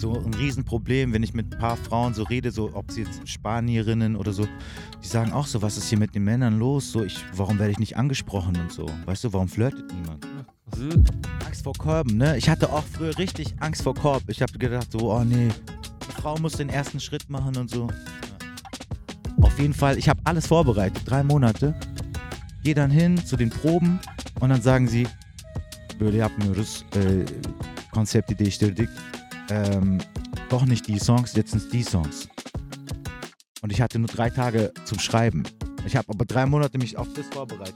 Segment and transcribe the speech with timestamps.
[0.00, 3.28] so ein Riesenproblem, wenn ich mit ein paar Frauen so rede, so ob sie jetzt
[3.28, 4.46] Spanierinnen oder so,
[5.02, 6.92] die sagen auch so, was ist hier mit den Männern los?
[6.92, 8.86] So, ich, warum werde ich nicht angesprochen und so?
[9.06, 10.26] Weißt du, warum flirtet niemand?
[10.76, 11.04] Mhm.
[11.46, 12.36] Angst vor Korben, ne?
[12.36, 14.22] Ich hatte auch früher richtig Angst vor Korb.
[14.28, 17.88] Ich habe gedacht so, oh nee, die Frau muss den ersten Schritt machen und so.
[19.40, 21.74] Auf jeden Fall, ich habe alles vorbereitet, drei Monate.
[22.62, 23.98] Gehe dann hin zu den Proben
[24.40, 25.06] und dann sagen sie,
[26.00, 27.00] böyle yapmıyoruz, e,
[27.92, 28.88] konsepti değiştirdik.
[29.50, 29.98] Ähm,
[30.48, 32.28] doch nicht die Songs, jetzt sind es die Songs.
[33.62, 35.42] Und ich hatte nur drei Tage zum Schreiben.
[35.86, 37.74] Ich habe aber drei Monate mich auf das vorbereitet.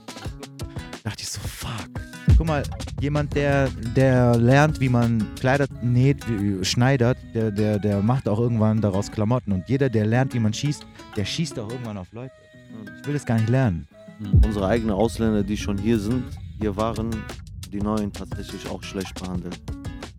[1.03, 1.89] dachte ich so, fuck.
[2.37, 2.63] Guck mal,
[3.01, 6.23] jemand, der, der lernt, wie man Kleider näht,
[6.61, 9.51] schneidert, der, der, der macht auch irgendwann daraus Klamotten.
[9.51, 10.85] Und jeder, der lernt, wie man schießt,
[11.17, 12.33] der schießt auch irgendwann auf Leute.
[13.01, 13.87] Ich will das gar nicht lernen.
[14.43, 16.23] Unsere eigenen Ausländer, die schon hier sind,
[16.59, 17.11] hier waren,
[17.71, 19.59] die Neuen tatsächlich auch schlecht behandelt.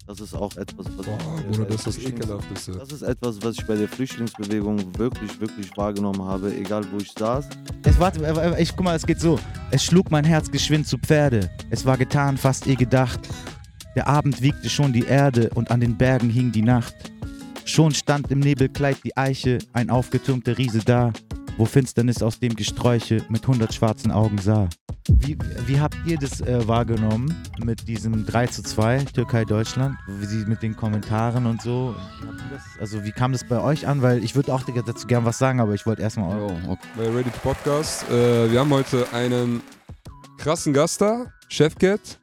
[0.07, 2.73] Das ist auch etwas, was Boah, ich, Bruder, bei das ist das Flüchtlings- Ekelhafteste.
[2.73, 7.11] Das ist etwas, was ich bei der Flüchtlingsbewegung wirklich, wirklich wahrgenommen habe, egal wo ich
[7.19, 7.49] saß.
[7.85, 9.38] Es warte, äh, äh, ich guck mal, es geht so.
[9.71, 11.51] Es schlug mein Herz geschwind zu Pferde.
[11.71, 13.21] Es war getan, fast eh gedacht.
[13.96, 16.95] Der Abend wiegte schon die Erde und an den Bergen hing die Nacht.
[17.65, 21.15] Schon stand im Nebelkleid die Eiche, ein aufgetürmter Riese da,
[21.57, 24.69] wo Finsternis aus dem Gesträuche mit hundert schwarzen Augen sah.
[25.09, 29.96] Wie, wie habt ihr das äh, wahrgenommen mit diesem 3 zu 2 Türkei-Deutschland?
[30.09, 31.95] Wie sie mit den Kommentaren und so?
[32.80, 34.01] Also wie kam das bei euch an?
[34.01, 37.09] Weil ich würde auch dazu gern was sagen, aber ich wollte erstmal eure Oh, okay.
[37.11, 38.09] Ready to Podcast.
[38.11, 39.61] Äh, wir haben heute einen
[40.39, 42.18] krassen Gast da, Chefcat,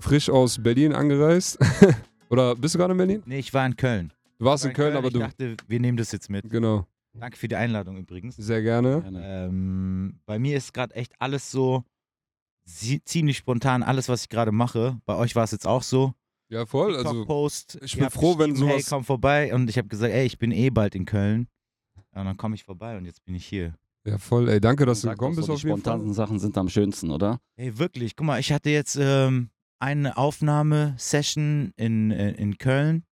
[0.00, 1.58] frisch aus Berlin angereist.
[2.30, 3.22] Oder bist du gerade in Berlin?
[3.26, 4.12] Nee, ich war in Köln.
[4.38, 5.20] Du warst in Köln, aber ich du.
[5.20, 6.48] dachte, wir nehmen das jetzt mit.
[6.50, 8.36] Genau, Danke für die Einladung übrigens.
[8.36, 9.04] sehr gerne.
[9.22, 11.84] Ähm, bei mir ist gerade echt alles so
[13.04, 14.98] ziemlich spontan, alles, was ich gerade mache.
[15.04, 16.14] Bei euch war es jetzt auch so.
[16.48, 16.96] Ja, voll.
[16.96, 17.78] Also, Post.
[17.82, 19.54] ich bin froh, wenn Hey, sowas- komm vorbei.
[19.54, 21.48] Und ich habe gesagt, ey, ich bin eh bald in Köln.
[22.12, 23.74] Und dann komme ich vorbei und jetzt bin ich hier.
[24.04, 24.48] ja, voll.
[24.48, 25.92] Ey, danke, dass du gekommen bist so, auf die jeden Fall.
[25.94, 27.40] spontanen Sachen sind am schönsten, oder?
[27.56, 28.14] Hey, wirklich.
[28.16, 33.04] Guck mal, ich hatte jetzt ähm, eine Aufnahmesession in, äh, in Köln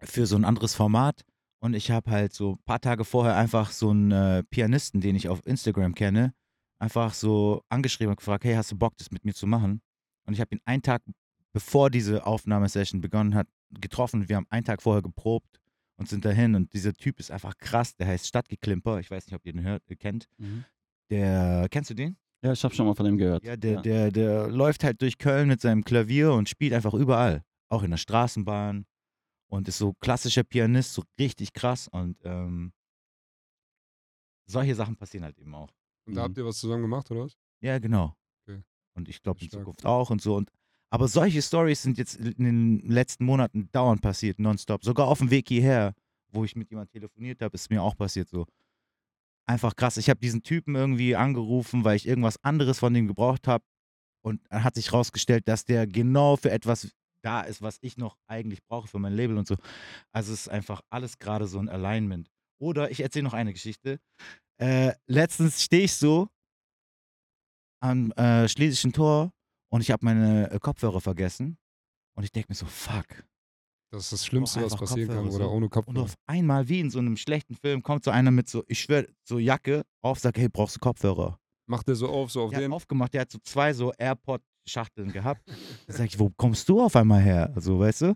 [0.00, 1.24] für so ein anderes Format.
[1.60, 5.16] Und ich habe halt so ein paar Tage vorher einfach so einen äh, Pianisten, den
[5.16, 6.32] ich auf Instagram kenne,
[6.78, 9.80] einfach so angeschrieben und gefragt, hey, hast du Bock, das mit mir zu machen?
[10.26, 11.02] Und ich habe ihn einen Tag,
[11.52, 13.48] bevor diese Aufnahmesession begonnen hat,
[13.80, 14.28] getroffen.
[14.28, 15.58] Wir haben einen Tag vorher geprobt
[15.96, 16.54] und sind dahin.
[16.54, 17.96] Und dieser Typ ist einfach krass.
[17.96, 19.00] Der heißt Stadtgeklimper.
[19.00, 20.28] Ich weiß nicht, ob ihr den hört, äh, kennt.
[21.10, 22.16] Der, kennst du den?
[22.42, 23.42] Ja, ich habe schon mal von dem gehört.
[23.44, 27.42] Ja, der, Der, der läuft halt durch Köln mit seinem Klavier und spielt einfach überall.
[27.68, 28.86] Auch in der Straßenbahn.
[29.48, 31.88] Und ist so klassischer Pianist, so richtig krass.
[31.88, 32.72] Und ähm,
[34.46, 35.70] solche Sachen passieren halt eben auch.
[36.06, 36.24] Und da Mhm.
[36.24, 37.36] habt ihr was zusammen gemacht, oder was?
[37.60, 38.14] Ja, genau.
[38.46, 38.62] Okay.
[38.94, 39.50] Und ich glaube in.
[39.50, 40.36] Zukunft auch und so.
[40.36, 40.50] Und,
[40.90, 44.84] aber solche Stories sind jetzt in den letzten Monaten dauernd passiert, nonstop.
[44.84, 45.94] Sogar auf dem Weg hierher,
[46.30, 48.46] wo ich mit jemandem telefoniert habe, ist mir auch passiert so.
[49.46, 49.96] Einfach krass.
[49.96, 53.64] Ich habe diesen Typen irgendwie angerufen, weil ich irgendwas anderes von ihm gebraucht habe.
[54.20, 56.90] Und dann hat sich rausgestellt, dass der genau für etwas
[57.22, 59.56] da ist, was ich noch eigentlich brauche für mein Label und so.
[60.12, 62.30] Also es ist einfach alles gerade so ein Alignment.
[62.60, 64.00] Oder ich erzähle noch eine Geschichte.
[64.60, 66.28] Äh, letztens stehe ich so
[67.80, 69.32] am äh, Schlesischen Tor
[69.70, 71.58] und ich habe meine äh, Kopfhörer vergessen.
[72.16, 73.06] Und ich denke mir so, fuck.
[73.92, 75.50] Das ist das Schlimmste, was passieren kann, Kopfhörer oder so.
[75.52, 76.02] ohne Und Kopfhörer.
[76.02, 79.06] auf einmal, wie in so einem schlechten Film, kommt so einer mit so, ich schwöre,
[79.24, 81.38] so Jacke auf, sagt, hey, brauchst du Kopfhörer?
[81.66, 82.72] Macht der so auf, so auf Der hat den.
[82.72, 83.92] aufgemacht, der hat so zwei so
[84.68, 85.42] AirPod-Schachteln gehabt.
[85.86, 87.50] Da sag ich, wo kommst du auf einmal her?
[87.54, 88.14] Also, weißt du?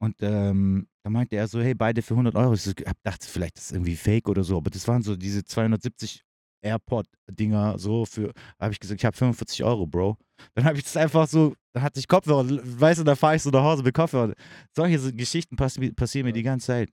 [0.00, 2.54] Und ähm, da meinte er so, hey, beide für 100 Euro.
[2.54, 5.16] Ich so, hab dachte, vielleicht ist das irgendwie fake oder so, aber das waren so
[5.16, 6.22] diese 270
[6.62, 10.16] AirPod-Dinger so für, da habe ich gesagt, ich habe 45 Euro, Bro.
[10.54, 13.42] Dann habe ich das einfach so, dann hatte ich Kopfhörer, weißt du, da fahre ich
[13.42, 14.34] so nach Hause mit Kopfhörer.
[14.74, 16.90] Solche so Geschichten passi passieren mir die ganze Zeit.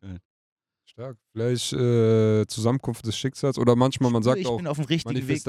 [0.86, 1.18] Stark.
[1.32, 5.28] Vielleicht äh, Zusammenkunft des Schicksals oder manchmal, man sagt ich auch bin auf dem richtigen
[5.28, 5.44] Weg.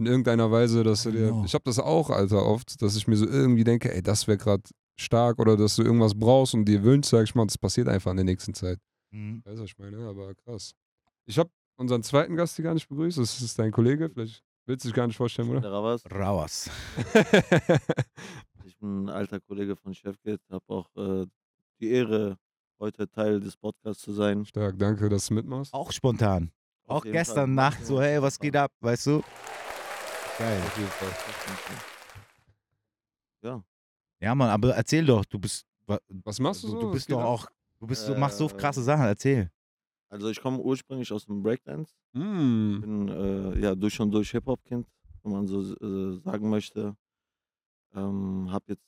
[0.00, 1.28] In irgendeiner Weise, dass du I dir.
[1.28, 1.44] know.
[1.44, 4.38] Ich habe das auch, Alter, oft, dass ich mir so irgendwie denke, ey, das wäre
[4.38, 4.62] gerade
[4.98, 8.10] stark oder dass du irgendwas brauchst und dir wünschst, sag ich mal, das passiert einfach
[8.12, 8.78] in der nächsten Zeit.
[9.10, 9.42] Mhm.
[9.44, 9.98] Weißt du, was ich meine?
[10.08, 10.72] Aber krass.
[11.26, 13.18] Ich habe unseren zweiten Gast hier gar nicht begrüßt.
[13.18, 14.08] Das ist dein Kollege.
[14.08, 15.60] Vielleicht willst du dich gar nicht vorstellen, oder?
[15.60, 16.02] Der Ravas.
[16.10, 16.70] Raus.
[18.64, 21.26] Ich bin ein alter Kollege von Chefgate, habe auch äh,
[21.78, 22.38] die Ehre,
[22.78, 24.46] heute Teil des Podcasts zu sein.
[24.46, 25.74] Stark, danke, dass du mitmachst.
[25.74, 26.50] Auch spontan.
[26.86, 27.48] Auf Auch gestern Fall.
[27.48, 29.22] Nacht so, hey, was geht ab, weißt du?
[30.40, 30.58] Geil.
[30.62, 31.12] Auf jeden Fall.
[33.42, 33.62] Ja.
[34.20, 36.80] Ja, Mann, aber erzähl doch, du bist, wa- Was machst du so?
[36.80, 37.46] du bist doch auch,
[37.78, 39.50] du bist so, machst so Äh, krasse Sachen, erzähl.
[40.08, 41.94] Also ich komme ursprünglich aus dem Breakdance.
[42.14, 42.80] Mm.
[42.80, 44.88] bin äh, ja durch und durch Hip-Hop-Kind,
[45.22, 46.96] wenn man so äh, sagen möchte.
[47.94, 48.86] Ähm, hab jetzt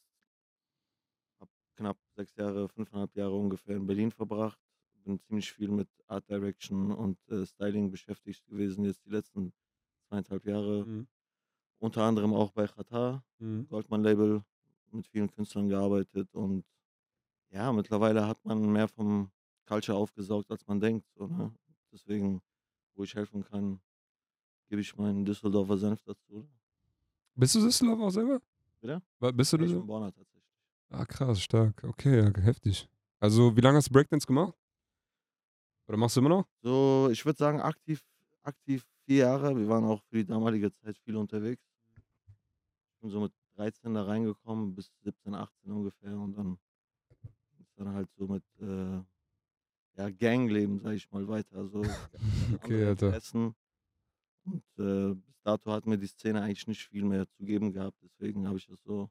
[1.39, 4.59] hab knapp sechs Jahre, fünfeinhalb Jahre ungefähr in Berlin verbracht.
[5.05, 9.53] Bin ziemlich viel mit Art Direction und äh, Styling beschäftigt gewesen, jetzt die letzten
[10.09, 10.87] zweieinhalb Jahre.
[10.87, 11.07] Mhm.
[11.83, 13.67] Unter anderem auch bei Qatar, Mhm.
[13.69, 14.45] Goldman Label,
[14.93, 16.65] mit vielen Künstlern gearbeitet und
[17.51, 19.33] ja, mittlerweile hat man mehr vom
[19.67, 21.07] Culture aufgesaugt, als man denkt.
[21.17, 21.53] So, ne?
[21.91, 22.41] Deswegen,
[22.95, 23.81] wo ich helfen kann,
[24.69, 26.49] gebe ich meinen Düsseldorfer Senf dazu.
[27.35, 28.41] Bist du Düsseldorfer auch selber?
[28.81, 29.03] Bitte?
[29.19, 29.87] Wa- Bist du Ja, ich bin Düsseldorfer?
[29.87, 30.45] Borner tatsächlich.
[30.91, 31.83] Ah, krass, stark.
[31.83, 32.89] Okay, ja, heftig.
[33.19, 34.55] Also, wie lange hast du Breakdance gemacht?
[35.89, 36.47] Oder machst du immer noch?
[36.63, 38.05] So, ich würde sagen, aktiv,
[38.43, 39.57] aktiv vier Jahre.
[39.57, 41.63] Wir waren auch für die damalige Zeit viel unterwegs.
[43.03, 46.19] Bin so mit 13 da reingekommen, bis 17, 18 ungefähr.
[46.19, 46.57] Und dann
[47.61, 49.03] ist dann halt so mit äh,
[49.97, 51.57] ja, Gangleben, sag ich mal, weiter.
[51.57, 51.83] Also
[52.63, 53.07] Okay, Alter.
[53.09, 53.55] Interessen.
[54.45, 57.97] Und äh, bis dato hat mir die Szene eigentlich nicht viel mehr zu geben gehabt.
[58.03, 59.11] Deswegen habe ich das so ein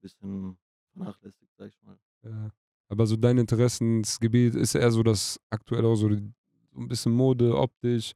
[0.00, 0.58] bisschen
[0.92, 1.98] vernachlässigt, sag ich mal.
[2.22, 2.50] Ja.
[2.88, 6.32] Aber so dein Interessensgebiet ist eher so das aktuell auch so, die-
[6.72, 8.12] so ein bisschen Mode, optisch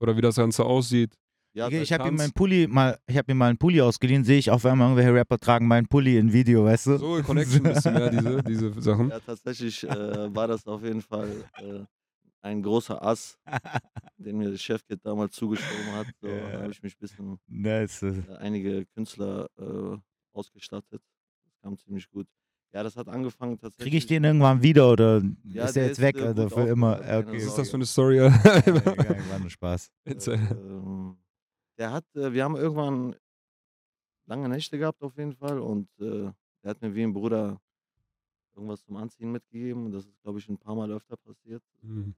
[0.00, 1.14] oder wie das Ganze aussieht.
[1.52, 2.18] Ja, seit ich habe mir Tanz.
[2.22, 5.12] meinen Pulli mal, ich habe mir mal einen Pulli ausgeliehen, sehe ich auf einmal irgendwelche
[5.14, 6.96] Rapper tragen meinen Pulli in Video, weißt du?
[6.98, 9.08] So, Connection bisschen mehr, diese, diese Sachen.
[9.10, 11.80] Ja, tatsächlich äh, war das auf jeden Fall äh,
[12.42, 13.36] ein großer Ass,
[14.16, 16.06] den mir der Chefkit damals zugeschoben hat.
[16.20, 16.50] So, Ja.
[16.52, 18.02] Da habe ich mich ein bisschen nice.
[18.04, 19.96] äh, einige Künstler äh,
[20.32, 21.02] ausgestattet.
[21.44, 22.26] Das kam ziemlich gut.
[22.72, 23.84] Ja, das hat angefangen tatsächlich.
[23.84, 26.44] Kriege ich den irgendwann wieder oder Ja, ist der der jetzt ist, weg, äh, Alter,
[26.44, 27.00] gut für immer?
[27.00, 27.26] okay.
[27.38, 28.18] Was ist das für eine Story?
[28.20, 29.90] Ja, egal, war nur Spaß.
[30.04, 30.34] Erzähl.
[30.34, 31.16] Ähm,
[31.80, 33.16] der hat, äh, wir haben irgendwann
[34.26, 36.30] lange Nächte gehabt auf jeden Fall und äh,
[36.62, 37.58] der hat mir wie ein Bruder
[38.54, 39.86] irgendwas zum Anziehen mitgegeben.
[39.86, 41.62] Und das ist, glaube ich, ein paar Mal öfter passiert.
[41.80, 42.14] Mhm.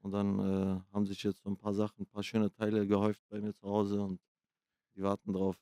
[0.00, 3.22] Und dann äh, haben sich jetzt so ein paar Sachen, ein paar schöne Teile gehäuft
[3.28, 4.20] bei mir zu Hause und
[4.96, 5.56] die warten drauf.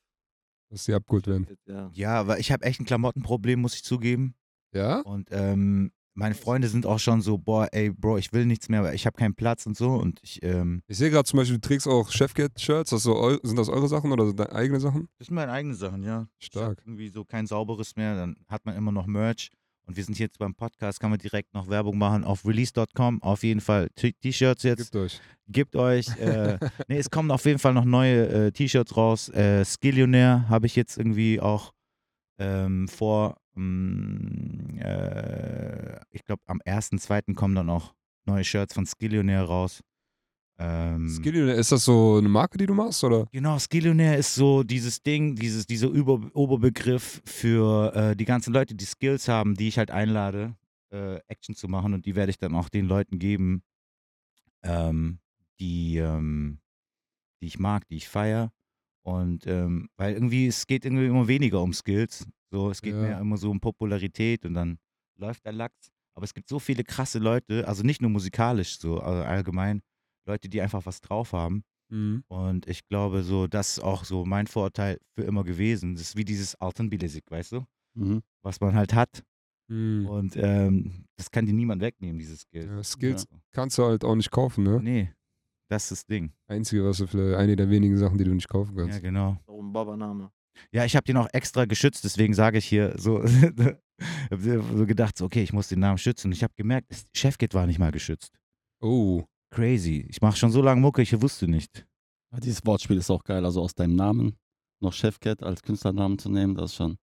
[0.69, 1.57] Dass die abgeholt werden.
[1.65, 1.91] Ja.
[1.93, 4.35] Ja, weil ich habe echt ein Klamottenproblem, muss ich zugeben.
[4.71, 5.01] Ja?
[5.01, 8.83] Und ähm, meine Freunde sind auch schon so, boah, ey, Bro, ich will nichts mehr,
[8.83, 9.93] weil ich habe keinen Platz und so.
[9.93, 12.91] Und ich, ähm, Ich sehe gerade zum Beispiel, du trägst auch Chefcat-Shirts.
[12.91, 15.07] So Sind das eure Sachen oder sind deine eigene Sachen?
[15.17, 16.27] das sind meine eigenen Sachen, ja.
[16.39, 16.81] Stark.
[16.85, 19.49] irgendwie so kein sauberes mehr, dann hat man immer noch Merch.
[19.85, 23.21] Und wir sind jetzt beim Podcast, kann man direkt noch Werbung machen auf release.com.
[23.21, 24.91] Auf jeden Fall T-Shirts jetzt.
[24.91, 25.21] Gibt euch.
[25.49, 26.07] Gebt euch.
[26.19, 26.57] Äh,
[26.87, 29.27] nee, es kommen auf jeden Fall noch neue äh, T-Shirts raus.
[29.29, 31.73] Äh, Skillionaire habe ich jetzt irgendwie auch
[32.39, 33.37] ähm, vor.
[33.55, 37.33] Mm, äh, ich glaube, am 1.2.
[37.35, 37.93] kommen dann auch
[38.25, 39.81] neue Shirts von Skillionaire raus.
[40.59, 43.03] Ähm, Skillionaire, ist das so eine Marke, die du machst?
[43.03, 43.25] Oder?
[43.31, 48.75] Genau, Skillionaire ist so dieses Ding, dieses, dieser Über Oberbegriff für äh, die ganzen Leute,
[48.75, 50.55] die Skills haben, die ich halt einlade,
[50.91, 53.63] äh, Action zu machen und die werde ich dann auch den Leuten geben,
[54.61, 55.19] ähm,
[55.59, 56.59] die, ähm,
[57.41, 58.51] die ich mag, die ich feiere.
[59.05, 62.25] Und ähm, weil irgendwie, es geht irgendwie immer weniger um Skills.
[62.51, 63.01] So, es geht Ja.
[63.01, 64.77] mehr immer so um Popularität und dann
[65.17, 65.91] läuft der Lachs.
[66.15, 69.81] Aber es gibt so viele krasse Leute, also nicht nur musikalisch, so also allgemein,
[70.27, 71.63] Leute, die einfach was drauf haben.
[71.89, 72.23] Mhm.
[72.27, 75.95] Und ich glaube, so, das ist auch so mein Vorurteil für immer gewesen.
[75.95, 77.65] Das ist wie dieses Altın Bilezik, weißt du?
[77.95, 78.21] Mhm.
[78.43, 79.23] Was man halt hat.
[79.67, 80.05] Mhm.
[80.07, 82.67] Und ähm, das kann dir niemand wegnehmen, dieses Skill.
[82.67, 84.79] Ja, Skills kannst du halt auch nicht kaufen, ne?
[84.81, 85.11] Nee,
[85.73, 86.31] das ist das Ding.
[86.47, 89.01] Einzige, was du vielleicht, eine der wenigen Sachen, die du nicht kaufen Ja, kannst.
[89.01, 89.37] genau.
[89.47, 90.31] Auch ein Baba-Name.
[90.71, 93.23] Ja, ich habe den auch extra geschützt, deswegen sage ich hier so,
[94.31, 96.27] hab so gedacht, so, okay, ich muss den Namen schützen.
[96.27, 98.31] Und ich habe gemerkt, das Chefkit war nicht mal geschützt.
[98.81, 100.05] Oh, Crazy.
[100.09, 101.85] Ich mache schon so lange Mucke, ich wusste nicht.
[102.31, 103.45] Ja, dieses Wortspiel ist auch geil.
[103.45, 104.35] Also aus deinem Namen
[104.81, 106.97] noch Chefcat als Künstlernamen zu nehmen, das ist schon.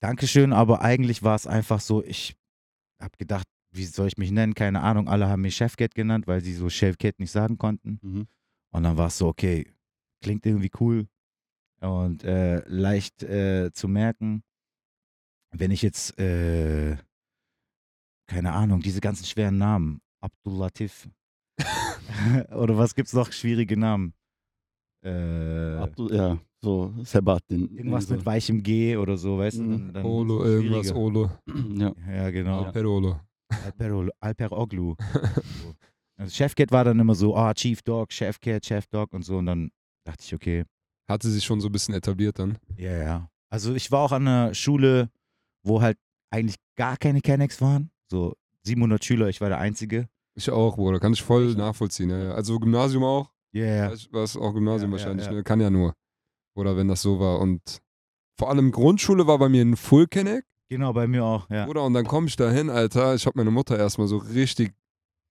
[0.00, 2.36] Dankeschön, aber eigentlich war es einfach so, ich
[3.02, 4.54] habe gedacht, wie soll ich mich nennen?
[4.54, 5.08] Keine Ahnung.
[5.08, 7.98] Alle haben mich Chefcat genannt, weil sie so Chefcat nicht sagen konnten.
[8.02, 8.26] Mhm.
[8.70, 9.66] Und dann war es so, okay,
[10.22, 11.06] klingt irgendwie cool
[11.80, 14.42] und äh, leicht äh, zu merken.
[15.50, 16.96] Wenn ich jetzt, äh,
[18.26, 21.08] keine Ahnung, diese ganzen schweren Namen, Abdul Latif.
[22.50, 24.12] Oder was gibt's noch schwierige Namen?
[25.02, 27.68] Äh, Abdu, ja, so Sebastian.
[27.70, 28.14] irgendwas so.
[28.14, 29.62] mit weichem G oder so, weißt du?
[29.62, 29.70] Mhm.
[29.70, 30.92] Dann, dann Olo, es irgendwas.
[30.92, 31.30] Olo.
[31.46, 31.94] Ja.
[32.10, 32.64] Ja, genau.
[32.64, 32.72] Ja.
[32.72, 33.20] Perolo.
[33.64, 34.94] Alper, Alper Oglu.
[34.98, 35.74] so.
[36.16, 39.38] also Chefcat war dann immer so, ah, Chief Dog, Chefcat, Chef Dog und so.
[39.38, 39.70] Und dann
[40.04, 40.64] dachte ich, okay,
[41.08, 42.58] Hatte sich schon so ein bisschen etabliert dann.
[42.76, 43.30] ja, ja.
[43.50, 45.10] Also ich war auch an einer Schule,
[45.62, 45.96] wo halt
[46.30, 47.90] eigentlich gar keine Kennex waren.
[48.10, 48.34] So
[48.64, 50.08] 700 Schüler, ich war der Einzige.
[50.34, 51.00] Ich auch, Bruder.
[51.00, 52.10] Kann ich voll nachvollziehen.
[52.10, 52.30] Ja, ja.
[52.32, 53.32] Also Gymnasium auch.
[53.52, 53.92] Ja, ja.
[54.12, 55.28] War es auch Gymnasium ja, wahrscheinlich.
[55.30, 55.42] Ne?
[55.42, 55.94] Kann ja nur.
[56.54, 57.40] Oder wenn das so war.
[57.40, 57.80] Und
[58.38, 60.46] vor allem Grundschule war bei mir ein Full Connect.
[60.68, 61.64] Genau, bei mir auch, ja.
[61.66, 63.14] Bruder, und dann komme ich da hin, Alter.
[63.14, 64.72] Ich habe meine Mutter erstmal so richtig,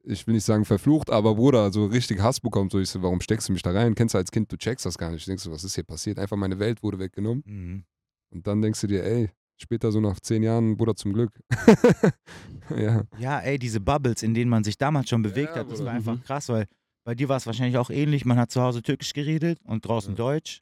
[0.04, 2.70] ich will nicht sagen verflucht, aber Bruder, so richtig Hass bekommen.
[2.72, 3.94] So, ich so, warum steckst du mich da rein?
[3.96, 5.28] Kennst du als Kind, du checkst das gar nicht.
[5.28, 6.18] Denkst du, was ist hier passiert?
[6.18, 7.44] Einfach meine Welt wurde weggenommen.
[7.46, 7.84] Mhm.
[8.32, 9.30] Und dann denkst du dir, ey,
[9.60, 11.32] Später so nach zehn Jahren, Bruder, zum Glück.
[12.78, 13.04] ja.
[13.18, 15.86] Ja, ey, diese Bubbles, in denen man sich damals schon bewegt Ja, hat, das Bruder.
[15.86, 16.22] war einfach Mhm.
[16.24, 16.68] krass, weil
[17.04, 18.24] bei dir war es wahrscheinlich auch ähnlich.
[18.24, 20.16] Man hat zu Hause Türkisch geredet und draußen Ja.
[20.18, 20.62] Deutsch.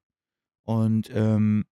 [0.63, 1.65] Und ähm,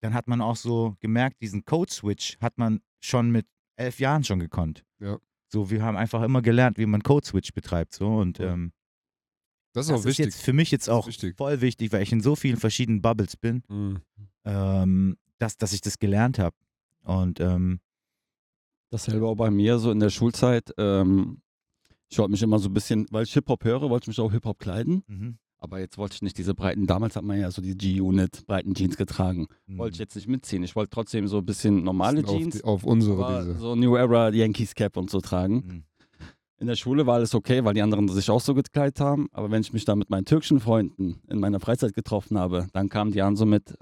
[0.00, 4.38] dann hat man auch so gemerkt, diesen Code-Switch hat man schon mit elf Jahren schon
[4.40, 4.84] gekonnt.
[5.00, 5.18] Ja.
[5.48, 7.94] So, wir haben einfach immer gelernt, wie man Code-Switch betreibt.
[7.94, 8.52] So, und Ja.
[8.52, 8.72] ähm,
[9.72, 10.24] Das ist das auch ist wichtig.
[10.26, 11.36] jetzt für mich jetzt auch wichtig.
[11.36, 14.00] voll wichtig, weil ich in so vielen verschiedenen Bubbles bin, Mhm.
[14.44, 16.56] ähm, dass, dass ich das gelernt habe.
[17.04, 17.80] Und ähm,
[18.90, 20.72] Dasselbe auch bei mir, so in der Schulzeit.
[20.78, 21.42] Ähm,
[22.08, 24.32] ich wollte mich immer so ein bisschen, weil ich Hip-Hop höre, wollte ich mich auch
[24.32, 25.02] Hip-Hop kleiden.
[25.06, 25.38] mhm.
[25.60, 28.74] Aber jetzt wollte ich nicht diese breiten, damals hat man ja so die G-Unit, breiten
[28.74, 29.48] Jeans getragen.
[29.66, 30.62] Wollte ich jetzt nicht mitziehen.
[30.62, 33.58] Ich wollte trotzdem so ein bisschen normale auf, Jeans, die, auf unsere diese.
[33.58, 35.54] so New Era Yankees Cap und so tragen.
[35.54, 35.82] Mhm.
[36.60, 39.28] In der Schule war alles okay, weil die anderen sich auch so gekleidet haben.
[39.32, 42.88] Aber wenn ich mich da mit meinen türkischen Freunden in meiner Freizeit getroffen habe, dann
[42.88, 43.74] kamen die an so mit,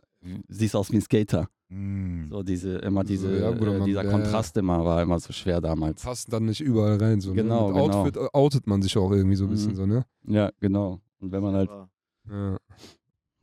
[0.49, 1.49] siehst aus wie ein Skater.
[1.69, 2.29] Mhm.
[2.31, 5.19] So diese, immer So, diese, ja, Bruder, äh, man- dieser ja, Kontrast immer war immer
[5.21, 6.03] so schwer damals.
[6.03, 7.21] Passt dann nicht überall rein.
[7.21, 7.75] So, Genau, ne?
[7.75, 7.99] Mit genau.
[8.01, 9.77] Outfit outet man sich auch irgendwie so ein bisschen Mhm.
[9.77, 10.05] so, ne?
[10.27, 11.01] Ja, genau.
[11.21, 12.59] Und wenn man halt, Ja.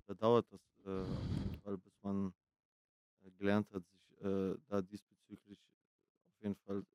[0.08, 2.34] da dauert das äh, auf jeden Fall, bis man
[3.26, 5.60] äh, gelernt hat, sich äh, da diesbezüglich
[6.28, 6.86] auf jeden Fall äh,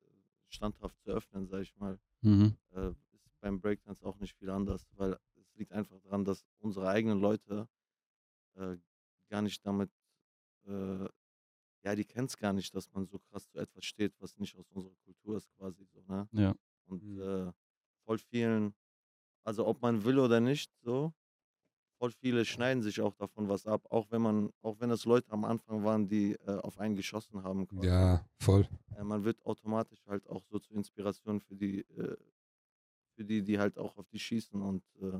[0.49, 1.99] standhaft zu öffnen, sage ich mal.
[2.23, 2.55] mhm.
[2.71, 6.89] Äh, ist beim Breakdance auch nicht viel anders, weil es liegt einfach daran, dass unsere
[6.89, 7.69] eigenen Leute
[8.55, 8.77] äh,
[9.29, 9.91] gar nicht damit,
[10.67, 11.07] äh,
[11.83, 14.55] ja, die kennen es gar nicht, dass man so krass zu etwas steht, was nicht
[14.57, 16.29] aus unserer Kultur ist, quasi so, ne?
[16.31, 16.53] ja.
[16.87, 17.21] Und Mhm.
[17.21, 17.53] äh,
[18.05, 18.75] voll vielen,
[19.59, 21.11] also ob man will oder nicht, so,
[21.97, 25.29] voll viele schneiden sich auch davon was ab, auch wenn man, auch wenn es Leute
[25.31, 27.67] am Anfang waren, die äh, auf einen geschossen haben.
[27.67, 27.87] Quasi.
[27.87, 28.65] ja, voll.
[28.95, 32.15] Äh, man wird automatisch halt auch so zur Inspiration für die, äh,
[33.15, 35.19] für die, die halt auch auf die schießen und äh,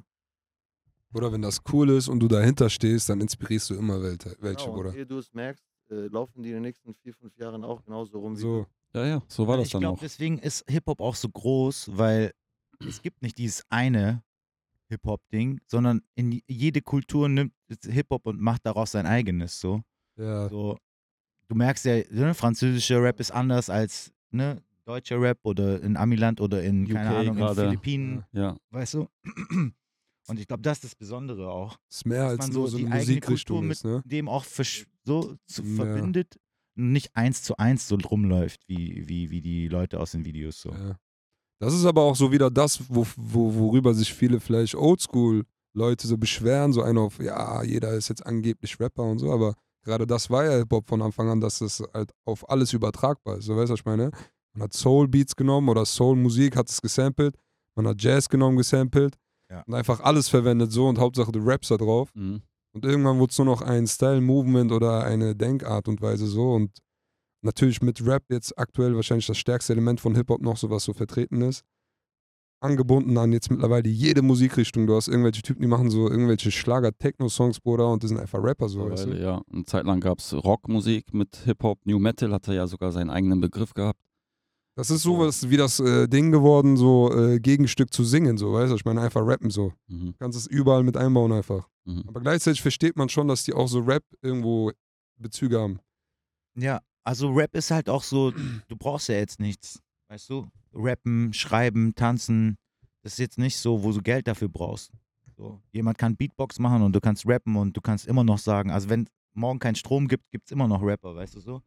[1.13, 4.63] Oder wenn das cool ist und du dahinter stehst, dann inspirierst du immer welche, welche
[4.63, 4.95] genau, Bruder.
[4.95, 8.19] ehe du es merkst, äh, laufen die in den nächsten vier, fünf Jahren auch genauso
[8.19, 10.01] rum wie So, ja, ja, so war das ich dann glaube, auch.
[10.01, 12.31] deswegen ist Hip-Hop auch so groß, weil
[12.87, 14.23] es gibt nicht dieses eine
[14.89, 17.53] Hip-Hop-Ding, sondern in jede Kultur nimmt
[17.83, 19.59] Hip-Hop und macht daraus sein eigenes.
[19.59, 19.81] So.
[20.17, 20.49] ja.
[20.49, 20.77] so
[21.47, 26.41] du merkst ja, ne, französischer Rap ist anders als ne, deutscher Rap oder in Amiland
[26.41, 27.55] oder in, keine UK Ahnung, in.
[27.55, 29.07] Philippinen, Ja, weißt du?
[30.27, 31.79] Und ich glaube, das ist das Besondere auch.
[31.89, 34.03] Ist mehr dass als so so die eine eigene Musikrichtung Kultur ist, ne?
[34.05, 34.45] dem auch
[35.03, 35.75] so zu Ja.
[35.75, 36.39] verbindet
[36.77, 40.61] und nicht eins zu eins so rumläuft, wie, wie, wie die Leute aus den Videos
[40.61, 40.71] so.
[40.71, 40.99] Ja.
[41.59, 46.17] Das ist aber auch so wieder das, wo, wo, worüber sich viele vielleicht Oldschool-Leute so
[46.17, 50.29] beschweren, so einer auf, ja, jeder ist jetzt angeblich Rapper und so, aber gerade das
[50.29, 53.45] war ja Hip-Hop von Anfang an, dass es halt auf alles übertragbar ist.
[53.45, 54.11] So weißt du, was ich meine?
[54.53, 57.35] Man hat Soul-Beats genommen oder Soul-Musik, hat es gesampelt,
[57.75, 59.17] man hat Jazz genommen, gesampelt
[59.51, 59.63] Ja.
[59.67, 62.09] und einfach alles verwendet so und Hauptsache du rappst da drauf.
[62.15, 62.41] mhm.
[62.71, 66.53] Und irgendwann wurde es nur noch ein Style-Movement oder eine Denkart und Weise so.
[66.53, 66.69] Und
[67.41, 70.93] natürlich mit Rap jetzt aktuell wahrscheinlich das stärkste Element von Hip-Hop noch, so was so
[70.93, 71.63] vertreten ist.
[72.61, 74.85] Angebunden an jetzt mittlerweile jede Musikrichtung.
[74.85, 78.67] Du hast irgendwelche Typen, die machen so irgendwelche Schlager-Techno-Songs, Bruder, und die sind einfach Rapper
[78.67, 78.89] so.
[78.89, 79.11] Weißt du?
[79.13, 79.41] ja.
[79.51, 83.09] Eine Zeit lang gab es Rockmusik mit Hip-Hop, New Metal hat er ja sogar seinen
[83.09, 83.99] eigenen Begriff gehabt.
[84.75, 88.71] Das ist sowas wie das äh, Ding geworden, so äh, Gegenstück zu singen, so, weißt
[88.71, 88.75] du?
[88.75, 89.73] Ich meine, einfach rappen so.
[89.87, 90.07] Mhm.
[90.07, 91.67] Du kannst es überall mit einbauen einfach.
[91.85, 92.03] Mhm.
[92.07, 94.71] Aber gleichzeitig versteht man schon, dass die auch so Rap irgendwo
[95.17, 95.79] Bezüge haben.
[96.55, 99.79] Ja, also Rap ist halt auch so, du brauchst ja jetzt nichts,
[100.09, 100.49] weißt du?
[100.73, 102.57] Rappen, schreiben, tanzen,
[103.01, 104.91] das ist jetzt nicht so, wo du Geld dafür brauchst.
[105.35, 108.71] So, jemand kann Beatbox machen und du kannst rappen und du kannst immer noch sagen,
[108.71, 111.61] also wenn morgen kein Strom gibt, gibt es immer noch Rapper, weißt du so?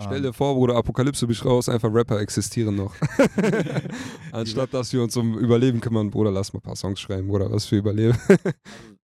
[0.00, 2.94] Stell Ähm, dir vor, Bruder, Apokalypse bist raus, einfach Rapper existieren noch.
[4.32, 7.50] Anstatt dass wir uns um Überleben kümmern, Bruder, lass mal ein paar Songs schreiben, Bruder,
[7.50, 8.16] was für Überleben.
[8.28, 8.38] also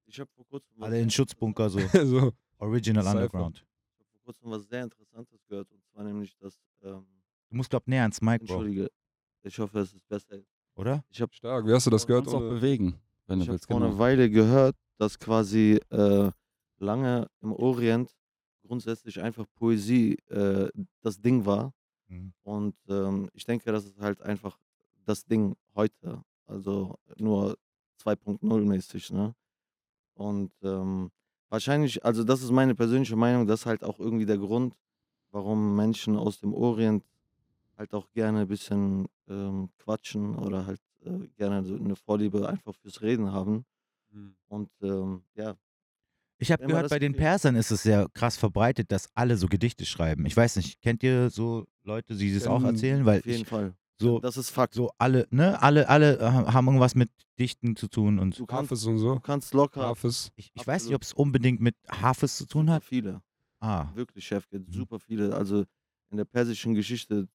[0.06, 2.32] ich habe vor kurzem alle in Schutzbunker, so so.
[2.58, 3.06] Original.
[3.06, 3.66] Underground.
[4.24, 7.06] Ich hab vor kurzem was sehr Interessantes gehört und zwar nämlich, dass ähm,
[7.50, 8.90] Du musst, glaub, näher ans Mic, Bro, entschuldige,
[9.42, 10.38] ich hoffe, es ist besser.
[10.76, 11.04] oder?
[11.10, 12.26] Ich habe Stark, wie hast du das gehört?
[12.28, 13.66] Auch Ohne- bewegen, wenn Ich du habe willst.
[13.66, 13.98] vor einer Genau.
[13.98, 16.30] Weile gehört, dass quasi äh,
[16.78, 18.14] lange im Orient
[18.66, 20.70] grundsätzlich einfach Poesie äh,
[21.02, 21.72] das Ding war.
[22.08, 22.32] Mhm.
[22.42, 24.58] Und ähm, ich denke, das ist halt einfach
[25.04, 26.22] das Ding heute.
[26.46, 27.56] Also nur
[28.02, 29.34] 2.0 mäßig, ne?
[30.14, 31.10] Und ähm,
[31.54, 34.74] wahrscheinlich, also das ist meine persönliche Meinung, das ist halt auch irgendwie der Grund,
[35.30, 37.02] warum Menschen aus dem Orient
[37.78, 42.74] halt auch gerne ein bisschen ähm, quatschen oder halt äh, gerne so eine Vorliebe einfach
[42.82, 43.64] fürs Reden haben.
[44.48, 45.56] Und ähm, ja,
[46.38, 49.36] Ich habe Immer gehört, das bei den Persern ist es sehr krass verbreitet, dass alle
[49.36, 50.24] so Gedichte schreiben.
[50.26, 53.04] Ich weiß nicht, kennt ihr so Leute, die das auch Kennen- erzählen?
[53.06, 53.74] Weil auf jeden ich, Fall.
[54.00, 54.74] So, Das ist Fakt.
[54.74, 58.70] so alle, ne, alle, alle äh, haben irgendwas mit Dichten zu tun und Du kannst,
[58.70, 59.20] Hafes und du so.
[59.20, 60.30] kannst locker Hafes.
[60.36, 62.84] ich, ich weiß nicht, ob es unbedingt mit Hafes zu tun hat.
[62.84, 63.22] viele.
[63.60, 64.66] Ah, Wirklich, Chef, Mhm.
[64.70, 65.34] super viele.
[65.34, 65.64] Also
[66.10, 67.28] in der persischen Geschichte,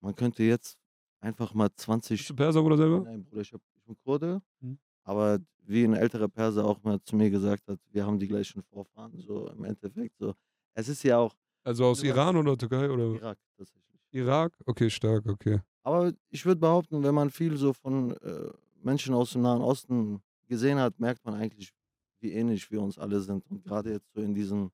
[0.00, 0.78] man könnte jetzt
[1.20, 3.00] einfach mal 20 Bist du Perser, Bruder, selber?
[3.00, 4.40] Nein, Bruder, ich, hab, ich bin Kurde.
[4.60, 4.78] Mhm.
[5.04, 8.62] Aber wie ein älterer Perser auch mal zu mir gesagt hat, wir haben die gleichen
[8.62, 9.12] Vorfahren.
[9.18, 10.34] So im Endeffekt so.
[10.74, 12.02] Es ist ja auch Also aus.
[12.02, 13.84] Iran oder Türkei oder Irak tatsächlich.
[14.12, 14.52] Irak?
[14.66, 15.60] Okay, stark, okay.
[15.88, 18.50] Aber ich würde behaupten, wenn man viel so von äh,
[18.82, 21.72] Menschen aus dem Nahen Osten gesehen hat, merkt man eigentlich,
[22.20, 23.42] wie ähnlich wir uns alle sind.
[23.50, 24.70] Und gerade jetzt so in, diesen,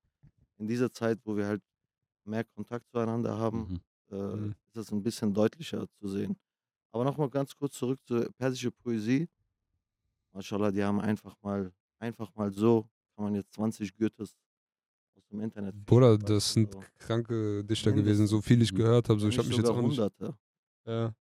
[0.57, 1.61] in dieser Zeit, wo wir halt
[2.25, 3.79] mehr Kontakt zueinander haben,
[4.09, 4.17] Mhm.
[4.17, 4.55] äh, Mhm.
[4.67, 6.35] ist es ein bisschen deutlicher zu sehen.
[6.91, 9.29] Aber nochmal ganz kurz zurück zur persischen Poesie.
[10.33, 14.35] Mashallah, die haben einfach mal, einfach mal so, kann man jetzt 20 Goethes
[15.15, 16.83] aus dem Internet Bruder, das sind so.
[16.97, 19.19] kranke Dichter gewesen, so viel ich gehört habe.
[19.19, 19.97] So, ich habe mich jetzt auch nicht.
[20.85, 21.13] Ja.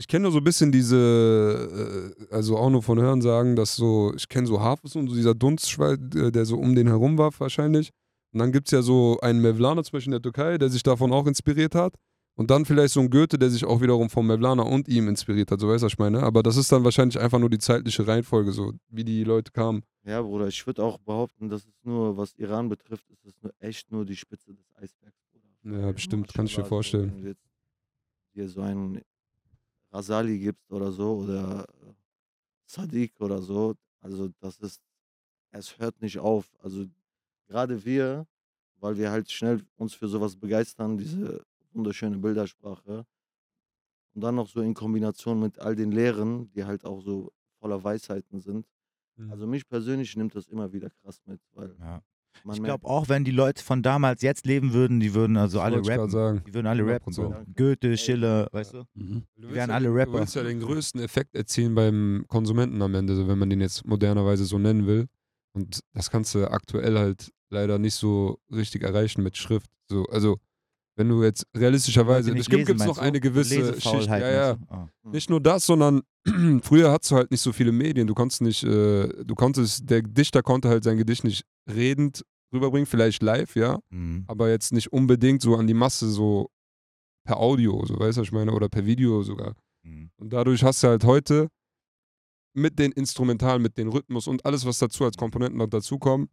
[0.00, 3.74] Ich kenne nur so ein bisschen diese, äh, also auch nur von Hören sagen, dass
[3.74, 7.18] so, ich kenne so Hafez und so dieser Dunstschwall, äh, der so um den herum
[7.18, 7.90] war wahrscheinlich.
[8.32, 10.82] Und dann gibt es ja so einen Mevlana zum Beispiel in der Türkei, der sich
[10.82, 11.94] davon auch inspiriert hat.
[12.36, 15.50] Und dann vielleicht so ein Goethe, der sich auch wiederum vom Mevlana und ihm inspiriert
[15.50, 16.22] hat, so weißt du, was ich meine.
[16.22, 19.82] Aber das ist dann wahrscheinlich einfach nur die zeitliche Reihenfolge, so wie die Leute kamen.
[20.04, 23.52] Ja, Bruder, ich würde auch behaupten, dass es nur, was Iran betrifft, ist es nur
[23.58, 25.80] echt nur die Spitze des Eisbergs, Bruder.
[25.80, 27.10] Ja, bestimmt, kann ich mir vorstellen.
[27.16, 27.47] Wenn du jetzt
[28.38, 29.02] dir so einen
[29.90, 31.92] Rasali gibst oder so oder äh,
[32.66, 34.82] Sadiq oder so, also das ist,
[35.50, 36.46] es hört nicht auf.
[36.62, 36.86] Also
[37.46, 38.26] gerade wir,
[38.76, 43.06] weil wir halt schnell uns für sowas begeistern, diese wunderschöne Bildersprache
[44.14, 47.82] und dann noch so in Kombination mit all den Lehren, die halt auch so voller
[47.82, 48.66] Weisheiten sind.
[49.16, 49.32] Mhm.
[49.32, 52.02] Also mich persönlich nimmt das immer wieder krass mit, weil ja.
[52.44, 55.58] Man Ich glaube auch, wenn die Leute von damals jetzt leben würden, die würden also
[55.58, 56.10] Das alle rappen.
[56.10, 56.42] sagen.
[56.46, 57.12] Die würden alle rappen.
[57.12, 57.28] So.
[57.32, 57.56] 100%.
[57.56, 58.84] Goethe, Schiller, weißt du?
[58.94, 59.24] Mhm.
[59.36, 60.12] Du wären alle Rapper.
[60.12, 63.60] Du willst ja den größten Effekt erzielen beim Konsumenten am Ende, so wenn man den
[63.60, 65.06] jetzt modernerweise so nennen will.
[65.54, 69.70] Und das kannst du aktuell halt leider nicht so richtig erreichen mit Schrift.
[69.90, 70.36] So, also,
[70.96, 73.02] wenn du jetzt realistischerweise, es gibt lesen, gibt's noch du?
[73.02, 74.08] eine gewisse Schicht.
[74.08, 74.56] Ja, ja.
[74.68, 74.88] Ah.
[75.04, 76.02] Nicht nur das, sondern
[76.62, 78.06] früher hattest du halt nicht so viele Medien.
[78.06, 82.86] Du konntest nicht, äh, du konntest, der Dichter konnte halt sein Gedicht nicht redend rüberbringen,
[82.86, 84.24] vielleicht live, ja Mhm.
[84.26, 86.50] aber jetzt nicht unbedingt so an die Masse, so
[87.24, 89.54] per Audio, so weißt du, was ich meine, oder per Video sogar.
[89.82, 90.10] Mhm.
[90.16, 91.48] Und dadurch hast du halt heute
[92.54, 96.28] mit den Instrumentalen, mit den Rhythmus und alles, was dazu als Komponenten noch dazukommen,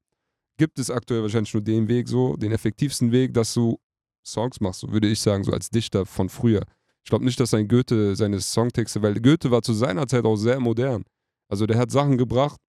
[0.57, 3.77] gibt es aktuell wahrscheinlich nur den Weg so, den effektivsten Weg, dass du
[4.25, 6.63] Songs machst, so würde ich sagen, so als Dichter von früher.
[7.03, 10.37] Ich glaube nicht, dass ein Goethe seine Songtexte, weil Goethe war zu seiner Zeit auch
[10.37, 11.03] sehr modern.
[11.49, 12.59] Also der hat Sachen gebracht,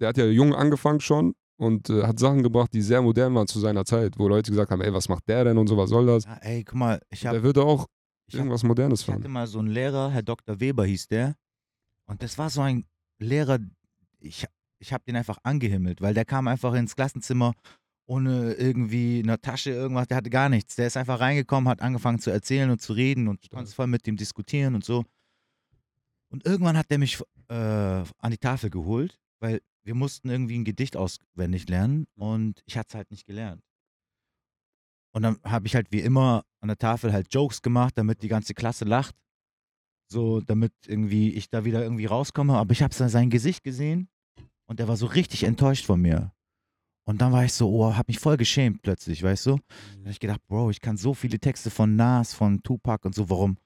[0.00, 3.46] der hat ja jung angefangen schon und äh, hat Sachen gebracht, die sehr modern waren
[3.46, 5.90] zu seiner Zeit, wo Leute gesagt haben, ey, was macht der denn und so, was
[5.90, 6.24] soll das?
[6.24, 7.86] Ja, ey, guck mal, ich Der habe würde auch
[8.26, 9.32] ich hab, irgendwas Modernes ich hatte fahren.
[9.32, 10.60] mal so einen Lehrer, Herr Dr.
[10.60, 11.34] Weber hieß der.
[12.06, 12.84] Und das war so ein
[13.18, 13.58] Lehrer,
[14.20, 14.46] ich,
[14.78, 17.52] ich habe den einfach angehimmelt, weil der kam einfach ins Klassenzimmer
[18.06, 20.76] ohne irgendwie eine Tasche, irgendwas, der hatte gar nichts.
[20.76, 23.86] Der ist einfach reingekommen, hat angefangen zu erzählen und zu reden und du konntest voll
[23.86, 25.04] mit dem diskutieren und so.
[26.30, 30.66] Und irgendwann hat der mich äh, an die Tafel geholt, weil wir mussten irgendwie ein
[30.66, 33.62] Gedicht auswendig lernen und ich hatte es halt nicht gelernt.
[35.14, 38.28] Und dann habe ich halt wie immer an der Tafel halt Jokes gemacht, damit die
[38.28, 39.16] ganze Klasse lacht.
[40.12, 42.54] So, damit irgendwie ich da wieder irgendwie rauskomme.
[42.58, 44.10] Aber ich habe sein Gesicht gesehen
[44.66, 46.32] und der war so richtig enttäuscht von mir.
[47.06, 49.56] Und dann war ich so, oh, hab mich voll geschämt plötzlich, weißt du?
[49.56, 53.14] Da habe ich gedacht, Bro, ich kann so viele Texte von Nas, von Tupac und
[53.14, 53.56] so, warum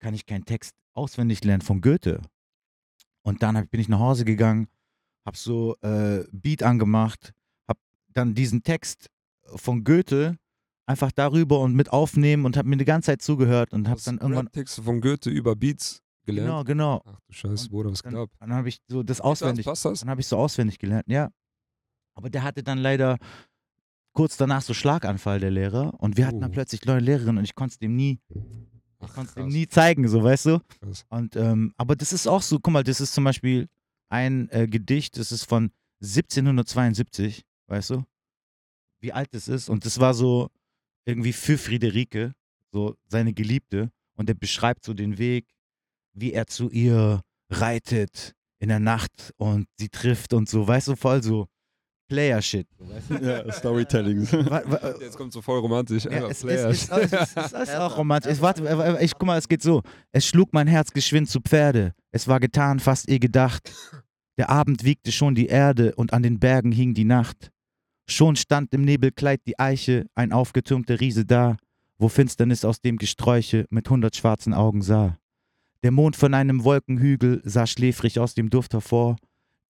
[0.00, 2.20] kann ich keinen Text auswendig lernen von Goethe?
[3.22, 4.66] Und dann bin ich nach Hause gegangen,
[5.26, 7.32] hab so äh, Beat angemacht,
[7.66, 7.78] hab
[8.12, 9.08] dann diesen Text
[9.56, 10.36] von Goethe
[10.86, 14.18] einfach darüber und mit aufnehmen und hab mir die ganze Zeit zugehört und hab dann
[14.18, 16.48] irgendwann, Texte von Goethe über Beats gelernt.
[16.48, 17.02] genau, genau.
[17.04, 18.30] Ach du Scheiße, Bruder, was Dann, gab?
[18.40, 20.00] dann habe ich so das das, auswendig, Passt das?
[20.00, 21.30] dann habe ich so auswendig gelernt, ja.
[22.14, 23.18] Aber der hatte dann leider
[24.12, 25.94] kurz danach so Schlaganfall, der Lehrer.
[26.00, 26.54] Und wir hatten dann Oh.
[26.54, 28.18] plötzlich neue Lehrerin und ich konnte es dem nie,
[29.00, 30.58] ich konnte es krass, nie zeigen, so weißt du.
[30.80, 31.04] krass.
[31.10, 33.68] Und ähm, aber das ist auch so, guck mal, das ist zum Beispiel
[34.08, 35.70] ein äh, Gedicht, das ist von
[36.02, 38.04] 1772, weißt du,
[39.00, 39.68] wie alt das ist.
[39.68, 40.50] Und das war so
[41.04, 42.34] irgendwie für Friederike,
[42.72, 43.90] so seine Geliebte.
[44.14, 45.46] Und er beschreibt so den Weg,
[46.12, 50.96] wie er zu ihr reitet in der Nacht und sie trifft und so, weißt du,
[50.96, 51.46] voll so
[52.08, 52.66] Player-Shit.
[53.22, 54.22] Ja, Storytelling.
[55.00, 56.04] Jetzt kommt so voll romantisch.
[56.04, 56.68] ja, es, Player.
[56.70, 58.32] es, es, es, es ist auch romantisch.
[58.32, 59.82] Es, warte, ich, guck mal, es geht so.
[60.12, 61.94] Es schlug mein Herz geschwind zu Pferde.
[62.10, 63.72] Es war getan, fast ihr gedacht.
[64.38, 67.50] Der Abend wiegte schon die Erde und an den Bergen hing die Nacht.
[68.08, 71.56] Schon stand im Nebelkleid die Eiche, ein aufgetürmter Riese da,
[71.98, 75.18] wo Finsternis aus dem Gesträuche mit hundert schwarzen Augen sah.
[75.82, 79.16] Der Mond von einem Wolkenhügel sah schläfrig aus dem Duft hervor.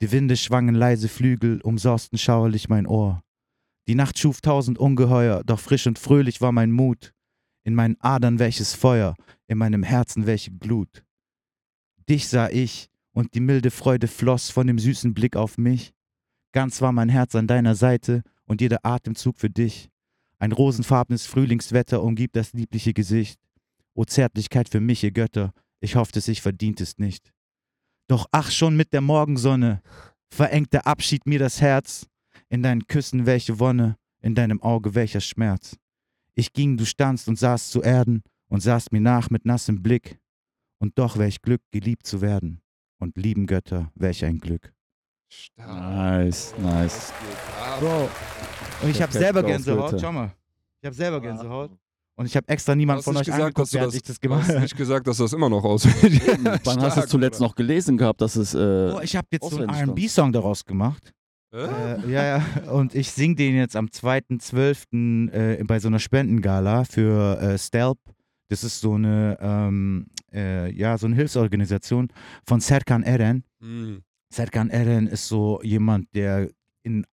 [0.00, 3.20] Die Winde schwangen leise Flügel, umsorsten schauerlich mein Ohr.
[3.88, 7.14] Die Nacht schuf tausend Ungeheuer, doch frisch und fröhlich war mein Mut.
[7.64, 9.16] In meinen Adern welches Feuer,
[9.48, 11.04] in meinem Herzen welche Glut.
[12.08, 15.92] Dich sah ich, und die milde Freude floss von dem süßen Blick auf mich.
[16.52, 19.90] Ganz war mein Herz an deiner Seite und jeder Atemzug für dich.
[20.38, 23.40] Ein rosenfarbenes Frühlingswetter umgibt das liebliche Gesicht.
[23.94, 27.32] O Zärtlichkeit für mich, ihr Götter, ich hoffte, ich verdient es nicht.
[28.08, 29.82] Doch ach, schon mit der Morgensonne
[30.30, 32.06] verengt der Abschied mir das Herz.
[32.48, 35.76] In deinen Küssen welche Wonne, in deinem Auge welcher Schmerz.
[36.34, 40.18] Ich ging, du standst und saßt zu Erden und sahst mir nach mit nassem Blick.
[40.78, 42.62] Und doch welch Glück, geliebt zu werden.
[42.98, 44.72] Und lieben Götter, welch ein Glück.
[45.28, 45.68] Stark.
[45.68, 47.12] Nice, nice.
[47.80, 48.08] Bro,
[48.82, 50.00] und ich habe Perfekt selber Gänsehaut.
[50.00, 50.32] Schau mal.
[50.80, 51.70] Ich habe selber Gänsehaut.
[52.18, 54.02] Und ich habe extra niemand Hast von euch gesagt, angeguckt, dass du während das- ich
[54.02, 54.60] das Du gemacht hast habe.
[54.62, 55.94] nicht gesagt, dass das immer noch aussieht.
[56.64, 58.54] Wann hast du es zuletzt noch gelesen gehabt, dass es.
[58.54, 61.12] Äh, Oh, ich habe jetzt so einen auswendig R&B-Song daraus gemacht.
[61.54, 61.58] Hä?
[61.62, 62.70] Äh, ja, ja.
[62.72, 65.30] Und ich sing den jetzt am 2.12.
[65.32, 67.98] Äh, bei so einer Spendengala für äh, Stelp.
[68.50, 72.08] Das ist so eine, ähm, äh, ja, so eine Hilfsorganisation
[72.46, 73.44] von Serkan Eren.
[73.60, 74.02] Hm.
[74.32, 76.50] Serkan Eren ist so jemand, der
[76.82, 77.06] in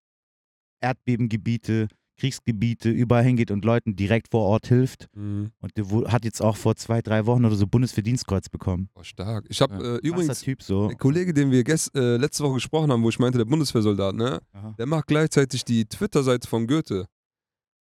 [0.82, 1.88] Erdbebengebiete,
[2.18, 5.08] Kriegsgebiete überall hingeht und Leuten direkt vor Ort hilft.
[5.14, 5.52] Hm.
[5.60, 8.90] Und der hat jetzt auch vor zwei, drei Wochen oder so Bundesverdienstkreuz bekommen.
[8.96, 9.46] Oh, stark.
[9.50, 9.96] Ich habe Ja.
[9.96, 10.88] äh, übrigens Typ so.
[10.88, 14.16] Der Kollege, den wir gest, äh, letzte Woche gesprochen haben, wo ich meinte, der Bundeswehrsoldat,
[14.16, 14.42] ne?
[14.54, 14.76] Aha.
[14.78, 17.08] Der macht gleichzeitig die Twitter-Seite von Goethe.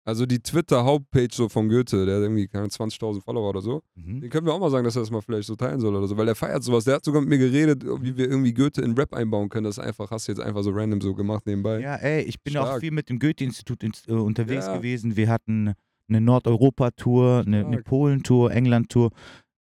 [0.06, 3.82] Also die Twitter-Hauptpage so von Goethe, der hat irgendwie keine 20.000 Follower oder so.
[3.96, 4.20] Mhm.
[4.20, 6.06] Den können wir auch mal sagen, dass er das mal vielleicht so teilen soll oder
[6.06, 6.84] so, weil der feiert sowas.
[6.84, 9.64] Der hat sogar mit mir geredet, wie wir irgendwie Goethe in Rap einbauen können.
[9.64, 11.80] Das einfach, hast du jetzt einfach so random so gemacht nebenbei.
[11.80, 12.80] Ja, ey, ich bin auch Stark.
[12.80, 14.76] viel mit dem Goethe-Institut ins- äh, unterwegs Ja.
[14.76, 15.16] gewesen.
[15.16, 15.74] Wir hatten
[16.08, 17.82] eine Nordeuropa-Tour, eine, eine.
[17.82, 19.10] Polen-Tour, England-Tour,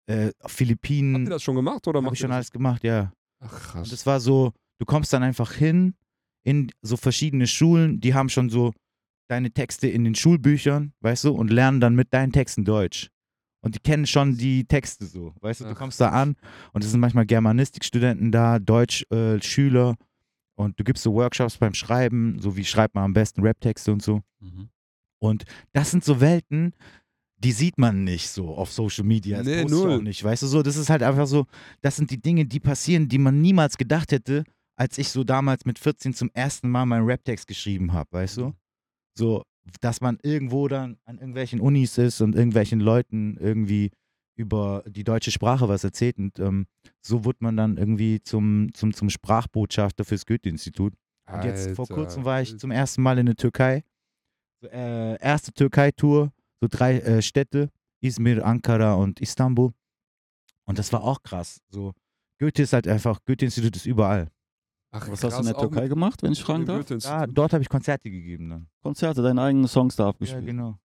[0.06, 1.24] äh, Habt Philippinen.
[1.24, 3.12] ihr das schon gemacht oder macht ich schon ihr alles gemacht, ja.
[3.40, 3.48] das?
[3.50, 3.88] Ach Und krass.
[3.90, 5.94] das war so, du kommst dann einfach hin
[6.44, 8.72] in so verschiedene Schulen, die haben schon so
[9.28, 13.10] deine Texte in den Schulbüchern, weißt du, und lernen dann mit deinen Texten Deutsch.
[13.60, 16.36] Und die kennen schon die Texte so, weißt du, du Ach, kommst da an
[16.74, 20.04] und es sind manchmal Germanistikstudenten da, Deutsch-Schüler äh,
[20.56, 24.02] und du gibst so Workshops beim Schreiben, so wie schreibt man am besten Rap-Texte und
[24.02, 24.20] so.
[24.40, 24.68] Mhm.
[25.18, 26.74] Und das sind so Welten,
[27.38, 29.38] die sieht man nicht so auf Social Media.
[29.38, 29.94] Das Nee, null.
[29.94, 30.62] auch nicht, weißt du so.
[30.62, 31.46] Das ist halt einfach so,
[31.80, 34.44] das sind die Dinge, die passieren, die man niemals gedacht hätte,
[34.76, 38.54] als ich so damals mit 14 zum ersten Mal meinen Rap-Text geschrieben habe, weißt du?
[39.16, 39.44] So,
[39.80, 43.90] dass man irgendwo dann an irgendwelchen Unis ist und irgendwelchen Leuten irgendwie
[44.36, 46.18] über die deutsche Sprache was erzählt.
[46.18, 46.66] Und ähm,
[47.00, 50.94] so wurde man dann irgendwie zum, zum, zum Sprachbotschafter fürs Goethe-Institut.
[51.30, 51.94] Und jetzt vor Alter.
[51.94, 53.84] kurzem war ich zum ersten Mal in der Türkei.
[54.60, 59.72] So, äh, erste Türkei-Tour, so drei äh, Städte, Izmir, Ankara und Istanbul.
[60.66, 61.60] Und das war auch krass.
[61.68, 61.92] So,
[62.38, 64.28] Goethe ist halt einfach, Goethe-Institut ist überall.
[64.96, 66.86] Ach, Was hast du in krass, der Türkei gemacht, wenn ich fragen darf?
[66.86, 68.66] Da, dort habe ich Konzerte gegeben dann.
[68.82, 70.46] Konzerte, deine eigenen Songs da Ja, abgespielt.
[70.46, 70.78] genau.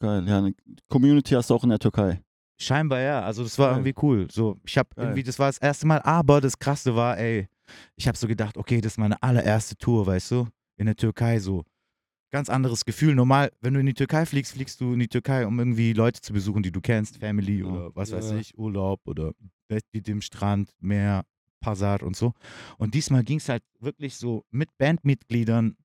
[0.00, 0.26] Geil.
[0.28, 0.54] Ja, eine
[0.88, 2.20] Community hast du auch in der Türkei.
[2.58, 3.78] Scheinbar ja, also das war Geil.
[3.86, 4.26] irgendwie cool.
[4.32, 7.48] So, ich habe irgendwie, das war das erste Mal, aber das Krasse war, ey,
[7.96, 11.38] ich habe so gedacht, okay, das ist meine allererste Tour, weißt du, in der Türkei
[11.38, 11.64] so.
[12.32, 13.14] Ganz anderes Gefühl.
[13.14, 16.20] Normal, wenn du in die Türkei fliegst, fliegst du in die Türkei, um irgendwie Leute
[16.20, 17.66] zu besuchen, die du kennst, Family Ja.
[17.66, 18.36] oder was weiß Ja.
[18.38, 19.32] ich, Urlaub oder
[19.68, 21.24] Bett mit dem Strand, Meer,
[21.66, 22.32] Passat und so.
[22.78, 25.76] Und diesmal ging es halt wirklich so mit Bandmitgliedern,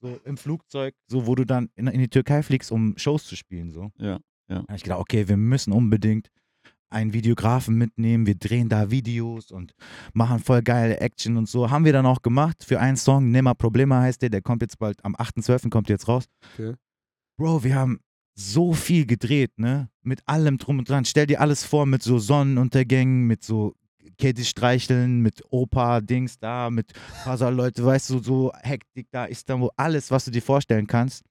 [0.00, 3.36] so im Flugzeug, so wo du dann in, in die Türkei fliegst, um Shows zu
[3.36, 3.90] spielen, so.
[3.98, 4.20] Ja, ja.
[4.48, 6.30] Da habe ich gedacht, okay, wir müssen unbedingt
[6.88, 9.74] einen Videografen mitnehmen, wir drehen da Videos und
[10.14, 11.70] machen voll geile Action und so.
[11.70, 14.78] Haben wir dann auch gemacht für einen Song, Nimmer Problema heißt der, der kommt jetzt
[14.78, 15.68] bald, am 8.12.
[15.68, 16.24] kommt jetzt raus.
[16.54, 16.74] Okay.
[17.36, 18.00] Bro, wir haben
[18.34, 19.90] so viel gedreht, ne?
[20.02, 21.04] Mit allem drum und dran.
[21.04, 23.74] Stell dir alles vor, mit so Sonnenuntergängen, mit so
[24.18, 26.92] Käthe streicheln, mit Opa-Dings da, mit
[27.24, 31.22] Leute, weißt du, so Hektik da, Istanbul, alles, was du dir vorstellen kannst.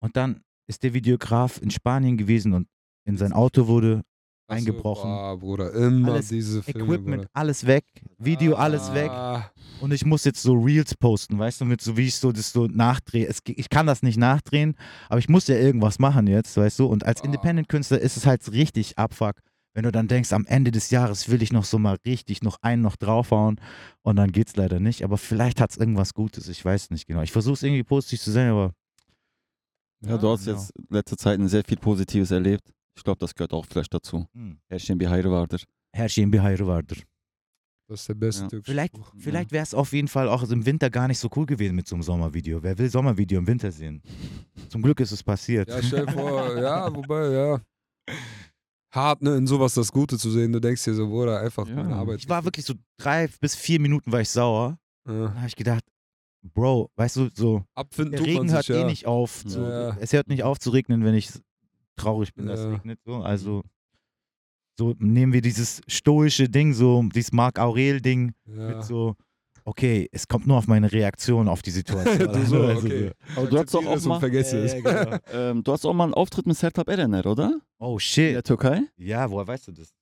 [0.00, 2.68] Und dann ist der Videograf in Spanien gewesen und
[3.04, 4.02] in sein Auto wurde
[4.46, 5.10] Ach so, eingebrochen.
[5.10, 7.30] boah, Bruder, immer Alles diese Filme, Equipment, Bruder.
[7.32, 7.84] alles weg,
[8.18, 9.10] Video, alles weg.
[9.10, 12.32] Ah, Und ich muss jetzt so Reels posten, weißt du, mit so wie ich so
[12.32, 13.26] das so nachdrehe.
[13.26, 14.74] Es, ich kann das nicht nachdrehen,
[15.08, 16.86] aber ich muss ja irgendwas machen jetzt, weißt du.
[16.86, 17.26] Und als Ah.
[17.26, 19.36] Independent-Künstler ist es halt richtig abfuck,
[19.74, 22.58] wenn du dann denkst, am Ende des Jahres will ich noch so mal richtig noch
[22.62, 23.60] einen noch draufhauen
[24.02, 25.04] und dann geht's leider nicht.
[25.04, 27.22] Aber vielleicht hat es irgendwas Gutes, ich weiß nicht genau.
[27.22, 28.72] Ich versuche es irgendwie positiv zu sein, aber
[30.04, 30.58] Ja, du hast genau.
[30.58, 32.72] jetzt letzte Zeit sehr viel Positives erlebt.
[32.96, 34.26] Ich glaube, das gehört auch vielleicht dazu.
[34.34, 35.64] hm, Her şeyin bir hayrı vardır.
[35.92, 37.04] her şeyin bir hayrı vardır.
[37.88, 38.62] das ist der beste Ja.
[38.62, 39.12] Vielleicht, Spruch.
[39.18, 41.88] vielleicht wäre es auf jeden Fall auch im Winter gar nicht so cool gewesen mit
[41.88, 42.62] so einem Sommervideo.
[42.62, 44.00] Wer will Sommervideo im Winter sehen?
[44.70, 45.68] Zum Glück ist es passiert.
[45.68, 47.60] Ja, stell dir vor, ja, wobei, ja.
[48.92, 50.52] Hart, ne, in sowas das Gute zu sehen.
[50.52, 51.76] Du denkst dir so, Bruder, einfach Ja.
[51.76, 52.18] meine Arbeit.
[52.18, 54.78] Ich war wirklich so drei bis vier Minuten war ich sauer.
[55.06, 55.26] Ja.
[55.26, 55.84] Dann habe ich gedacht,
[56.42, 58.86] Bro, weißt du, so, Abfinden der Regen hört sich, eh ja.
[58.86, 59.42] nicht auf.
[59.46, 59.96] So, Ja.
[60.00, 61.30] Es hört nicht auf zu regnen, wenn ich
[61.96, 62.72] traurig bin, dass es Ja.
[62.72, 62.98] regnet.
[63.04, 63.16] So.
[63.16, 63.62] Also,
[64.78, 68.68] so nehmen wir dieses stoische Ding, so dieses Marc Aurel-Ding Ja.
[68.68, 69.14] mit so,
[69.64, 72.18] okay, es kommt nur auf meine Reaktion auf die Situation.
[72.32, 73.12] du so, Also okay.
[73.36, 74.72] Aber du hast doch auch mal, vergesse Ja, es.
[74.74, 75.16] ja, genau.
[75.32, 77.60] ähm, du hast auch mal einen Auftritt mit Sertab Erener, oder?
[77.78, 78.34] Oh In shit.
[78.34, 78.82] der Türkei?
[78.96, 79.92] Ja, woher weißt du das?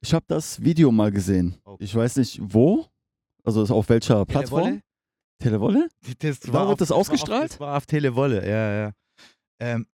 [0.00, 1.56] Ich habe das Video mal gesehen.
[1.64, 1.82] Okay.
[1.84, 2.86] Ich weiß nicht wo,
[3.42, 4.80] also auf welcher Plattform.
[5.40, 5.88] Televolle?
[6.20, 7.50] Das Da war wird das ausgestrahlt?
[7.52, 8.92] Das war auf Televolle, ja, ja.
[9.60, 9.86] Ähm,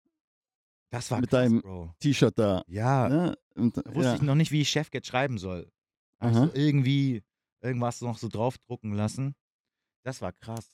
[0.91, 1.91] das war Mit krass, deinem-.
[2.01, 2.63] T-Shirt da.
[2.67, 3.35] Ja, Ne?
[3.55, 4.15] Und, da wusste ja.
[4.17, 5.71] ich noch nicht, wie ich Chefcat schreiben soll.
[6.19, 6.51] Also Aha.
[6.55, 7.23] irgendwie
[7.63, 9.35] irgendwas noch so draufdrucken lassen.
[10.05, 10.73] Das war krass.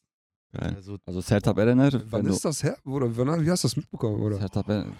[0.53, 0.75] Geil.
[0.77, 2.77] Also, Also Sertab Erener, Wann ist das her?
[2.85, 4.21] Oder wann, wie hast du das mitbekommen?
[4.23, 4.39] Oder?
[4.39, 4.93] Erener,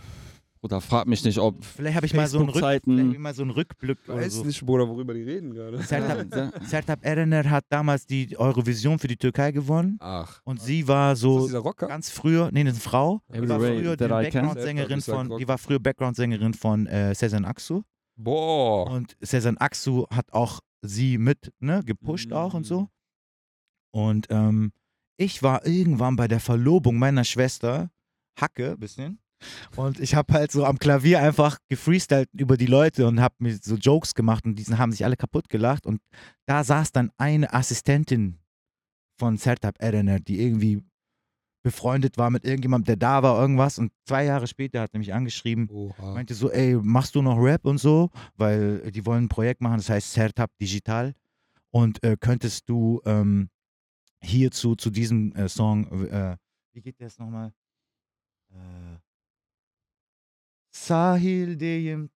[0.61, 3.13] Bruder, frag mich nicht, ob vielleicht habe ich mal so einen Rück, Facebook-Zeiten- vielleicht hab
[3.15, 4.45] ich mal so einen Rückblick Ich oder weiß so.
[4.45, 5.77] nicht, Bruder, worüber die reden gerade.
[5.83, 10.41] Sertab, Erener hat damals die Eurovision für die Türkei gewonnen Ach.
[10.45, 14.09] und sie war so ganz früher, nee, das ist eine Frau, die war früher die.
[14.09, 17.83] Background-Sängerin von, die war früher Background-Sängerin von äh, Sezen Aksu
[18.17, 18.91] Boah.
[18.91, 22.89] und Sezen Aksu hat auch sie mit ne, gepusht auch und so.
[23.93, 24.73] Und ähm,
[25.17, 27.91] ich war irgendwann bei der Verlobung meiner Schwester,
[28.39, 29.19] Hacke, bisschen.
[29.77, 33.57] Und ich habe halt so am Klavier einfach gefreestylt über die Leute und habe mir
[33.57, 35.87] so Jokes gemacht und diesen haben sich alle kaputt gelacht.
[35.87, 36.01] Und
[36.47, 38.39] da saß dann eine Assistentin
[39.19, 40.83] von Sertab Erener, die irgendwie
[41.65, 43.79] befreundet war mit irgendjemandem, der da war, irgendwas.
[43.79, 46.15] Und zwei Jahre später hat er mich angeschrieben, Oha.
[46.15, 48.11] meinte so, ey, machst du noch Rap und so?
[48.37, 51.15] Weil die wollen ein Projekt machen, das heißt Sertab Digital.
[51.71, 53.49] Und äh, könntest du ähm,
[54.21, 56.37] hierzu, zu diesem äh, Song, äh,
[56.73, 57.53] wie geht der jetzt nochmal?
[58.53, 58.99] Äh,
[60.71, 62.11] Sahil Deyim.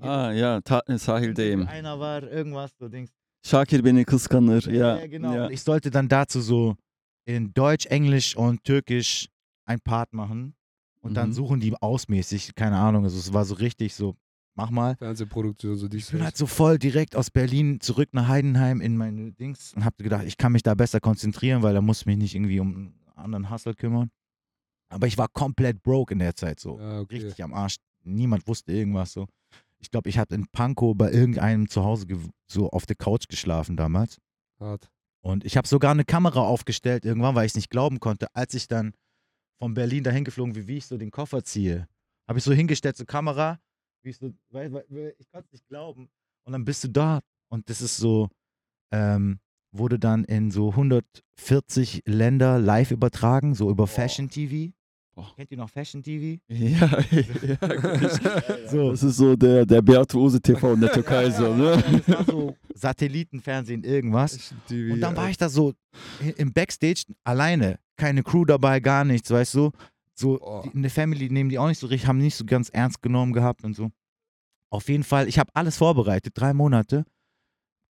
[0.00, 1.46] Ah ja, Ta Sahil der?
[1.46, 1.66] Deyim.
[1.68, 3.10] Einer war irgendwas, so Dings.
[3.44, 4.66] Şakir beni kıskanır.
[4.72, 5.34] Ja, genau.
[5.34, 5.46] ja.
[5.46, 6.76] Und ich sollte dann dazu so
[7.24, 9.28] in Deutsch, Englisch und Türkisch
[9.64, 10.54] ein Part machen.
[11.00, 11.34] Und dann Mhm.
[11.34, 13.04] suchen die ausmäßig, keine Ahnung.
[13.04, 14.16] Also es war so richtig so,
[14.54, 14.96] mach mal.
[14.96, 16.06] Fernsehproduktion, so dies.
[16.06, 19.84] Ich bin halt so voll direkt aus Berlin zurück nach Heidenheim in meine Dings und
[19.84, 22.58] hab gedacht, ich kann mich da besser konzentrieren, weil da muss ich mich nicht irgendwie
[22.60, 24.10] um einen anderen Hustle kümmern.
[24.88, 26.78] Aber ich war komplett broke in der Zeit so.
[26.78, 27.16] Ja, okay.
[27.16, 27.76] Richtig am Arsch.
[28.02, 29.26] Niemand wusste irgendwas so.
[29.78, 32.06] Ich glaube, ich habe in Pankow bei irgendeinem zu Hause
[32.46, 34.18] so auf der Couch geschlafen damals.
[34.58, 34.90] Hart.
[35.24, 38.52] Und ich habe sogar eine Kamera aufgestellt irgendwann, weil ich es nicht glauben konnte, als
[38.52, 38.92] ich dann
[39.58, 41.88] von Berlin dahin geflogen, wie, wie ich so den Koffer ziehe.
[42.28, 43.58] Habe ich so hingestellt, so Kamera,
[44.02, 46.10] wie ich so, weil, weil, weil ich konnte es nicht glauben.
[46.44, 47.20] Und dann bist du da.
[47.48, 48.28] Und das ist so,
[48.92, 49.40] ähm,
[49.72, 54.74] wurde dann in so 140 Länder live übertragen, so über Fashion TV.
[55.14, 55.32] Boah.
[55.36, 56.40] Kennt ihr noch Fashion TV?
[56.48, 58.68] Ja, ja.
[58.68, 58.90] So.
[58.90, 61.82] Das ist so der, der Beate TV in der Türkei, so, ne?
[62.06, 64.52] Das war so Satellitenfernsehen, irgendwas.
[64.70, 65.74] Und dann war ich da so
[66.36, 69.70] im Backstage alleine, keine Crew dabei, gar nichts, weißt du?
[70.14, 70.62] So Boah.
[70.62, 73.00] die, in der Family nehmen die auch nicht so richtig, haben nicht so ganz ernst
[73.02, 73.90] genommen gehabt und so.
[74.70, 77.04] Auf jeden Fall, ich habe alles vorbereitet, drei Monate.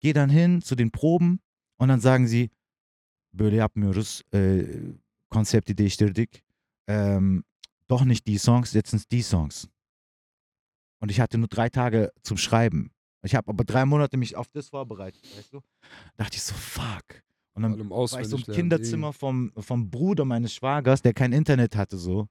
[0.01, 1.39] Gehe dann hin zu den Proben
[1.77, 2.49] und dann sagen sie,
[3.31, 4.63] böyle yapmıyoruz, äh,
[5.29, 6.42] Konzepte değiştirdik.
[6.87, 7.43] Ähm,
[7.87, 9.69] doch nicht die Songs, jetzt sind die Songs.
[10.99, 12.91] Und ich hatte nur drei Tage zum Schreiben.
[13.23, 15.61] Ich habe aber drei Monate mich auf das vorbereitet, weißt du?
[16.17, 17.23] dachte ich so, fuck.
[17.53, 21.75] Und dann war ich so im Kinderzimmer vom, vom Bruder meines Schwagers, der kein Internet
[21.75, 22.27] hatte, so.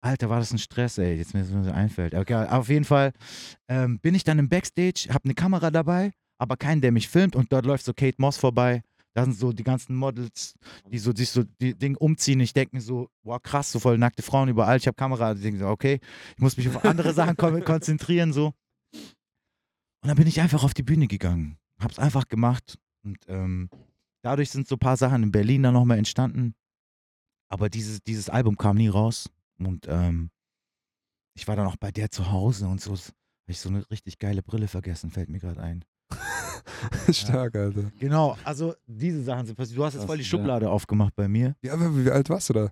[0.00, 2.14] Alter, war das ein Stress, ey, jetzt mir so einfällt.
[2.14, 3.12] Okay, auf jeden Fall
[3.68, 7.36] ähm, bin ich dann im Backstage, habe eine Kamera dabei, aber keinen, der mich filmt
[7.36, 8.82] und dort läuft so Kate Moss vorbei.
[9.14, 10.54] Da sind so die ganzen Models,
[10.88, 12.40] die so sich so die Ding umziehen.
[12.40, 14.76] Ich denke mir so, wow, krass, so voll nackte Frauen überall.
[14.76, 15.98] Ich habe Kamera, ich denke so, okay,
[16.36, 18.52] ich muss mich auf andere Sachen kon konzentrieren, so.
[20.02, 23.68] Und dann bin ich einfach auf die Bühne gegangen, hab's einfach gemacht und ähm,
[24.22, 26.54] dadurch sind so ein paar Sachen in Berlin dann nochmal entstanden.
[27.48, 29.28] Aber dieses, dieses Album kam nie raus.
[29.58, 30.30] Und ähm,
[31.34, 32.92] ich war dann auch bei der zu Hause und so.
[32.92, 33.12] Habe
[33.48, 35.84] ich so eine richtig geile Brille vergessen, fällt mir gerade ein.
[37.12, 37.90] Stark, Alter.
[37.98, 39.78] Genau, also diese Sachen sind passiert.
[39.78, 40.28] Du hast jetzt voll die ja.
[40.28, 41.54] Schublade aufgemacht bei mir.
[41.62, 42.70] Ja, aber wie alt warst du da?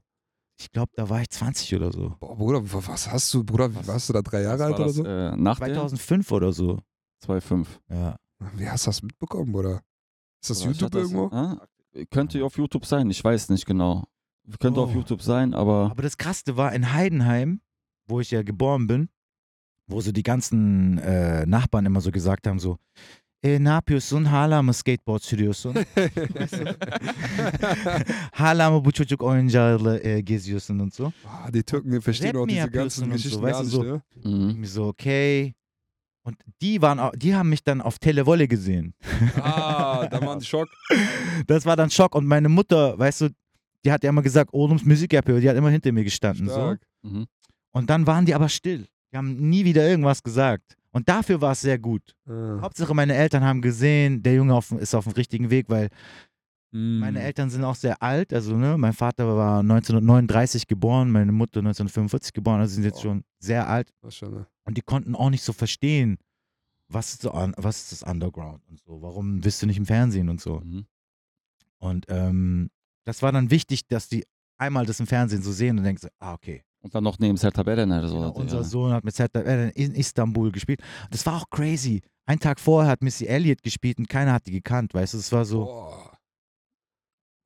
[0.60, 2.16] Ich glaube, da war ich 20 oder so.
[2.18, 3.70] Boah, Bruder, wa- was hast du, Bruder?
[3.72, 5.04] Wie Was- warst du da drei Jahre alt oder das, so?
[5.04, 6.80] Äh, nach der 2005 oder so.
[7.24, 7.66] 2,5.
[7.90, 8.16] Ja.
[8.54, 9.82] Wie hast du das mitbekommen, Bruder?
[10.42, 11.26] Ist das Oder YouTube das- irgendwo?
[11.36, 11.60] Ah,
[12.10, 14.04] könnte auf YouTube sein, ich weiß nicht genau.
[14.60, 14.94] Könnte auf Oh.
[14.94, 17.60] YouTube sein, aber Aber das Krasseste war in Heidenheim,
[18.06, 19.08] wo ich ja geboren bin,
[19.88, 22.78] wo so die ganzen äh, Nachbarn immer so gesagt haben, so,
[23.42, 24.24] e, ne yapıyorsun?
[24.24, 25.74] Hala mı skateboard sürüyorsun?
[28.32, 31.12] Hala mı bu çocuk oyuncağıyla e, geziyorsun und so?
[31.26, 34.02] Ah, die Türken verstehen Rap auch diese ganzen und so, Geschichten weißt gar du, nicht,
[34.22, 34.36] so- ne?
[34.54, 34.64] mhm.
[34.64, 35.54] So, okay.
[36.24, 38.92] Und die waren, die haben mich dann auf Televolle gesehen.
[39.40, 40.68] Ah, da war ein Schock.
[41.46, 42.14] Das war dann Schock.
[42.14, 43.28] Und meine Mutter, weißt du,
[43.84, 46.46] die hat ja immer gesagt, Odums Musik Apple, die hat immer hinter mir gestanden.
[46.48, 46.52] So.
[46.54, 46.82] Stark.
[47.02, 47.26] Mhm.
[47.72, 48.86] Und dann waren die aber still.
[49.12, 50.76] Die haben nie wieder irgendwas gesagt.
[50.98, 52.14] Und dafür war es sehr gut.
[52.26, 52.58] Ah.
[52.60, 55.90] Hauptsache, meine Eltern haben gesehen, der Junge auf, ist auf dem richtigen Weg, weil
[56.70, 56.98] Mm.
[56.98, 58.32] meine Eltern sind auch sehr alt.
[58.32, 63.02] Also, ne, mein Vater war 1939 geboren, meine Mutter 1945 geboren, also sind jetzt Boah.
[63.02, 63.92] schon sehr alt.
[64.02, 64.46] Maschallah.
[64.64, 66.18] Und die konnten auch nicht so verstehen,
[66.88, 69.00] was ist, so, was ist das Underground und so.
[69.00, 70.60] Warum bist du nicht im Fernsehen und so.
[70.60, 70.86] Mhm.
[71.78, 72.70] Und ähm,
[73.04, 74.26] das war dann wichtig, dass die
[74.58, 76.64] einmal das im Fernsehen so sehen und denken so, ah, okay.
[76.80, 78.16] Und dann noch neben Serta Beren oder so.
[78.16, 78.62] Genau, er, unser ja.
[78.62, 80.80] Sohn hat mit ZDF in Istanbul gespielt.
[81.10, 82.02] Das war auch crazy.
[82.26, 85.32] Ein Tag vorher hat Missy Elliott gespielt und keiner hat die gekannt, weißt du, es
[85.32, 85.64] war so.
[85.64, 86.07] Boah.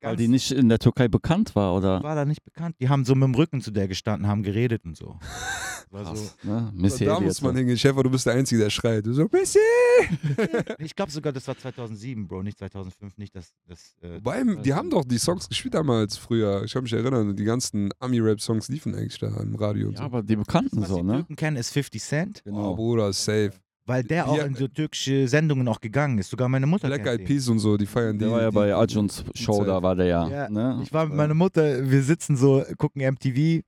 [0.03, 2.03] Weil die nicht in der Türkei bekannt war, oder?
[2.03, 2.75] war da nicht bekannt.
[2.79, 5.17] Die haben so mit dem Rücken zu der gestanden, haben geredet und so.
[5.91, 6.27] War so.
[6.41, 6.71] Ne?
[6.73, 7.57] Missy da muss man so.
[7.59, 7.77] hingehen.
[7.77, 9.05] Schäfer, du bist der Einzige, der schreit.
[9.05, 9.59] Du so, Messi!
[10.79, 13.53] Ich glaube sogar, das war 2007, Bro, nicht 2005, nicht das.
[13.67, 16.63] das äh, Wobei, die haben doch die Songs gespielt damals früher.
[16.63, 20.03] Ich kann mich erinnern, die ganzen Ami-Rap-Songs liefen eigentlich da im Radio und Ja, so.
[20.05, 21.13] aber die Bekannten Was so, die ne?
[21.17, 22.75] Türken kennen, ist 50 Cent, Oh, Genau.
[22.75, 23.51] Bruder, safe.
[23.85, 24.43] Weil der auch Ja.
[24.45, 26.29] in so türkische Sendungen auch gegangen ist.
[26.29, 27.25] Sogar meine Mutter Black Eyed.
[27.25, 28.25] Peas und so, die feiern die.
[28.25, 30.27] Der war ja die, bei Ajuns Show, da war der ja.
[30.27, 30.79] Ja, ne?
[30.83, 33.61] Ich war mit meiner Mutter, wir sitzen so, gucken MTV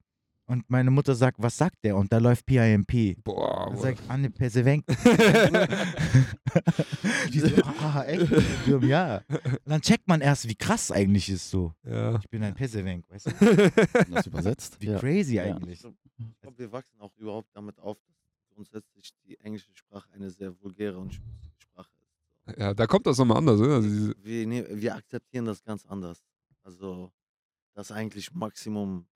[0.47, 1.97] und meine Mutter sagt, was sagt der?
[1.97, 3.23] Und da läuft PIMP.
[3.23, 4.85] Boah, Dann ich, Anne Persevenk.
[7.33, 7.47] Die so,
[7.81, 8.27] ah, echt?
[8.83, 9.21] Ja.
[9.27, 11.73] Und dann checkt man erst, wie krass eigentlich ist so.
[11.83, 12.15] ja.
[12.19, 13.31] Ich bin ein Persevenk, weißt du?
[14.11, 14.77] das übersetzt.
[14.79, 14.99] Wie Ja.
[14.99, 15.43] crazy Ja.
[15.45, 15.83] eigentlich.
[15.83, 17.97] Ich glaube, wir wachsen auch überhaupt damit auf,
[18.55, 21.91] grundsätzlich die englische Sprache eine sehr vulgäre und schmutzige Sprache
[22.47, 22.57] ist.
[22.57, 23.59] ja, da kommt das nochmal anders.
[23.59, 23.75] Ne?
[23.75, 26.23] Also Wir, ne, wir akzeptieren das ganz anders.
[26.63, 27.11] Also,
[27.73, 29.07] das eigentlich Maximum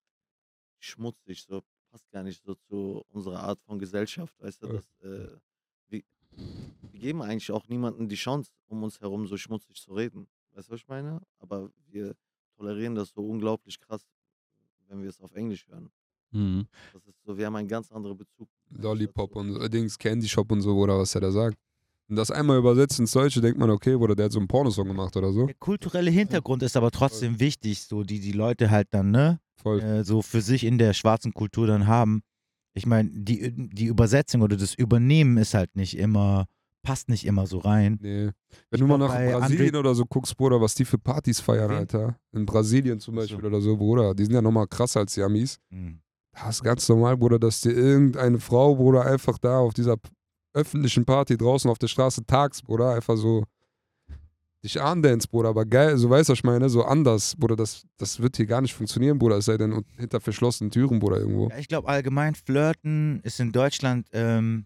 [0.80, 4.73] schmutzig, so passt gar nicht so zu unserer Art von Gesellschaft, weißt du, Ja.
[4.73, 5.38] dass, äh,
[5.88, 6.04] wir,
[6.91, 10.28] wir geben eigentlich auch niemandem die Chance, um uns herum so schmutzig zu reden.
[10.52, 11.21] Weißt du, was ich meine?
[11.39, 12.15] Aber wir
[12.56, 14.06] tolerieren das so unglaublich krass,
[14.88, 15.89] wenn wir es auf Englisch hören.
[16.32, 16.67] Mhm.
[16.93, 18.49] Das ist so, wir haben einen ganz anderen Bezug.
[18.72, 21.58] Lollipop und so, Dings, Candy Shop und so, oder was er da sagt.
[22.10, 24.88] Und das einmal übersetzt ins Deutsche, denkt man, okay, oder der hat so einen Pornosong
[24.88, 25.46] gemacht oder so.
[25.46, 29.80] Der kulturelle Hintergrund ist aber trotzdem wichtig, so die die Leute halt dann, ne, Voll.
[29.80, 32.22] äh, so für sich in der schwarzen Kultur dann haben.
[32.74, 36.48] Ich meine, die, die Übersetzung oder das Übernehmen ist halt nicht immer,
[36.82, 38.00] passt nicht immer so rein.
[38.02, 38.26] Nee.
[38.26, 38.34] Wenn
[38.72, 41.70] Ich du mal nach Brasilien Andre- oder so guckst, Bruder, was die für Partys feiern?
[41.72, 42.18] Alter.
[42.32, 43.48] In Brasilien zum Beispiel so.
[43.48, 44.16] oder so, Bruder.
[44.16, 45.60] Die sind ja nochmal krasser als die Amis.
[45.70, 46.00] Hm.
[46.43, 49.97] Das ist ganz normal, Bruder, dass dir irgendeine Frau, Bruder, einfach da auf dieser
[50.54, 53.43] öffentlichen Party draußen auf der Straße tags, Bruder, einfach so
[54.63, 57.86] dich andance, Bruder, aber geil, so weißt du, was ich meine, so anders, Bruder, das,
[57.97, 61.49] das wird hier gar nicht funktionieren, Bruder, es sei denn hinter verschlossenen Türen, Bruder, irgendwo.
[61.49, 64.65] Ja, ich glaube allgemein, Flirten ist in Deutschland ähm,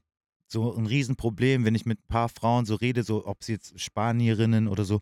[0.54, 3.78] so ein Riesenproblem, wenn ich mit ein paar Frauen so rede, so ob sie jetzt
[3.80, 5.00] Spanierinnen oder so,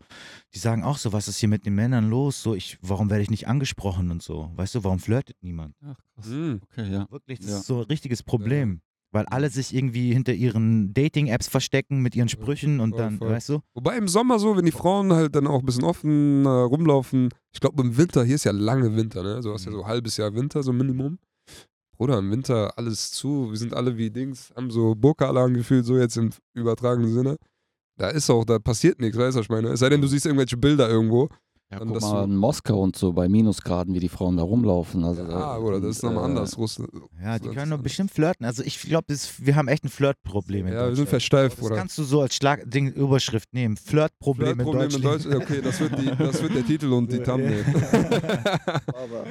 [0.54, 2.42] die sagen auch so, was ist hier mit den Männern los?
[2.42, 4.50] So, ich, warum werde ich nicht angesprochen und so?
[4.56, 5.76] Weißt du, warum flirtet niemand?
[5.84, 6.26] Ach, krass.
[6.26, 6.60] Hm.
[6.64, 7.06] Okay, ja.
[7.10, 7.58] Wirklich, das Ja.
[7.58, 8.80] ist so ein richtiges Problem.
[9.14, 13.28] Weil alle sich irgendwie hinter ihren Dating-Apps verstecken mit ihren Sprüchen und voll, dann, voll.
[13.28, 13.60] weißt du?
[13.74, 17.28] Wobei im Sommer so, wenn die Frauen halt dann auch ein bisschen offen äh, rumlaufen,
[17.52, 19.42] ich glaube im Winter, hier ist ja lange Winter, ne?
[19.42, 19.74] So hast ja Mhm.
[19.76, 21.18] so ein halbes Jahr Winter, so Minimum.
[22.02, 25.96] Bruder, im Winter alles zu, wir sind alle wie Dings, haben so Burka-Alarm gefühlt, so
[25.96, 27.36] jetzt im übertragenen Sinne.
[27.96, 29.68] Da ist auch, da passiert nichts, weißt du, was ich meine?
[29.68, 31.28] Es sei denn, du siehst irgendwelche Bilder irgendwo.
[31.72, 34.36] Ja, Dann guck das mal so- in Moskau und so bei Minusgraden, wie die Frauen
[34.36, 35.02] da rumlaufen.
[35.04, 36.58] Also, Ah, oder das ist nochmal äh, anders.
[36.58, 36.90] Russland.
[37.24, 38.44] Ja, die das können doch bestimmt flirten.
[38.44, 39.06] Also ich glaube,
[39.38, 41.08] wir haben echt ein Flirtproblem in Ja, wir sind Deutschland.
[41.08, 41.76] versteift, Das Bruder.
[41.76, 43.78] kannst du so als Schlag Ding Überschrift nehmen.
[43.78, 45.42] Flirtproblem, Flirtproblem in Deutschland.
[45.42, 47.64] Okay, das wird, die, das wird der Titel und die Ja, Thumbnail.
[48.88, 49.24] Aber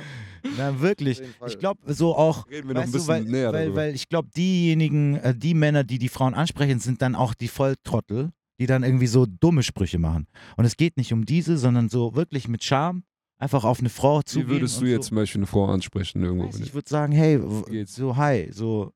[0.57, 1.21] Na, wirklich.
[1.45, 3.81] Ich glaube, so auch, Reden wir noch ein weißt du, bisschen weil, näher weil, darüber.
[3.81, 7.47] weil ich glaube, diejenigen, äh, die Männer, die die Frauen ansprechen, sind dann auch die
[7.47, 10.27] Volltrottel, die dann irgendwie so dumme Sprüche machen.
[10.55, 13.01] Und es geht nicht um diese, sondern so wirklich mit Charme
[13.39, 14.49] einfach auf eine Frau zugehen.
[14.49, 14.91] Wie würdest du so.
[14.91, 16.45] jetzt zum Beispiel eine Frau ansprechen irgendwo?
[16.45, 17.41] Weiß, ich würde sagen, hey,
[17.87, 18.93] so hi, so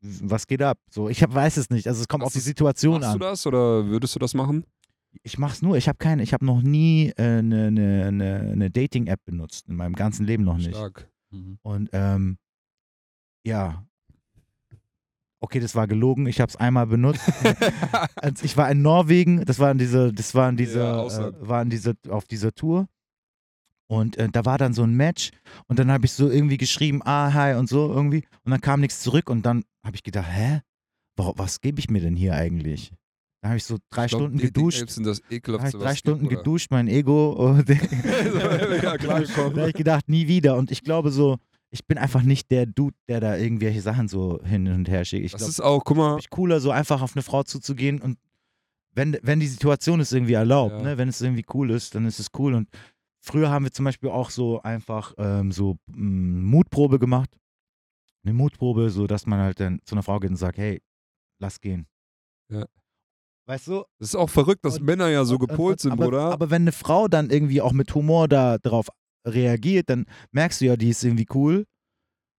[0.00, 0.78] was geht ab?
[0.90, 1.86] So, ich hab, weiß es nicht.
[1.86, 3.18] Also es kommt Hast auf die Situation Machst an.
[3.18, 4.64] du das oder würdest du das machen?
[5.22, 5.76] Ich mach's nur.
[5.76, 9.68] Ich habe keine, ich habe noch nie eine äh, ne, ne, ne, ne Dating-App benutzt
[9.68, 10.70] in meinem ganzen Leben noch nicht.
[10.70, 11.10] Stark.
[11.30, 11.58] Mhm.
[11.60, 12.38] Und ähm,
[13.44, 13.86] ja.
[15.44, 16.26] Okay, das war gelogen.
[16.26, 17.20] Ich habe es einmal benutzt.
[18.42, 19.44] Ich war in Norwegen.
[19.44, 22.86] Das war in dieser, das war in Ja, äh, war in dieser, auf dieser Tour.
[23.86, 25.32] Und äh, da war dann so ein Match
[25.68, 28.24] und dann habe ich so irgendwie geschrieben, ah, hi und so irgendwie.
[28.44, 30.62] Und dann kam nichts zurück und dann habe ich gedacht, hä?
[31.16, 32.94] Warum, was gebe ich mir denn hier eigentlich?
[33.42, 34.80] Da habe ich so drei Ich glaub, Stunden Dating geduscht.
[34.80, 37.32] Apps sind das Da habe ich ekelhaftste, drei Stunden gibt, geduscht, mein Ego.
[37.32, 37.68] Und
[38.82, 40.56] ja, klar, da habe ich gedacht, nie wieder.
[40.56, 41.36] Und ich glaube so,
[41.74, 45.24] ich bin einfach nicht der Dude, der da irgendwelche Sachen so hin und her schickt.
[45.26, 48.00] Ich Das glaube, ist auch, guck mal, ist cooler, so einfach auf eine Frau zuzugehen
[48.00, 48.16] und
[48.92, 50.82] wenn, wenn die Situation es irgendwie erlaubt, Ja.
[50.82, 52.68] ne, wenn es irgendwie cool ist, dann ist es cool und
[53.20, 57.28] früher haben wir zum Beispiel auch so einfach ähm, so mm, Mutprobe gemacht.
[58.24, 60.80] Eine Mutprobe, so dass man halt dann zu einer Frau geht und sagt, hey,
[61.40, 61.86] lass gehen.
[62.50, 62.66] Ja.
[63.46, 63.82] Weißt du?
[63.98, 66.30] Das ist auch verrückt, dass Und- Männer ja so Und- und- gepolt sind, aber, Bruder.
[66.32, 68.86] Aber wenn eine Frau dann irgendwie auch mit Humor da drauf
[69.26, 71.64] reagiert, dann merkst du ja, die ist irgendwie cool.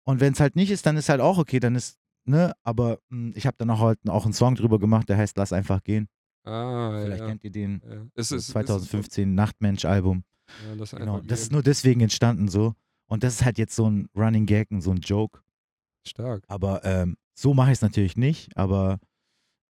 [0.08, 3.00] Und wenn es halt nicht ist, dann ist halt auch okay, dann ist, ne, aber
[3.10, 5.84] mh, ich habe dann auch halt auch einen Song drüber gemacht, der heißt Lass einfach
[5.84, 6.08] gehen.
[6.46, 7.28] ah, Vielleicht ja.
[7.28, 7.82] kennt ihr den.
[7.90, 8.06] ja.
[8.16, 10.24] Es So ist, 2015 Nachtmensch-Album.
[10.48, 11.20] Ist, ja, das ist Genau.
[11.22, 12.74] Das ist nur deswegen entstanden so.
[13.08, 15.42] Und das ist halt jetzt so ein Running Gag und so ein Joke.
[16.08, 16.44] stark.
[16.48, 18.56] Aber ähm, so mache ich es natürlich nicht.
[18.58, 19.00] Aber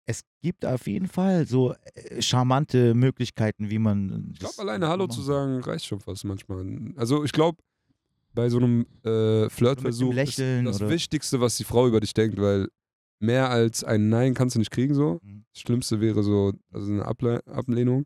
[0.06, 4.32] es gibt auf jeden Fall so äh, charmante Möglichkeiten, wie man.
[4.34, 6.66] Ich glaube, alleine Hallo zu sagen, reicht schon fast manchmal.
[6.96, 7.60] Also ich glaube,
[8.34, 12.40] bei so einem äh, Flirtversuch ist das oder- Wichtigste, was die Frau über dich denkt,
[12.40, 12.68] weil
[13.20, 15.20] mehr als ein Nein kannst du nicht kriegen so.
[15.22, 15.46] Mhm.
[15.54, 18.06] Das Schlimmste wäre so also eine Able Ablehnung.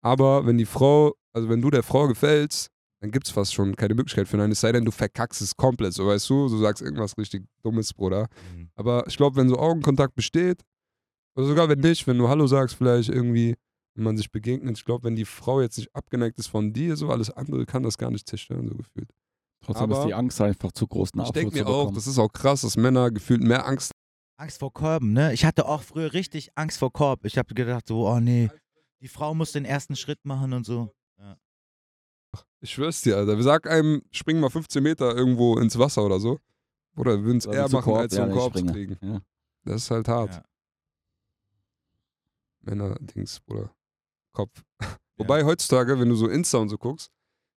[0.00, 2.68] Aber wenn die Frau, also wenn du der Frau gefällst,
[3.00, 5.54] dann gibt es fast schon keine Möglichkeit für Nein, es sei denn, du verkackst es
[5.56, 8.28] komplett, so weißt du, du sagst irgendwas richtig Dummes, Bruder.
[8.56, 8.70] Mhm.
[8.76, 10.62] Aber ich glaube, wenn so Augenkontakt besteht,
[11.36, 13.54] oder sogar wenn nicht, wenn du Hallo sagst, vielleicht irgendwie,
[13.94, 16.96] wenn man sich begegnet, ich glaube, wenn die Frau jetzt nicht abgeneigt ist von dir,
[16.96, 19.10] so alles andere kann das gar nicht zerstören, so gefühlt.
[19.64, 22.18] Trotzdem Aber- ist die Angst einfach zu groß, ich Nachwuchs denke mir auch, das ist
[22.18, 23.92] auch krass, dass Männer gefühlt mehr Angst
[24.36, 25.32] Angst vor Körben, ne?
[25.32, 27.24] Ich hatte auch früher richtig Angst vor Korb.
[27.24, 28.50] Ich habe gedacht, so, oh nee,
[29.00, 30.92] die Frau muss den ersten Schritt machen und so.
[32.60, 33.36] Ich schwör's dir, Alter.
[33.36, 36.40] Wir sagen einem, spring mal 15 Meter irgendwo ins Wasser oder so.
[36.96, 38.96] Oder wir würden es eher machen, Korb, als so ja, einen Korb zu kriegen.
[39.02, 39.20] Ja.
[39.64, 40.34] Das ist halt hart.
[40.34, 40.44] Ja.
[42.66, 43.74] Männer-Dings, Bruder.
[44.32, 44.64] Kopf.
[45.16, 47.10] Wobei heutzutage, wenn du so Insta und so guckst,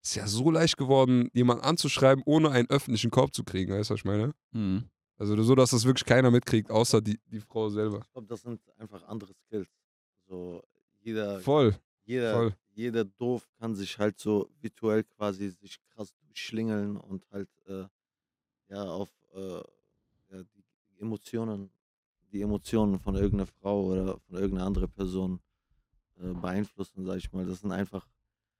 [0.03, 3.73] ist ja so leicht geworden, jemanden anzuschreiben, ohne einen öffentlichen Korb zu kriegen.
[3.73, 4.33] Weißt du, was ich meine?
[4.51, 4.89] Mhm.
[5.17, 8.01] Also so, dass das wirklich keiner mitkriegt, außer die, die Frau selber.
[8.05, 9.67] Ich glaube, das sind einfach andere Skills.
[10.27, 10.61] So,
[10.99, 11.75] jeder, Voll.
[12.05, 12.55] jeder, voll.
[12.73, 17.85] jeder doof kann sich halt so virtuell quasi sich krass durchschlingeln und halt äh,
[18.69, 19.61] ja auf äh,
[20.29, 20.63] ja, die
[20.99, 21.71] Emotionen,
[22.37, 25.39] die Emotionen von irgendeiner Frau oder von irgendeiner anderen Person
[26.21, 27.45] äh, beeinflussen, sag ich mal.
[27.45, 28.07] Das sind einfach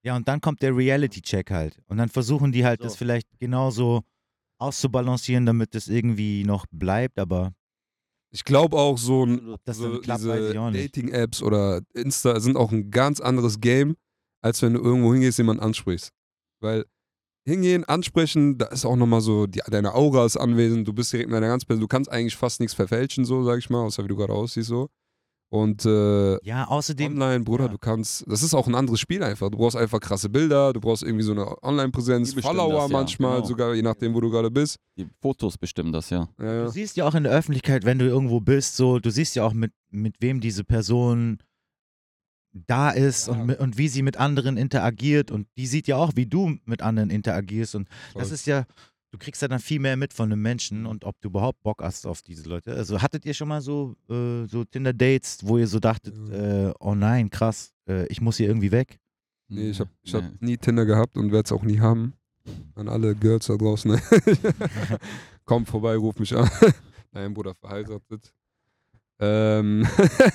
[0.04, 1.80] Ja, und dann kommt der Reality-Check halt.
[1.88, 2.86] Und dann versuchen die halt, So.
[2.86, 4.02] das vielleicht genauso
[4.58, 7.54] auszubalancieren, damit es irgendwie noch bleibt, aber
[8.32, 10.54] Ich glaube auch, so ein das so klappt, diese.
[10.54, 13.96] Dating-Apps oder Insta sind auch ein ganz anderes Game,
[14.42, 16.12] als wenn du irgendwo hingehst, jemanden ansprichst.
[16.60, 16.86] Weil
[17.48, 21.30] hingehen, ansprechen, da ist auch nochmal so, die, deine Aura ist anwesend, du bist direkt
[21.30, 24.04] in deiner ganzen Person, du kannst eigentlich fast nichts verfälschen, so, sag ich mal, außer
[24.04, 24.90] wie du gerade aussiehst, so.
[25.50, 27.70] Und äh, Ja, außerdem, online, Bruder, ja.
[27.70, 29.50] du kannst, das ist auch ein anderes Spiel einfach.
[29.50, 33.36] Du brauchst einfach krasse Bilder, du brauchst irgendwie so eine Online-Präsenz, Follower das, ja, manchmal,
[33.38, 33.48] genau.
[33.48, 34.78] sogar, je nachdem, wo du gerade bist.
[34.98, 36.28] Die Fotos bestimmen das, ja.
[36.38, 36.64] Ja, ja.
[36.66, 39.46] du siehst ja auch in der Öffentlichkeit, wenn du irgendwo bist, so, du siehst ja
[39.46, 41.38] auch, mit, mit wem diese Person
[42.66, 43.34] da ist Ja.
[43.34, 46.82] und, und wie sie mit anderen interagiert und die sieht ja auch, wie du mit
[46.82, 48.34] anderen interagierst und das Voll.
[48.36, 48.66] ist ja,
[49.12, 51.82] du kriegst ja dann viel mehr mit von einem Menschen und ob du überhaupt Bock
[51.84, 52.74] hast auf diese Leute.
[52.76, 56.96] Also hattet ihr schon mal so, äh, so Tinder-Dates, wo ihr so dachtet, äh, oh
[56.96, 59.00] nein, krass, äh, ich muss hier irgendwie weg?
[59.50, 60.20] Nee, ich habe ich Nee.
[60.22, 62.14] hab nie Tinder gehabt und werde es auch nie haben.
[62.76, 63.92] An alle Girls da draußen.
[63.92, 64.02] ne?
[65.46, 66.50] Komm vorbei, ruf mich an.
[67.12, 68.34] Nein, Bruder, verheiratet.
[69.20, 69.88] Ähm,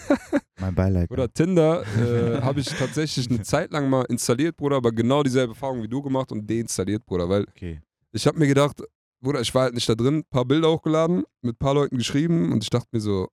[0.61, 1.09] Mein Beileid.
[1.09, 5.53] Bruder, Tinder äh, habe ich tatsächlich eine Zeit lang mal installiert, Bruder, aber genau dieselbe
[5.53, 7.80] Erfahrung wie du gemacht und deinstalliert, Bruder, weil Okay.
[8.12, 8.83] ich habe mir gedacht,
[9.22, 11.97] Bruder, ich war halt nicht da drin, ein paar Bilder hochgeladen, mit ein paar Leuten
[11.99, 13.28] geschrieben und ich dachte mir so,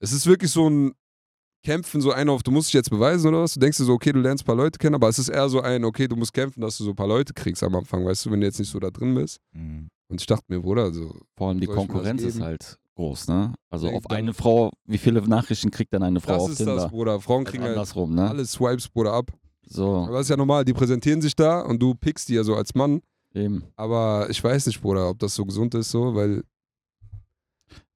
[0.00, 0.92] es ist wirklich so ein
[1.62, 3.52] Kämpfen, so ein auf, du musst dich jetzt beweisen oder was?
[3.54, 5.48] Du denkst dir so, okay, du lernst ein paar Leute kennen, aber es ist eher
[5.48, 8.04] so ein, okay, du musst kämpfen, dass du so ein paar Leute kriegst am Anfang,
[8.06, 9.40] weißt du, wenn du jetzt nicht so da drin bist.
[9.52, 9.88] Mhm.
[10.10, 13.54] Und ich dachte mir, Bruder, so, Vor allem die Konkurrenz ist halt groß, ne?
[13.70, 16.50] Also Nee, auf dann- eine Frau, wie viele Nachrichten kriegt denn eine Frau das auf
[16.50, 16.76] ist Tinder?
[16.76, 17.20] das, Bruder.
[17.20, 18.28] Frauen Also kriegen halt andersrum, ne?
[18.28, 19.30] alle Swipes, Bruder, ab.
[19.66, 22.44] So, Aber das ist ja normal, die präsentieren sich da und du pickst die ja
[22.44, 23.00] so als Mann.
[23.34, 23.64] eben.
[23.76, 26.42] Aber ich weiß nicht, Bruder, ob das so gesund ist, so, weil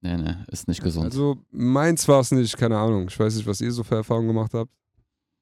[0.00, 1.07] Nee, nee, ist nicht gesund.
[1.07, 3.07] Also meins war es nicht, keine Ahnung.
[3.09, 4.70] Ich weiß nicht, was ihr so für Erfahrungen gemacht habt.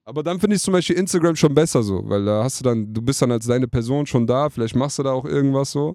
[0.05, 2.93] Aber dann finde ich zum Beispiel Instagram schon besser so, weil da hast du dann,
[2.93, 5.95] du bist dann als deine Person schon da, vielleicht machst du da auch irgendwas so.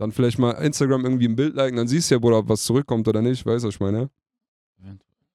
[0.00, 2.64] Dann vielleicht mal Instagram irgendwie ein Bild liken, dann siehst du ja, Bruder, ob was
[2.64, 4.08] zurückkommt oder nicht, weißt du, was ich meine?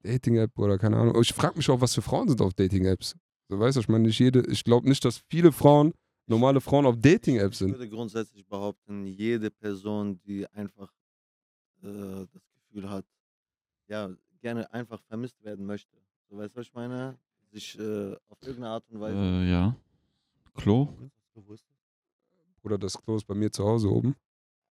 [0.01, 1.21] Dating-App oder keine Ahnung.
[1.21, 3.15] Ich frage mich auch, was für Frauen sind auf Dating-Apps.
[3.47, 5.93] So, weißt du, ich meine, nicht jede, ich glaube nicht, dass viele Frauen,
[6.25, 7.73] normale Frauen auf Dating-Apps Ich sind.
[7.73, 10.91] würde grundsätzlich behaupten, jede Person, die einfach
[11.83, 13.05] äh, das Gefühl hat,
[13.87, 14.09] ja,
[14.41, 15.95] gerne einfach vermisst werden möchte.
[16.27, 17.19] So, weißt du, was ich meine?
[17.51, 19.15] Sich äh, auf irgendeine Art und Weise.
[19.15, 19.75] Äh, ja.
[20.55, 20.89] Klo?
[22.63, 24.15] Bruder, das Klo ist bei mir zu Hause oben.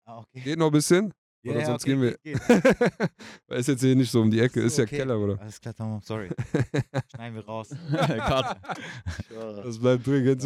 [0.06, 0.42] Ah, okay.
[0.42, 1.14] Geht noch ein bisschen?
[1.44, 2.12] Ja, Oder ja, sonst okay, gehen wir.
[2.24, 2.64] geht, geht.
[3.48, 4.98] Weil ist jetzt hier nicht so um die Ecke, ist ja Okay.
[4.98, 5.40] Keller, Bruder.
[5.42, 6.30] Alles klar, Tom, sorry.
[7.16, 7.70] Schneiden wir raus.
[9.64, 10.46] Das bleibt drin jetzt.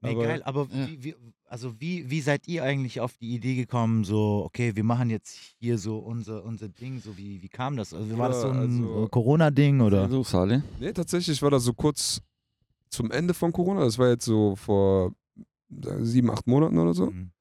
[0.00, 0.86] Nee, Aber- geil, aber Ja.
[0.86, 1.14] wie, wie,
[1.46, 5.36] also wie, wie seid ihr eigentlich auf die Idee gekommen, so, okay, wir machen jetzt
[5.58, 7.92] hier so unser, unser Ding, so wie, wie kam das?
[7.92, 10.06] Also war das so Ja, ein also- äh, Corona-Ding oder?
[10.06, 10.62] Du, Saleh?
[10.78, 12.20] Nee, tatsächlich war das so kurz
[12.90, 13.80] zum Ende von Corona.
[13.80, 15.14] Das war jetzt so vor
[15.84, 17.06] äh, sieben, acht Monaten oder so.
[17.10, 17.32] Mhm.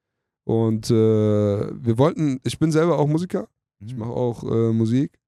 [0.47, 3.49] Und äh, wir wollten, ich bin selber auch Musiker.
[3.79, 3.99] Ich Mhm.
[3.99, 5.19] mache auch äh, Musik.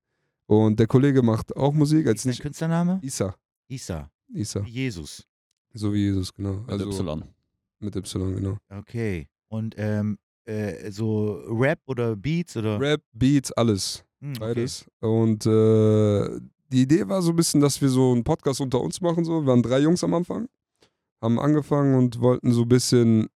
[0.47, 2.99] Und der Kollege macht auch Musik, Wie als ist dein Künstlername?
[3.03, 3.35] Isa.
[3.67, 4.09] Isa.
[4.33, 4.65] Isa.
[4.65, 5.27] Wie Jesus.
[5.73, 6.61] So wie Jesus, genau.
[6.61, 7.23] Mit Also Y.
[7.81, 8.57] mit Y, genau.
[8.69, 9.27] Okay.
[9.49, 12.79] Und ähm, äh, so Rap oder Beats oder?
[12.79, 14.03] Rap, Beats, alles.
[14.21, 14.39] Hm, okay.
[14.39, 14.85] Beides.
[15.01, 16.39] Und äh,
[16.71, 19.25] die Idee war so ein bisschen, dass wir so einen Podcast unter uns machen.
[19.25, 19.41] So.
[19.41, 20.47] Wir waren drei Jungs am Anfang,
[21.21, 23.27] haben angefangen und wollten so ein bisschen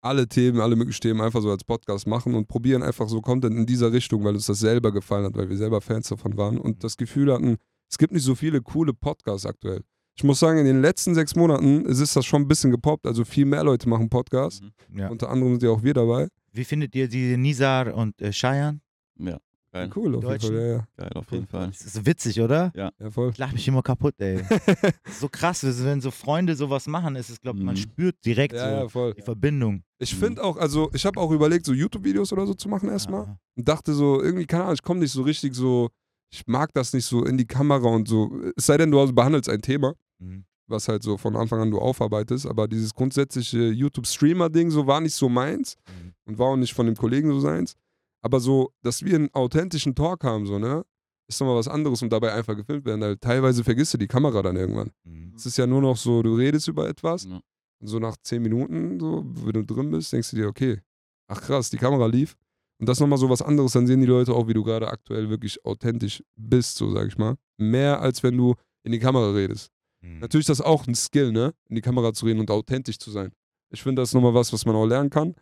[0.00, 3.56] alle Themen, alle möglichen Themen einfach so als Podcast machen und probieren einfach so Content
[3.56, 6.58] in dieser Richtung, weil uns das selber gefallen hat, weil wir selber Fans davon waren
[6.58, 7.56] und das Gefühl hatten,
[7.90, 9.82] es gibt nicht so viele coole Podcasts aktuell.
[10.14, 13.06] Ich muss sagen, in den letzten sechs Monaten ist es das schon ein bisschen gepoppt.
[13.06, 14.60] Also viel mehr Leute machen Podcasts.
[14.88, 14.98] Mhm.
[14.98, 15.08] Ja.
[15.08, 16.26] Unter anderem sind ja auch wir dabei.
[16.52, 18.80] Wie findet ihr die Nizar und äh, Cheyenne?
[19.16, 19.38] Ja,
[19.86, 19.90] geil.
[19.96, 20.40] Cool, auf jeden?
[20.40, 20.54] Fall.
[20.54, 20.86] Ja, ja.
[20.96, 21.66] Geil, auf jeden Fall.
[21.68, 22.72] Das ist witzig, oder?
[22.74, 23.30] ja voll.
[23.30, 24.40] Ich lach mich immer kaputt, ey.
[25.20, 27.78] So krass, wenn so Freunde sowas machen, ist es, glaube man Mhm.
[27.80, 29.14] spürt direkt Ja, so ja, voll.
[29.14, 29.82] die Verbindung.
[29.98, 30.18] Ich Mhm.
[30.18, 33.24] finde auch, also ich habe auch überlegt, so YouTube-Videos oder so zu machen erstmal.
[33.26, 33.38] Ja.
[33.56, 35.88] Und dachte so, irgendwie, keine Ahnung, ich komme nicht so richtig so,
[36.30, 38.30] ich mag das nicht so in die Kamera und so.
[38.56, 40.44] Es sei denn, du behandelst ein Thema, Mhm.
[40.66, 45.14] was halt so von Anfang an du aufarbeitest, aber dieses grundsätzliche YouTube-Streamer-Ding so war nicht
[45.14, 46.12] so meins Mhm.
[46.26, 47.74] und war auch nicht von dem Kollegen so seins.
[48.22, 50.84] Aber so, dass wir einen authentischen Talk haben, so, ne?
[51.28, 53.00] Ist nochmal was anderes und dabei einfach gefilmt werden.
[53.02, 54.90] Weil teilweise vergisst du die Kamera dann irgendwann.
[55.04, 55.34] Mhm.
[55.36, 57.40] Es ist ja nur noch so, du redest über etwas Ja.
[57.80, 60.80] und so nach zehn Minuten, so, wenn du drin bist, denkst du dir, okay,
[61.28, 62.36] ach krass, die Kamera lief.
[62.80, 64.88] Und das ist nochmal so was anderes, dann sehen die Leute auch, wie du gerade
[64.88, 67.36] aktuell wirklich authentisch bist, so sag ich mal.
[67.58, 68.54] Mehr als wenn du
[68.84, 69.70] in die Kamera redest.
[70.00, 70.20] Mhm.
[70.20, 71.52] Natürlich ist das auch ein Skill, ne?
[71.68, 73.32] In die Kamera zu reden und authentisch zu sein.
[73.70, 75.34] Ich finde, das ist nochmal was, was man auch lernen kann.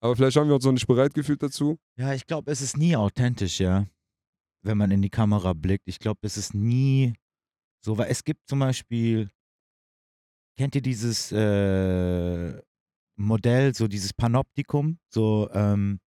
[0.00, 1.78] Aber vielleicht haben wir uns noch nicht bereit gefühlt dazu.
[1.96, 3.86] Ja, ich glaube, es ist nie authentisch, ja.
[4.62, 5.88] Wenn man in die Kamera blickt.
[5.88, 7.14] Ich glaube, es ist nie
[7.80, 9.30] so, weil es gibt zum Beispiel,
[10.56, 12.60] kennt ihr dieses äh,
[13.16, 16.00] Modell, so dieses Panoptikum, so, ähm,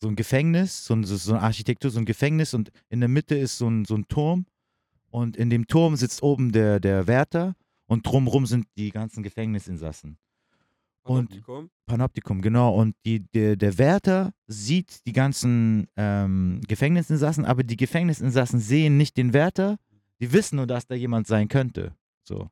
[0.00, 3.36] so ein Gefängnis, so, ein, so eine Architektur, so ein Gefängnis und in der Mitte
[3.36, 4.46] ist so ein, so ein Turm
[5.10, 7.54] und in dem Turm sitzt oben der, der Wärter
[7.86, 10.18] und drumrum sind die ganzen Gefängnisinsassen.
[11.04, 11.68] Und- Komm.
[11.86, 12.74] Panoptikum, genau.
[12.74, 19.16] Und die, der, der Wärter sieht die ganzen ähm, Gefängnisinsassen, aber die Gefängnisinsassen sehen nicht
[19.16, 19.78] den Wärter.
[20.20, 21.94] Die wissen nur, dass da jemand sein könnte.
[22.26, 22.48] So.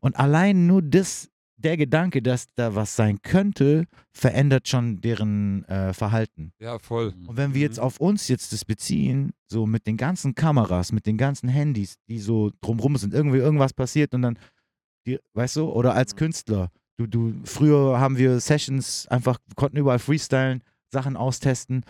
[0.00, 5.94] Und allein nur das, der Gedanke, dass da was sein könnte, verändert schon deren äh,
[5.94, 6.52] Verhalten.
[6.60, 7.14] Ja, voll.
[7.26, 7.84] Und wenn wir jetzt Mhm.
[7.84, 12.18] auf uns jetzt das beziehen, so mit den ganzen Kameras, mit den ganzen Handys, die
[12.18, 14.38] so drumrum sind, irgendwie irgendwas passiert und dann,
[15.06, 16.18] die, weißt du, oder als Mhm.
[16.18, 21.84] Künstler, du, du, früher haben wir Sessions einfach, konnten überall freestylen, Sachen austesten.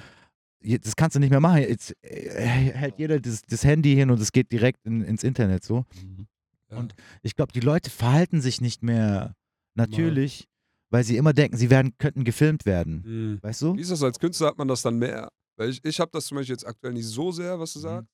[0.60, 1.58] Das kannst du nicht mehr machen.
[1.60, 5.62] Jetzt äh, hält jeder das, das Handy hin und es geht direkt in, ins Internet
[5.62, 5.84] so.
[6.02, 6.26] Mhm.
[6.70, 6.78] Ja.
[6.78, 9.34] Und Ich glaube, die Leute verhalten sich nicht mehr
[9.74, 10.48] natürlich,
[10.90, 13.02] weil sie immer denken, sie werden, könnten gefilmt werden.
[13.04, 13.42] Mhm.
[13.42, 13.76] Weißt du?
[13.76, 14.48] Wie ist das als Künstler?
[14.48, 15.28] Hat man das dann mehr?
[15.56, 17.82] Weil ich, ich habe das zum Beispiel jetzt aktuell nicht so sehr, was du Mhm.
[17.82, 18.08] sagst.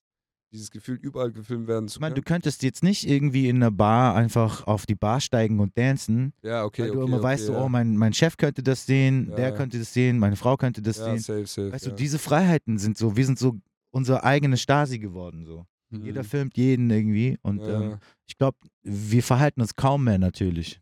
[0.53, 2.41] Dieses Gefühl, überall gefilmt werden zu Ich meine, du können.
[2.41, 6.65] könntest jetzt nicht irgendwie in einer Bar einfach auf die Bar steigen und dancen, Ja,
[6.65, 6.81] okay.
[6.83, 7.63] weil du okay, immer okay, weißt, so, ja.
[7.63, 9.55] oh, mein, mein Chef könnte das sehen, Ja, der ja.
[9.55, 11.19] könnte das sehen, meine Frau könnte das ja, sehen.
[11.19, 11.71] safe, safe.
[11.71, 11.91] Weißt ja.
[11.91, 13.57] du, diese Freiheiten sind so, wir sind so
[13.91, 15.45] unsere eigene Stasi geworden.
[15.45, 15.65] So.
[15.89, 16.03] Mhm.
[16.05, 17.97] Jeder filmt jeden irgendwie und ja, ähm,
[18.27, 20.81] ich glaube, wir verhalten uns kaum mehr natürlich.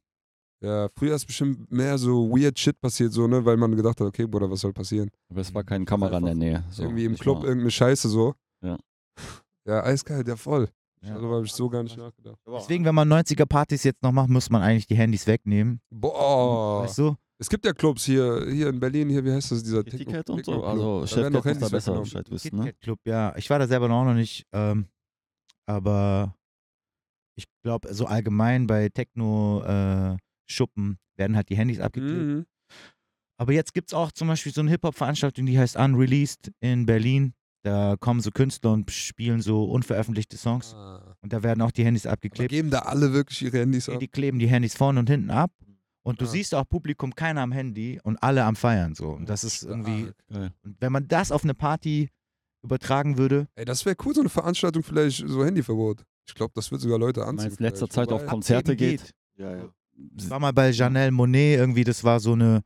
[0.62, 4.08] ja, früher ist bestimmt mehr so weird Shit passiert, so, ne, weil man gedacht hat,
[4.08, 5.10] okay, Bruder, was soll passieren?
[5.30, 6.64] Aber es war keine Kamera in der Nähe.
[6.72, 7.46] So, Irgendwie im nicht Club mal.
[7.50, 8.34] irgendeine Scheiße so.
[8.64, 8.78] Ja.
[9.70, 10.68] Ja, eiskalt, ja voll.
[11.02, 11.14] Ja.
[11.14, 12.40] Darüber habe ich so gar nicht nachgedacht.
[12.48, 15.80] Deswegen, wenn man 90er-Partys jetzt noch macht, muss man eigentlich die Handys wegnehmen.
[15.90, 16.84] Boah.
[16.84, 17.16] Weißt du?
[17.38, 20.30] Es gibt ja Clubs hier, hier in Berlin, hier, wie heißt das, dieser Techno- Ticket
[20.30, 20.62] und so.
[20.66, 22.00] Also Chef werden doch muss da Handys besser.
[22.02, 22.74] Bescheid wissen, ne?
[22.82, 23.34] Club, ja.
[23.38, 24.88] Ich war da selber noch nicht, ähm,
[25.66, 26.36] aber
[27.38, 32.22] ich glaube, so allgemein bei Techno-Schuppen werden halt die Handys abgeklebt.
[32.22, 32.46] Mhm.
[33.40, 37.34] Aber jetzt gibt es auch zum Beispiel so eine Hip-Hop-Veranstaltung, die heißt Unreleased in Berlin.
[37.64, 40.74] Da kommen so Künstler und spielen so unveröffentlichte Songs.
[40.76, 41.16] Ah.
[41.22, 42.49] Und da werden auch die Handys Aber abgeklebt.
[42.49, 43.99] geben da alle wirklich ihre Handys Nee, ab?
[43.99, 45.51] Die kleben die Handys vorne und hinten ab.
[46.01, 46.30] Und du Ah.
[46.30, 48.95] siehst auch Publikum, keiner am Handy und alle am Feiern.
[48.95, 49.10] So.
[49.10, 50.10] Und das ist irgendwie.
[50.30, 52.10] Und wenn man das auf eine Party
[52.64, 56.03] übertragen würde, Ey, das wäre cool, so eine Veranstaltung vielleicht, so Handyverbot.
[56.28, 57.47] Ich glaube, das wird sogar Leute anziehen.
[57.47, 57.93] Meinst letzter vielleicht.
[57.93, 59.12] Zeit auf Konzerte abgeben geht?
[59.38, 59.70] Ja, ja.
[60.18, 62.62] Ich war mal bei Janelle Monet, irgendwie, das war so eine,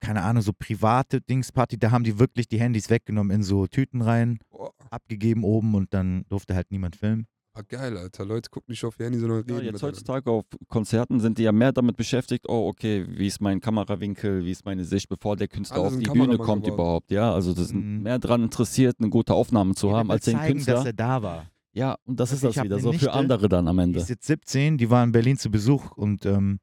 [0.00, 4.02] keine Ahnung, so private Dingsparty, da haben die wirklich die Handys weggenommen in so Tüten
[4.02, 4.72] rein, Boah.
[4.90, 7.26] abgegeben oben und dann durfte halt niemand filmen.
[7.54, 8.24] Ah, geil, Alter.
[8.24, 11.42] Leute gucken nicht auf ihr Handy, sondern reden Ja, jetzt heutzutage auf Konzerten sind die
[11.42, 15.34] ja mehr damit beschäftigt, oh, okay, wie ist mein Kamerawinkel, wie ist meine Sicht, bevor
[15.34, 16.74] der Künstler Alle auf die Bühne kommt geworden.
[16.74, 17.10] überhaupt.
[17.10, 18.02] Ja, also das sind Mhm.
[18.04, 20.74] mehr daran interessiert, eine gute Aufnahme zu haben, Jeder will als den zeigen, Künstler.
[20.74, 21.46] dass er da war.
[21.72, 23.98] Ja, und das Also ist das wieder so für Nichte, andere dann am Die Ende.
[24.00, 26.60] ist jetzt 17, die war in Berlin zu Besuch und ähm,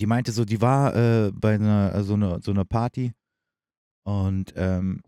[0.00, 3.12] die meinte so, die war äh, bei einer, äh, so, einer, so einer Party
[4.04, 5.02] und ähm,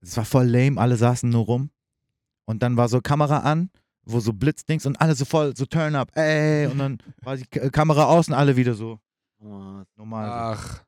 [0.00, 1.70] es war voll lame, alle saßen nur rum
[2.44, 3.70] und dann war so Kamera an,
[4.04, 7.46] wo so Blitzdings und alle so voll, so turn up, ey, und dann war die
[7.46, 8.98] K Kamera aus und alle wieder so
[9.96, 10.28] normal.
[10.28, 10.84] Ach.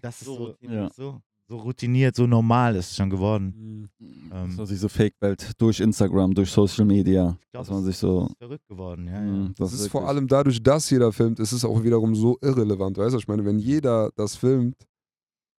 [0.00, 0.94] das ist so so, routiniert.
[0.94, 3.88] so, so routiniert, so normal ist es schon geworden.
[4.32, 7.98] Ähm, so diese Fake-Welt durch Instagram, durch Social Media, Ich glaub, dass man das sich
[7.98, 8.26] so.
[8.26, 9.20] ist verrückt geworden, ja, ja.
[9.20, 12.38] Mm, Das ist wirklich- vor allem dadurch, dass jeder filmt, ist es auch wiederum so
[12.40, 12.96] irrelevant.
[12.96, 14.76] Weißt du, was ich meine, wenn jeder das filmt,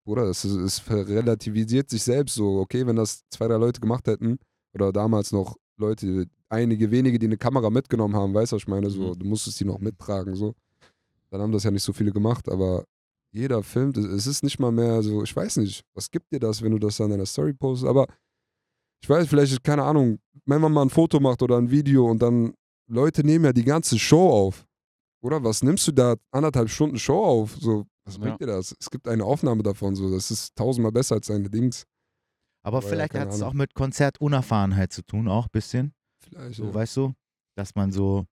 [0.05, 4.07] oder es, ist- es relativisiert sich selbst so, okay, wenn das zwei, drei Leute gemacht
[4.07, 4.37] hätten,
[4.73, 8.67] oder damals noch Leute, einige wenige, die eine Kamera mitgenommen haben, weißt du, was ich
[8.67, 9.19] meine, so, Mhm.
[9.19, 10.53] du musstest die noch mittragen, so.
[11.31, 12.85] Dann haben das ja nicht so viele gemacht, aber
[13.35, 16.61] jeder filmt, es- ist nicht mal mehr so, ich weiß nicht, was gibt dir das,
[16.61, 18.05] wenn du das an deiner Story postest, aber
[19.03, 22.21] ich weiß, vielleicht, keine Ahnung, wenn man mal ein Foto macht oder ein Video und
[22.21, 22.53] dann
[22.89, 24.65] Leute nehmen ja die ganze Show auf.
[25.23, 27.55] Oder was nimmst du da anderthalb Stunden Show auf?
[27.59, 28.21] So, was Ja.
[28.21, 28.75] bringt dir das?
[28.79, 31.83] Es gibt eine Aufnahme davon, so, das ist tausendmal besser als deine Dings.
[32.63, 35.93] Aber Aber ja, vielleicht keine hat es auch mit Konzertunerfahrenheit zu tun, auch ein bisschen.
[36.23, 36.55] Vielleicht.
[36.57, 36.73] So, ja.
[36.73, 37.13] weißt du,
[37.57, 38.25] dass man so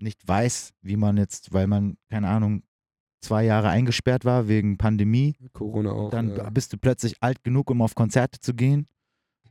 [0.00, 2.62] nicht weiß, wie man jetzt, weil man, keine Ahnung,
[3.22, 5.34] zwei Jahre eingesperrt war wegen Pandemie.
[5.52, 6.10] Corona auch.
[6.10, 6.50] dann ja.
[6.50, 8.86] bist du plötzlich alt genug, um auf Konzerte zu gehen.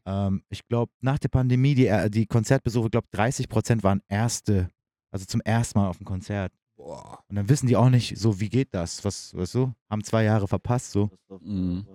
[0.05, 4.01] Ähm, ich glaube, nach der Pandemie, die, äh, die Konzertbesuche, ich glaube, 30 Prozent waren
[4.07, 4.69] erste,
[5.11, 6.51] also zum ersten Mal auf dem Konzert.
[6.76, 7.19] Boah.
[7.30, 9.03] Und dann wissen die auch nicht, so, wie geht das?
[9.05, 9.74] Was, weißt du?
[9.89, 11.09] Haben zwei Jahre verpasst, so.
[11.39, 11.86] Mhm.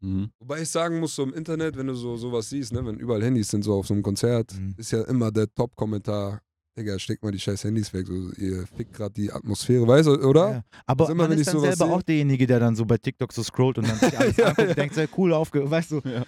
[0.00, 0.30] Mhm.
[0.40, 3.22] Wobei ich sagen muss, so im Internet, wenn du so sowas siehst, ne, wenn überall
[3.22, 4.74] Handys sind, so auf so einem Konzert, Mhm.
[4.76, 6.42] ist ja immer der Top-Kommentar,
[6.78, 10.12] Digga, steckt mal die scheiß Handys weg, so, ihr fickt gerade die Atmosphäre, weißt du,
[10.28, 10.50] oder?
[10.50, 10.64] Ja.
[10.86, 12.84] Aber Also immer, man wenn ist ich dann selber sehe- auch derjenige, der dann so
[12.84, 14.68] bei TikTok so scrollt und dann sich alles Ja, anguckt ja.
[14.68, 15.70] und denkt, sehr cool aufge...
[15.70, 16.24] Weißt du, Ja.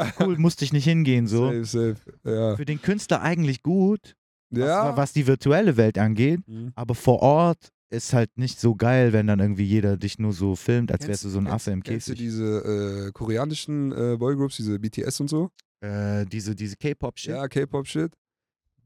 [0.00, 1.46] ah, cool, musste ich nicht hingehen, so.
[1.62, 1.96] Safe, safe.
[2.24, 2.56] Ja.
[2.56, 4.14] Für den Künstler eigentlich gut,
[4.50, 4.90] ja.
[4.90, 6.72] was, was die virtuelle Welt angeht, Mhm.
[6.74, 10.54] aber vor Ort ist halt nicht so geil, wenn dann irgendwie jeder dich nur so
[10.56, 12.24] filmt, als wärst du so ein Affe im Kennst du Käfig.
[12.26, 15.50] diese äh, koreanischen äh, Boygroups, diese BTS und so?
[15.82, 17.30] Äh, diese diese K-Pop-Shit.
[17.32, 18.12] Ja, K-Pop-Shit.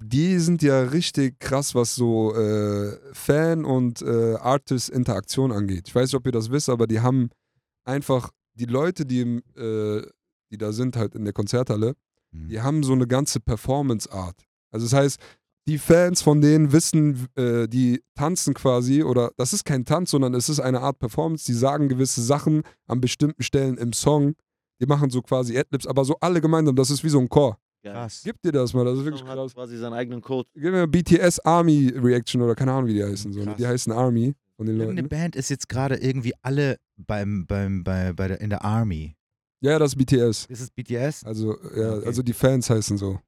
[0.07, 5.88] Die sind ja richtig krass, was so äh, Fan- und äh, Artist-Interaktion angeht.
[5.88, 7.30] Ich weiß nicht, ob ihr das wisst, aber die haben
[7.84, 9.22] einfach die Leute, die,
[9.57, 10.07] äh,
[10.50, 11.94] die da sind, halt in der Konzerthalle,
[12.34, 12.48] Mhm.
[12.48, 14.44] die haben so eine ganze Performance-Art.
[14.70, 15.20] Also das heißt,
[15.66, 20.34] die Fans von denen wissen, äh, die tanzen quasi, oder das ist kein Tanz, sondern
[20.34, 24.34] es ist eine Art Performance, die sagen gewisse Sachen an bestimmten Stellen im Song.
[24.80, 27.57] Die machen so quasi Adlibs, aber so alle gemeinsam, das ist wie so ein Chor.
[27.93, 28.22] Krass.
[28.24, 29.55] Gib dir das mal, das ist wirklich hat krass.
[29.55, 30.49] quasi seinen eigenen Code.
[30.55, 33.32] Gib mir BTS Army Reaction oder keine Ahnung, wie die heißen.
[33.32, 33.41] So.
[33.41, 33.47] ne?
[33.47, 33.57] Krass.
[33.59, 35.09] Die heißen Army von den Irgendeine Leuten.
[35.11, 39.14] Band ist jetzt gerade irgendwie alle beim, beim, bei, bei der, in der Army.
[39.61, 40.47] Ja, das ist BTS.
[40.47, 41.24] Ist es BTS?
[41.24, 42.07] Also, ja, Okay.
[42.07, 43.18] also die Fans heißen so.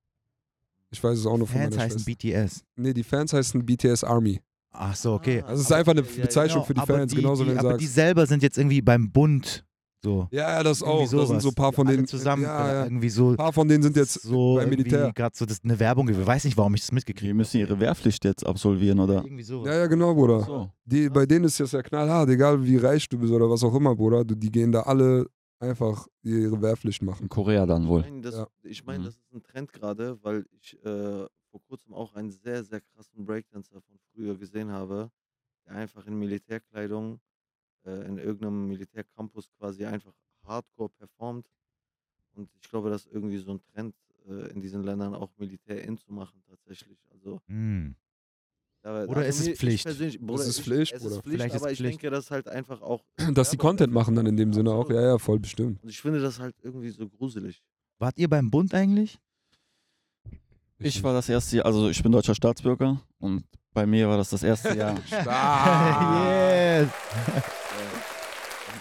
[0.91, 2.45] Ich weiß es auch nur von Fans meiner heißen Schwester.
[2.47, 2.65] BTS.
[2.77, 4.41] Nee, die Fans heißen BTS Army.
[4.71, 5.43] Ach so, okay.
[5.43, 7.11] Ah, Also es ist aber- einfach eine ja, ja, Bezeichnung Genau, für die aber Fans,
[7.13, 7.81] die, genauso die, wie du Aber sagst.
[7.83, 9.65] die selber sind jetzt irgendwie beim Bund.
[10.07, 10.29] So.
[10.31, 11.11] ja, ja, das Irgendwie auch.
[11.21, 12.07] Das sind so ein paar von Alle denen.
[12.07, 12.45] zusammen.
[12.45, 12.85] ja, ja.
[12.85, 13.31] Irgendwie so.
[13.31, 15.13] Ein paar von denen sind jetzt so beim Militär.
[15.13, 16.09] gerade so das eine Werbung.
[16.09, 19.25] Ich weiß nicht, warum ich das mitgekriegt Die müssen ihre Wehrpflicht jetzt absolvieren, oder?
[19.25, 19.67] Irgendwie so.
[19.67, 20.41] Ja, ja, genau, Bruder.
[20.45, 20.71] So.
[20.85, 23.75] Die, bei denen ist das ja knallhart, egal wie reich du bist oder was auch
[23.75, 24.25] immer, Bruder.
[24.25, 25.27] Du, die gehen da alle
[25.59, 27.25] einfach ihre Wehrpflicht machen.
[27.25, 28.01] In Korea dann wohl.
[28.03, 28.47] Ich meine, das, Ja.
[28.63, 29.05] ich mein, Mhm.
[29.07, 33.25] das ist ein Trend gerade, weil ich äh, vor kurzem auch einen sehr, sehr krassen
[33.25, 35.11] Breakdancer von früher gesehen habe,
[35.67, 37.19] der einfach in Militärkleidung
[37.87, 40.13] äh, in irgendeinem Militärcampus quasi einfach
[40.45, 41.47] hardcore performt.
[42.35, 43.95] Und ich glaube, das ist irgendwie so ein Trend
[44.29, 46.99] äh, in diesen Ländern auch Militär in zu machen tatsächlich.
[47.13, 47.95] Also, Hm.
[48.83, 49.85] da, Oder also ist es ich Pflicht?
[50.21, 51.15] Bruder, ist ich- Pflicht, es Bruder.
[51.17, 51.93] ist Pflicht, Vielleicht ist aber ich Pflicht.
[52.03, 53.05] denke, das halt einfach auch.
[53.33, 54.91] Dass die Content machen dann in dem Sinne auch.
[54.91, 55.83] Ja, ja, voll bestimmt.
[55.83, 57.63] Und ich finde das halt irgendwie so gruselig.
[57.99, 59.19] Wart ihr beim Bund eigentlich?
[60.79, 64.29] Ich war das erste Jahr, also ich bin deutscher Staatsbürger und bei mir war das
[64.29, 64.95] das erste Jahr.
[66.21, 66.91] yes.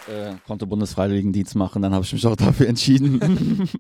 [0.08, 3.70] Äh, konnte Bundesfreiwilligendienst machen, dann habe ich mich auch dafür entschieden.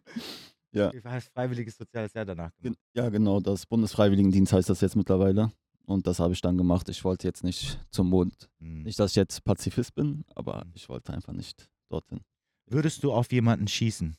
[0.75, 0.91] Ja.
[0.91, 2.77] Du hast freiwilliges soziales Jahr danach gemacht.
[2.93, 5.53] Ja, genau, das Bundesfreiwilligendienst heißt das jetzt mittlerweile.
[5.85, 6.89] Und das habe ich dann gemacht.
[6.89, 8.49] Ich wollte jetzt nicht zum Mond.
[8.59, 8.83] Hm.
[8.83, 12.19] Nicht, dass ich jetzt Pazifist bin, aber ich wollte einfach nicht dorthin.
[12.65, 14.17] Würdest du auf jemanden schießen?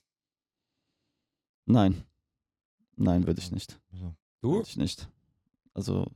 [1.66, 2.04] Nein.
[2.96, 3.78] Nein, würde ich nicht.
[4.40, 4.54] Du?
[4.54, 5.10] Würde ich nicht.
[5.74, 6.06] Also,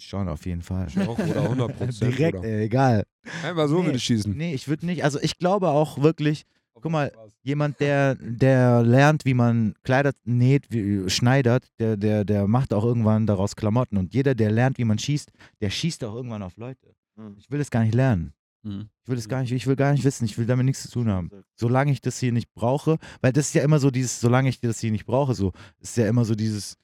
[0.00, 0.86] schon auf jeden Fall.
[0.88, 2.18] Ich auch, Bruder, 100 Prozent.
[2.18, 3.04] Direkt, ey, egal.
[3.44, 3.86] Einfach so Nee.
[3.86, 4.36] würde ich schießen.
[4.36, 5.04] Nee, ich würde nicht.
[5.04, 6.44] Also ich glaube auch wirklich,
[6.80, 12.46] Guck mal, jemand, der, der lernt, wie man Kleider näht, wie, schneidert, der, der, der
[12.46, 13.96] macht auch irgendwann daraus Klamotten.
[13.96, 16.94] Und jeder, der lernt, wie man schießt, der schießt auch irgendwann auf Leute.
[17.16, 17.34] Mhm.
[17.36, 18.32] Ich will es gar nicht lernen.
[18.62, 18.88] Mhm.
[19.02, 20.90] Ich will es gar nicht, ich will gar nicht wissen, ich will damit nichts zu
[20.90, 21.30] tun haben.
[21.56, 24.60] Solange ich das hier nicht brauche, weil das ist ja immer so dieses, solange ich
[24.60, 26.76] das hier nicht brauche, so, ist ja immer so dieses,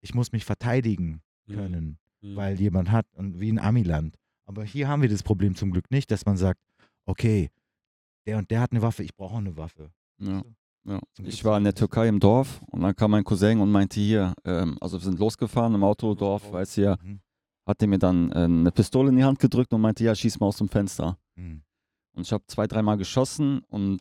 [0.00, 2.36] ich muss mich verteidigen können, Mhm.
[2.36, 4.16] weil jemand hat und wie in Amiland.
[4.46, 6.60] Aber hier haben wir das Problem zum Glück nicht, dass man sagt,
[7.04, 7.50] okay,
[8.26, 9.90] der und der hat eine Waffe, ich brauche auch eine Waffe.
[10.18, 10.42] Ja.
[10.84, 11.00] Ja.
[11.24, 14.34] Ich war in der Türkei im Dorf und dann kam mein Cousin und meinte hier,
[14.44, 17.20] ähm, also wir sind losgefahren im Autodorf, weiß hier, Mhm.
[17.66, 20.38] hat er mir dann äh, eine Pistole in die Hand gedrückt und meinte, ja, schieß
[20.38, 21.18] mal aus dem Fenster.
[21.34, 21.62] Mhm.
[22.14, 24.00] Und ich habe zwei, dreimal geschossen und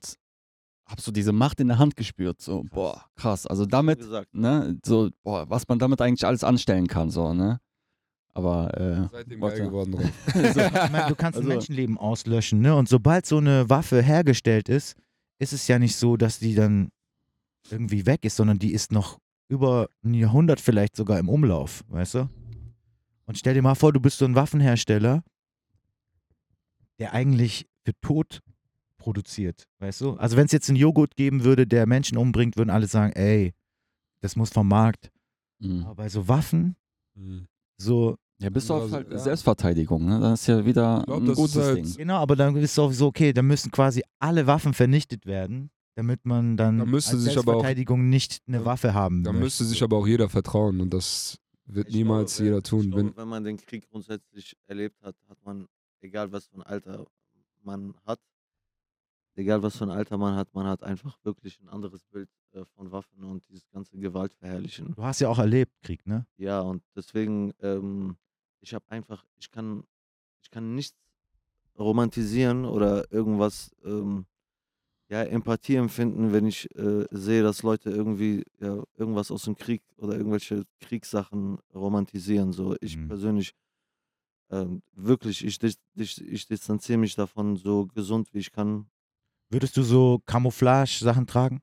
[0.87, 2.39] habe so diese Macht in der Hand gespürt.
[2.39, 3.47] So, boah, krass.
[3.47, 3.99] Also damit,
[4.31, 7.59] ne, so, boah, was man damit eigentlich alles anstellen kann, so, ne?
[8.35, 10.11] Aber, äh, Seitdem geil geworden drauf.
[10.35, 12.75] Ich meine, du kannst ein Also- Menschenleben auslöschen, ne?
[12.75, 14.95] Und sobald so eine Waffe hergestellt ist,
[15.39, 16.89] ist es ja nicht so, dass die dann
[17.71, 22.15] irgendwie weg ist, sondern die ist noch über ein Jahrhundert vielleicht sogar im Umlauf, weißt
[22.15, 22.29] du?
[23.25, 25.23] Und stell dir mal vor, du bist so ein Waffenhersteller,
[26.99, 28.41] der eigentlich für Tod
[28.97, 30.13] produziert, weißt du?
[30.15, 33.53] Also wenn es jetzt einen Joghurt geben würde, der Menschen umbringt, würden alle sagen, ey,
[34.21, 35.11] das muss vom Markt.
[35.59, 35.85] mh.
[35.85, 36.75] Aber bei so Waffen,
[37.15, 37.47] Mhm.
[37.77, 39.17] so, ja, bis auf Also, halt ja.
[39.17, 40.19] Selbstverteidigung, ne?
[40.19, 41.95] Das ist ja wieder glaub, ein gutes halt- Ding.
[41.97, 45.69] Genau, aber dann ist es auch so, okay, dann müssen quasi alle Waffen vernichtet werden,
[45.95, 49.31] damit man dann Da müsste als sich aber auch- Selbstverteidigung nicht eine Waffe haben Da
[49.31, 49.43] möchte.
[49.45, 52.79] müsste sich aber auch jeder vertrauen und das wird Ich niemals glaube, jeder tun.
[52.81, 55.67] Ich Wenn, glaube, wenn man den Krieg grundsätzlich erlebt hat, hat man,
[56.01, 57.05] egal was für ein Alter
[57.63, 58.19] man hat,
[59.35, 62.63] egal was für ein Alter man hat, man hat einfach wirklich ein anderes Bild äh,
[62.75, 64.93] von Waffen und dieses ganze Gewaltverherrlichen.
[64.95, 66.25] Du hast ja auch erlebt, Krieg, ne?
[66.37, 68.15] Ja, und deswegen, ähm,
[68.65, 69.83] ich habe einfach, ich kann,
[70.43, 70.97] ich kann nichts
[71.77, 74.25] romantisieren oder irgendwas, ähm,
[75.09, 79.83] ja, Empathie empfinden, wenn ich äh, sehe, dass Leute irgendwie ja, irgendwas aus dem Krieg
[79.97, 82.53] oder irgendwelche Kriegssachen romantisieren.
[82.53, 83.07] So, ich Mhm.
[83.07, 83.53] persönlich,
[84.51, 88.89] ähm, wirklich, ich, dis- ich, ich distanziere mich davon so gesund wie ich kann.
[89.49, 91.61] Würdest du so Camouflage-Sachen tragen?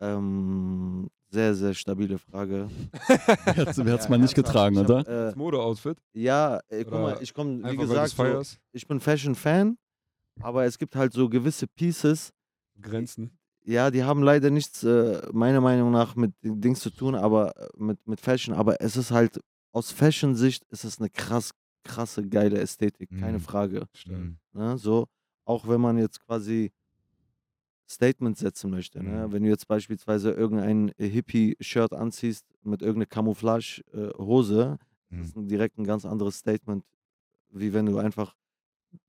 [0.00, 2.68] Ähm, sehr, sehr stabile Frage.
[3.56, 5.00] Jetzt wird's mal nicht getragen, hab, oder?
[5.00, 8.86] Äh, das Modeoutfit, ja, äh, guck Oder mal, ich komme, wie es gesagt, so, ich
[8.86, 9.76] bin Fashion-Fan,
[10.40, 12.32] aber es gibt halt so gewisse Pieces,
[12.80, 13.38] Grenzen.
[13.64, 17.68] ja, die haben leider nichts, äh, meiner Meinung nach, mit Dings zu tun, aber äh,
[17.76, 19.40] mit, mit Fashion, aber es ist halt,
[19.72, 21.50] aus Fashion-Sicht ist es eine krass,
[21.84, 23.42] krasse, geile Ästhetik, keine Mhm.
[23.42, 23.86] Frage.
[23.92, 24.18] Stark.
[24.18, 24.38] Mhm.
[24.52, 24.78] Ne?
[24.78, 25.06] So,
[25.44, 26.70] auch wenn man jetzt quasi
[27.90, 29.02] Statements setzen möchte.
[29.02, 29.26] Ne?
[29.26, 29.32] Mhm.
[29.32, 34.78] Wenn du jetzt beispielsweise irgendein Hippie-Shirt anziehst mit irgendeiner Camouflage-Hose,
[35.10, 35.22] Mhm.
[35.22, 36.84] ist direkt ein ganz anderes Statement,
[37.50, 38.34] wie wenn du einfach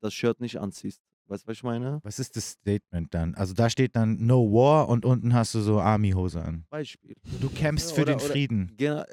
[0.02, 1.02] das Shirt nicht anziehst.
[1.28, 2.00] Weißt du, was ich meine?
[2.04, 3.36] Was ist das Statement dann?
[3.36, 6.66] Also da steht dann No War und unten hast du so Army-Hose an.
[6.70, 7.16] Beispiel.
[7.42, 8.74] Du kämpfst Ja, für oder- den oder- Frieden.
[8.78, 9.04] Ge-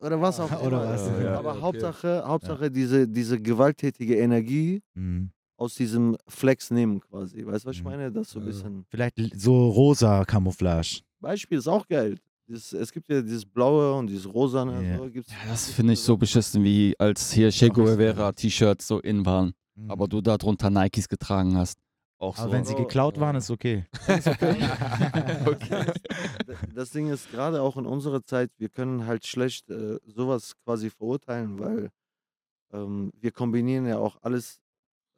[0.00, 0.84] Oder was auch Oder immer.
[0.94, 1.38] was, ja.
[1.38, 1.60] Aber Ja, okay.
[1.62, 5.30] Hauptsache, Hauptsache diese, diese gewalttätige Energie Mhm.
[5.62, 7.46] Aus diesem Flex nehmen quasi.
[7.46, 7.90] Weißt du, was ich Mhm.
[7.90, 8.12] meine?
[8.12, 8.84] Das so ein bisschen.
[8.88, 11.00] Vielleicht so rosa Camouflage.
[11.20, 12.18] Beispiel ist auch geil.
[12.48, 14.82] Dieses, es gibt ja dieses blaue und dieses rosane.
[14.86, 14.98] Ja.
[14.98, 18.98] So, gibt's, Ja, das finde ich so beschissen, wie als hier Che Guevara T-Shirts so
[19.00, 19.90] in waren, Mhm.
[19.90, 21.78] aber du da drunter Nikes getragen hast.
[22.18, 22.52] Auch Aber so.
[22.52, 23.20] wenn sie Oh, geklaut ja.
[23.22, 23.84] waren, ist okay.
[25.46, 25.84] okay.
[26.46, 30.54] D- Das Ding ist gerade auch in unserer Zeit, wir können halt schlecht äh, sowas
[30.64, 31.90] quasi verurteilen, weil
[32.72, 34.60] ähm, wir kombinieren ja auch alles,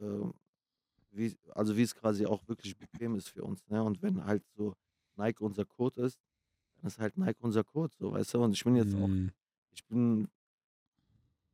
[0.01, 0.35] ähm,
[1.13, 3.67] wie, also wie es quasi auch wirklich bequem ist für uns.
[3.69, 3.83] Ne?
[3.83, 4.75] Und wenn halt so
[5.17, 6.19] Nike unser Code ist,
[6.77, 8.43] dann ist halt Nike unser Code, so weißt du.
[8.43, 9.33] Und ich bin jetzt auch, Mhm.
[9.73, 10.29] ich bin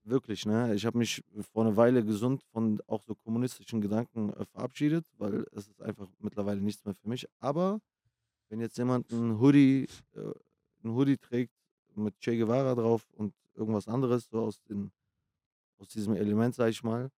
[0.03, 1.23] wirklich, ne, ich habe mich
[1.53, 6.09] vor einer Weile gesund von auch so kommunistischen Gedanken äh, verabschiedet, weil es ist einfach
[6.19, 7.27] mittlerweile nichts mehr für mich.
[7.39, 7.81] Aber
[8.49, 10.33] wenn jetzt jemand ein Hoodie, äh,
[10.85, 11.53] ein Hoodie trägt
[11.95, 14.91] mit Che Guevara drauf und irgendwas anderes, so aus, den,
[15.79, 17.11] aus diesem Element, sag ich mal,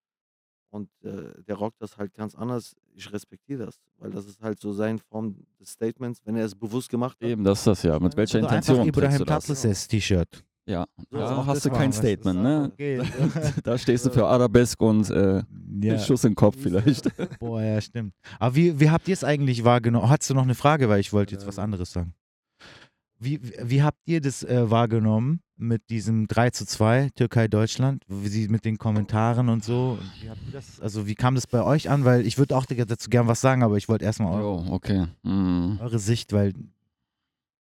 [0.72, 4.58] und äh, der rockt das halt ganz anders, ich respektiere das, weil das ist halt
[4.58, 7.28] so seine Form des Statements, wenn er es bewusst gemacht hat.
[7.28, 7.98] Eben, das ist das ja.
[8.00, 9.46] Mit welcher Oder einfach Intention Ibrahim du das?
[9.46, 10.44] Tatlises T-Shirt.
[10.64, 11.96] Ja, So, da auch hast du kein was.
[11.98, 12.70] Statement, ne?
[12.72, 13.02] Okay.
[13.64, 15.42] Da stehst du für Arabesk und äh,
[15.80, 15.98] ja.
[15.98, 17.08] Schuss im Kopf vielleicht.
[17.40, 18.14] Boah, ja, stimmt.
[18.38, 20.08] Aber wie, wie habt ihr es eigentlich wahrgenommen?
[20.08, 21.64] Hast du noch eine Frage, weil ich wollte jetzt was Ähm.
[21.64, 22.14] anderes sagen.
[23.22, 28.02] Wie, wie habt ihr das äh, wahrgenommen mit diesem 3 zu 2 Türkei-Deutschland?
[28.08, 29.96] Wie sie mit den Kommentaren und so?
[30.20, 32.04] Wie habt ihr das, also wie kam das bei euch an?
[32.04, 35.06] Weil ich würde auch dazu gern was sagen, aber ich wollte erstmal eure, Oh, okay.
[35.22, 35.78] Mhm.
[35.80, 36.52] eure Sicht, weil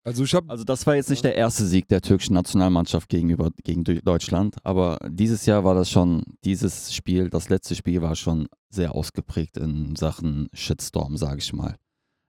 [0.06, 3.52] Also ich habe Also das war jetzt nicht der erste Sieg der türkischen Nationalmannschaft gegenüber
[3.64, 8.16] gegen Deu- Deutschland, aber dieses Jahr war das schon, dieses Spiel, das letzte Spiel war
[8.16, 11.76] schon sehr ausgeprägt in Sachen Shitstorm, sage ich mal.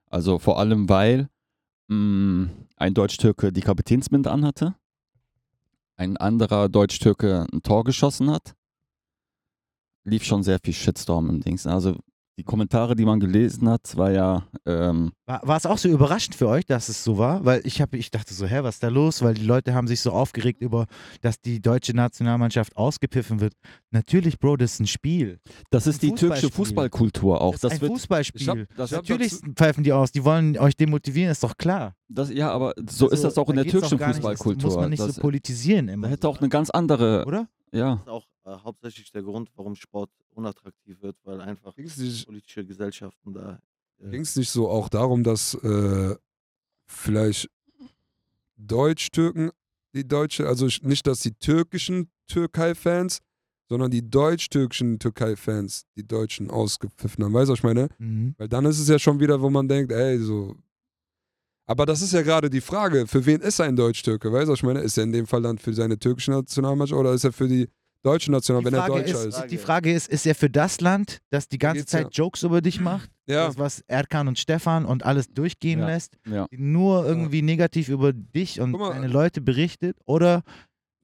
[0.09, 1.29] Also vor allem, weil
[1.93, 4.75] mh, ein Deutsch-Türke die Kapitänsbinde anhatte,
[5.95, 8.55] ein anderer Deutsch-Türke ein Tor geschossen hat.
[10.03, 11.65] Lief schon sehr viel Shitstorm im Dings.
[11.65, 11.97] Also
[12.39, 16.33] die Kommentare, die man gelesen hat, war ja ähm, War, war es auch so überraschend
[16.33, 17.45] für euch, dass es so war?
[17.45, 19.21] Weil ich, hab, ich dachte so, hä, was ist da los?
[19.21, 20.87] Weil die Leute haben sich so aufgeregt über,
[21.21, 23.53] dass die deutsche Nationalmannschaft ausgepfiffen wird.
[23.91, 25.39] Natürlich, Bro, das ist ein Spiel.
[25.69, 26.49] Das ist Ein die türkische.
[26.49, 27.51] Fußballkultur auch.
[27.51, 28.47] Das, Das, ist ein wird, Fußballspiel.
[28.47, 30.11] Hab- das, Natürlich dazu- pfeifen die aus.
[30.11, 31.93] Die wollen euch demotivieren, ist doch klar.
[32.09, 34.69] das, ja, aber so ist Also, das auch in da der türkischen nicht- das Fußballkultur.
[34.71, 36.07] muss man nicht das, so politisieren immer.
[36.07, 37.47] da hätte auch eine ganz andere, oder?
[37.71, 37.91] ja.
[37.95, 41.97] Das ist auch äh, hauptsächlich der Grund, warum Sport unattraktiv wird, weil einfach Ging es
[41.97, 43.59] nicht, politische Gesellschaften da.
[44.01, 46.15] äh, ging's nicht so auch darum, dass äh,
[46.85, 47.49] vielleicht
[48.57, 49.51] Deutsch-Türken,
[49.93, 53.19] die deutsche, also sch- nicht, dass die türkischen Türkei-Fans,
[53.69, 57.33] sondern die deutsch-türkischen Türkei-Fans die Deutschen ausgepfiffen haben.
[57.33, 57.89] Weißt du, was ich meine?
[57.97, 58.35] Mhm.
[58.37, 60.55] Weil dann ist es ja schon wieder, wo man denkt, ey, so.
[61.65, 64.31] Aber das ist ja gerade die Frage, für wen ist ein Deutsch-Türke?
[64.31, 64.81] Weißt du, was ich meine?
[64.81, 67.69] Ist er in dem Fall dann für seine türkische Nationalmannschaft oder ist er für die
[68.03, 69.37] deutsche National, Die wenn er Frage, Deutscher ist?
[69.37, 72.03] ist, die Frage ist, ist er für das Land, das die ganze geht's ja.
[72.03, 73.09] Zeit Jokes über dich macht?
[73.25, 75.87] Ja, Das, was Erkan und Stefan und alles durchgehen Ja.
[75.87, 76.17] lässt?
[76.51, 79.97] nur irgendwie negativ über dich und mal, deine Leute berichtet?
[80.05, 80.43] Oder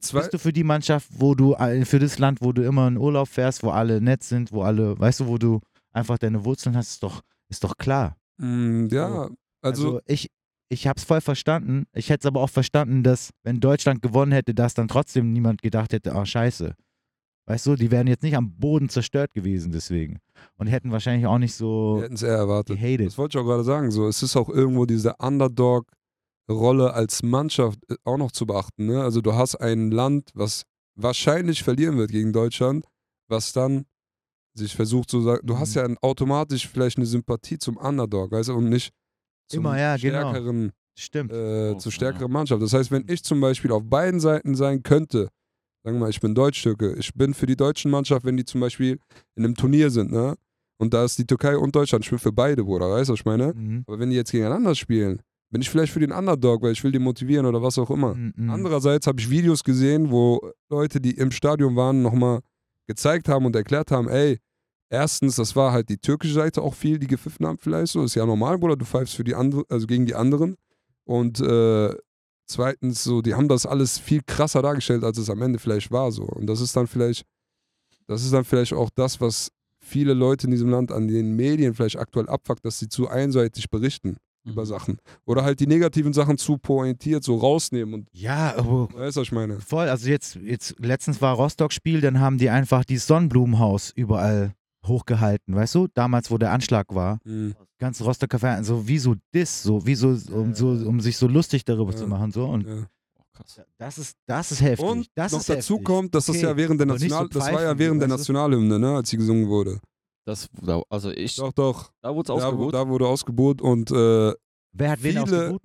[0.02, 2.88] zwei, bist du für die Mannschaft, wo du, äh, für das Land, wo du immer
[2.88, 6.44] in Urlaub fährst, wo alle nett sind, wo alle, weißt du, wo du einfach deine
[6.46, 8.16] Wurzeln hast, ist doch, ist doch klar.
[8.38, 10.30] Mm, ja, also, Also, ich,
[10.70, 11.86] ich habe es voll verstanden.
[11.94, 15.62] Ich hätte es aber auch verstanden, dass wenn Deutschland gewonnen hätte, dass dann trotzdem niemand
[15.62, 16.76] gedacht hätte, ah scheiße.
[17.50, 20.20] Weißt du, die wären jetzt nicht am Boden zerstört gewesen deswegen.
[20.58, 22.78] Und hätten wahrscheinlich auch nicht so hätten es eher erwartet.
[22.80, 23.08] gehatet.
[23.08, 23.90] Das wollte ich auch gerade sagen.
[23.90, 28.86] So, es ist auch irgendwo diese Underdog-Rolle als Mannschaft äh, auch noch zu beachten.
[28.86, 29.02] Ne?
[29.02, 30.64] Also du hast ein Land, was
[30.96, 32.86] wahrscheinlich verlieren wird gegen Deutschland,
[33.28, 33.86] was dann
[34.54, 35.82] sich versucht zu sagen, du hast Mhm.
[35.82, 38.92] ja automatisch vielleicht eine Sympathie zum Underdog, weißt du, und nicht
[39.48, 40.30] zum Immer, ja, genau.
[40.32, 41.32] stärkeren, Stimmt.
[41.32, 41.96] äh, Oh, zur ja.
[41.96, 42.62] stärkeren Mannschaft.
[42.62, 45.30] Das heißt, wenn ich zum Beispiel auf beiden Seiten sein könnte,
[45.84, 48.62] sagen wir mal, ich bin Deutsch-Türke, ich bin für die deutschen Mannschaft, wenn die zum
[48.62, 49.00] Beispiel
[49.36, 50.36] in einem Turnier sind, ne?
[50.78, 53.20] Und da ist die Türkei und Deutschland, ich bin für beide, Bruder, weißt du, was
[53.20, 53.54] ich meine?
[53.54, 53.84] Mhm.
[53.86, 55.22] Aber wenn die jetzt gegeneinander spielen,
[55.52, 58.16] bin ich vielleicht für den Underdog, weil ich will die motivieren oder was auch immer.
[58.16, 58.50] Mhm.
[58.50, 62.40] Andererseits habe ich Videos gesehen, wo Leute, die im Stadion waren, nochmal
[62.88, 64.40] gezeigt haben und erklärt haben, ey,
[64.90, 68.16] erstens, das war halt die türkische Seite auch viel, die gepfiffen haben vielleicht so, ist
[68.16, 70.56] ja normal, Bruder, du pfeifst für die andere, also gegen die anderen.
[71.04, 71.94] Und äh,
[72.50, 76.12] zweitens, so, die haben das alles viel krasser dargestellt, als es am Ende vielleicht war
[76.12, 76.24] so.
[76.24, 77.24] Und das ist dann vielleicht,
[78.08, 81.74] das ist dann vielleicht auch das, was viele Leute in diesem Land an den Medien
[81.74, 84.68] vielleicht aktuell abfuckt, dass sie zu einseitig berichten über Mhm.
[84.68, 84.98] Sachen.
[85.26, 89.28] Oder halt die negativen Sachen zu pointiert so rausnehmen und Ja, aber weißt du, was
[89.28, 89.60] ich meine?
[89.60, 89.90] voll.
[89.90, 94.54] Also jetzt, jetzt letztens war Rostock-Spiel, dann haben die einfach dieses Sonnenblumenhaus überall
[94.86, 95.88] hochgehalten, weißt du?
[95.94, 97.20] Damals, wo der Anschlag war.
[97.24, 97.56] Mhm.
[97.80, 101.28] Ganz Rostocker Fernsehen, so wie so Diss, so wie so, um, so, um sich so
[101.28, 101.98] lustig darüber Ja.
[101.98, 102.32] zu machen.
[102.32, 102.46] So.
[102.46, 102.86] Und Ja.
[103.18, 103.62] Oh, krass.
[103.78, 104.86] das ist, das ist heftig.
[104.88, 105.86] Und das noch ist dazu heftig.
[105.86, 108.02] kommt, dass das Okay, ja während der nicht so National, das war ja pfeifen, während
[108.02, 108.08] der?
[108.10, 109.80] Nationalhymne, ne, als sie gesungen wurde.
[110.26, 111.92] Das, da- also ich, Doch, doch.
[112.02, 112.74] da wurde es Da, ausgebucht.
[112.74, 114.34] da wurde ausgebucht und äh,
[114.74, 115.58] Wer hat wen viele-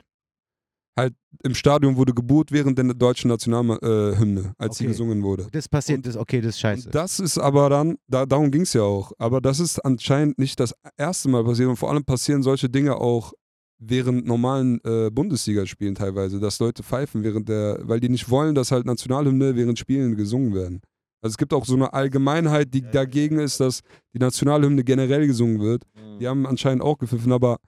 [0.96, 1.18] ausgebucht?
[1.42, 4.92] im Stadion wurde geboot während der deutschen Nationalhymne, als sie Okay.
[4.92, 5.48] gesungen wurde.
[5.52, 6.90] Das passiert, Und- das, okay, das ist scheiße.
[6.90, 10.58] Das ist aber dann, da, darum ging es ja auch, aber das ist anscheinend nicht
[10.60, 13.32] das erste Mal passiert und vor allem passieren solche Dinge auch
[13.78, 18.70] während normalen äh, Bundesligaspielen teilweise, dass Leute pfeifen während der, weil die nicht wollen, dass
[18.70, 20.80] halt Nationalhymne während Spielen gesungen werden.
[21.20, 23.44] Also es gibt auch so eine Allgemeinheit, die dagegen ja.
[23.44, 23.80] ist, dass
[24.14, 25.82] die Nationalhymne generell gesungen wird.
[25.94, 26.18] Mhm.
[26.20, 27.58] Die haben anscheinend auch gepfiffen, aber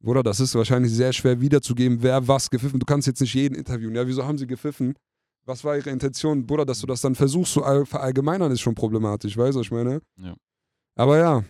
[0.00, 2.78] Bruder, das ist wahrscheinlich sehr schwer wiederzugeben, wer was gepfiffen.
[2.78, 3.94] Du kannst jetzt nicht jeden interviewen.
[3.94, 4.94] Ja, wieso haben sie gepfiffen?
[5.44, 6.46] Was war ihre Intention?
[6.46, 9.66] Bruder, dass du das dann versuchst zu all- verallgemeinern, ist schon problematisch, weißt du, was
[9.66, 10.00] ich meine?
[10.20, 10.34] Ja.
[10.94, 11.44] Aber ja,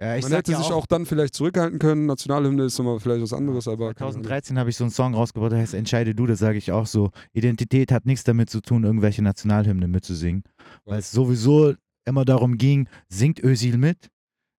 [0.00, 2.06] ja, ich man hätte ja sich auch dann vielleicht zurückhalten können.
[2.06, 3.94] Nationalhymne ist nochmal vielleicht was anderes, aber.
[3.94, 4.22] keine Ahnung.
[4.22, 6.86] 2013 habe ich so einen Song rausgebracht, der heißt Entscheide du, das sage ich auch
[6.86, 7.10] so.
[7.32, 10.42] Identität hat nichts damit zu tun, irgendwelche Nationalhymnen mitzusingen.
[10.84, 11.74] Weil es sowieso
[12.04, 14.08] immer darum ging, singt Özil mit?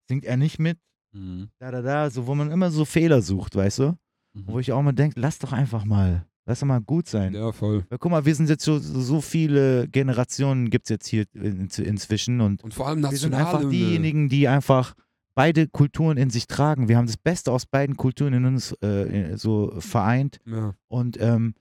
[0.08, 0.78] Singt er nicht mit?
[1.12, 1.48] Mhm.
[1.58, 3.96] Da, da, da, so, wo man immer so Fehler sucht, weißt du?
[4.32, 4.44] Mhm.
[4.46, 7.34] Wo ich auch mal denke, lass doch einfach mal, lass doch mal gut sein.
[7.34, 7.84] Ja, voll.
[7.88, 11.68] Weil, guck mal, wir sind jetzt so, so viele Generationen gibt es jetzt hier in,
[11.68, 14.94] inzwischen und Und vor allem wir sind einfach diejenigen, die einfach
[15.34, 16.88] beide Kulturen in sich tragen.
[16.88, 20.38] Wir haben das Beste aus beiden Kulturen in uns äh, so vereint.
[20.44, 20.74] Ja.
[20.88, 21.54] Und ähm,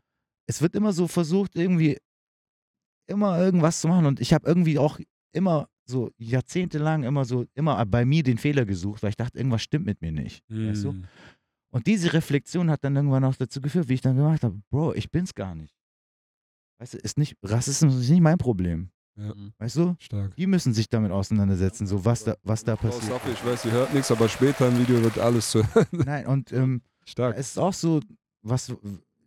[0.48, 1.98] es wird immer so versucht, irgendwie
[3.08, 4.06] immer irgendwas zu machen.
[4.06, 5.00] Und ich habe irgendwie auch
[5.32, 9.62] immer so jahrzehntelang immer so, immer bei mir den Fehler gesucht, weil ich dachte, irgendwas
[9.62, 10.44] stimmt mit mir nicht.
[10.48, 10.94] Weißt du?
[10.94, 11.04] Mm.
[11.72, 14.94] Und diese Reflexion hat dann irgendwann auch dazu geführt, wie ich dann gemacht habe, Bro,
[14.96, 15.76] ich bin's gar nicht.
[16.80, 18.90] Weißt du, ist nicht, Rassismus ist nicht mein Problem.
[19.16, 19.36] Ja.
[19.36, 19.54] Mhm.
[19.58, 19.96] Weißt du?
[20.00, 20.36] Stark.
[20.36, 23.12] Die müssen sich damit auseinandersetzen, so was da, was da Frau passiert.
[23.12, 26.52] Safi, ich weiß, sie hört nichts, aber später im Video wird alles zu Nein, und
[26.54, 27.38] ähm, Stark.
[27.38, 28.00] es ist auch so,
[28.42, 28.74] was,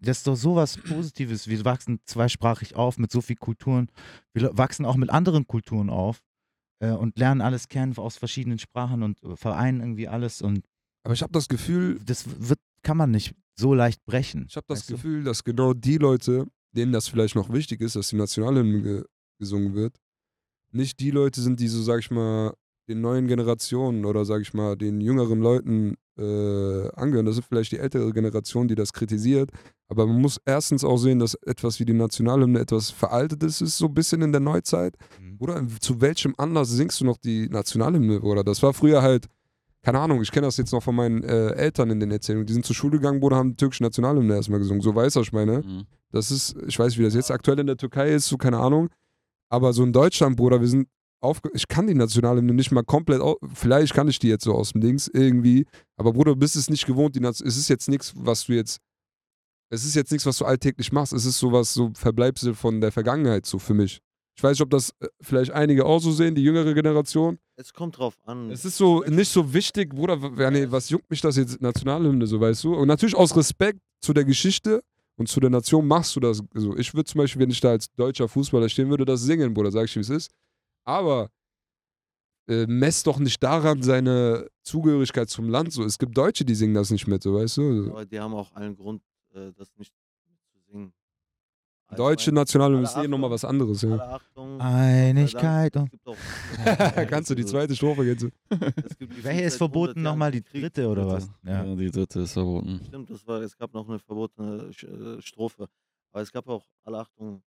[0.01, 1.47] das ist doch sowas Positives.
[1.47, 3.89] Wir wachsen zweisprachig auf mit so vielen Kulturen.
[4.33, 6.23] Wir wachsen auch mit anderen Kulturen auf
[6.83, 10.43] äh, und lernen alles kennen aus verschiedenen Sprachen und äh, vereinen irgendwie alles.
[10.43, 10.65] Und
[11.05, 14.47] Aber ich habe das Gefühl, das wird, kann man nicht so leicht brechen.
[14.49, 14.95] ich habe das weißt du?
[14.95, 19.05] Gefühl, dass genau die Leute, denen das vielleicht noch wichtig ist, dass die Nationalhymne ge
[19.39, 19.97] gesungen wird,
[20.71, 22.55] nicht die Leute sind, die so, sag ich mal,
[22.89, 27.27] den neuen Generationen oder sag ich mal, den jüngeren Leuten äh, angehören.
[27.27, 29.51] Das ist vielleicht die ältere Generation, die das kritisiert.
[29.89, 33.87] Aber man muss erstens auch sehen, dass etwas wie die Nationalhymne etwas Veraltetes ist, so
[33.87, 34.97] ein bisschen in der Neuzeit.
[35.21, 35.37] Mhm.
[35.39, 38.21] Oder zu welchem Anlass singst du noch die Nationalhymne?
[38.21, 39.27] Oder das war früher halt,
[39.83, 42.47] keine Ahnung, ich kenne das jetzt noch von meinen äh, Eltern in den Erzählungen.
[42.47, 44.81] Die sind zur Schule gegangen, Bruder, haben die türkische Nationalhymne erstmal gesungen.
[44.81, 45.59] So weiß ich meine.
[45.59, 45.85] Mhm.
[46.11, 48.91] Das ist, ich weiß, wie das jetzt aktuell in der Türkei ist, so keine Ahnung.
[49.49, 50.89] Aber so in Deutschland, Bruder, wir sind
[51.23, 53.23] aufge ich kann die Nationalhymne nicht mal komplett,
[53.55, 55.67] vielleicht kann ich die jetzt so aus dem Dings irgendwie,
[55.97, 58.81] aber Bruder, du bist es nicht gewohnt, die es ist jetzt nichts, was du jetzt,
[59.71, 62.93] es ist jetzt nichts, was du alltäglich machst, es ist sowas, so Verbleibsel von der
[62.93, 64.01] Vergangenheit, so für mich.
[64.35, 67.39] Ich weiß nicht, ob das äh, vielleicht einige auch so sehen, die jüngere Generation.
[67.57, 68.51] Es kommt drauf an.
[68.51, 72.65] Es ist so nicht so wichtig, Bruder, was juckt mich das jetzt, Nationalhymne, so weißt
[72.65, 72.75] du?
[72.75, 74.83] Und natürlich aus Respekt zu der Geschichte
[75.17, 76.43] und zu der Nation machst du das.
[76.55, 79.53] So, ich würde zum Beispiel, wenn ich da als deutscher Fußballer stehen würde, das singen,
[79.53, 80.31] Bruder, sag ich, wie es ist.
[80.85, 81.31] Aber
[82.49, 85.73] äh, mess doch nicht daran seine Zugehörigkeit zum Land.
[85.73, 87.91] So, es gibt Deutsche, die singen das nicht mit, so weißt du?
[87.91, 89.03] Aber die haben auch allen Grund,
[89.35, 89.93] äh, das nicht
[90.51, 90.93] zu singen.
[91.87, 93.91] Also Deutsche alle ist eh nochmal was anderes, ja.
[93.91, 94.61] Alle Achtung.
[94.61, 95.91] Einigkeit und.
[97.09, 98.27] Kannst du die zweite Strophe jetzt?
[98.99, 100.31] Welche ist verboten 100 Jahren nochmal?
[100.33, 101.31] Die dritte oder was?
[101.45, 101.65] Ja.
[101.65, 101.77] Ja.
[101.77, 102.81] die dritte ist verboten.
[102.87, 105.69] Stimmt, das war, es gab noch eine verbotene äh, Strophe.
[106.13, 107.43] Aber es gab auch, alle Achtung,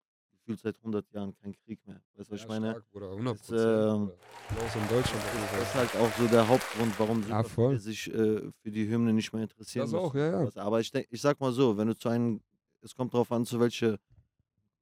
[0.42, 2.00] gefühlt seit 100 Jahren kein Krieg mehr.
[2.16, 2.70] Weißt du, was ich meine?
[2.70, 5.24] Stark, Bruder, 100 Das, Bloß in Deutschland.
[5.52, 9.12] Das ist halt auch so der Hauptgrund, warum Ja, viele sich äh, für die Hymne
[9.12, 9.90] nicht mehr interessieren.
[9.90, 10.50] Das auch, ja, ja.
[10.56, 12.40] Aber ich, denk, ich sag mal so, wenn du zu einem,
[12.80, 13.98] es kommt darauf an, zu welcher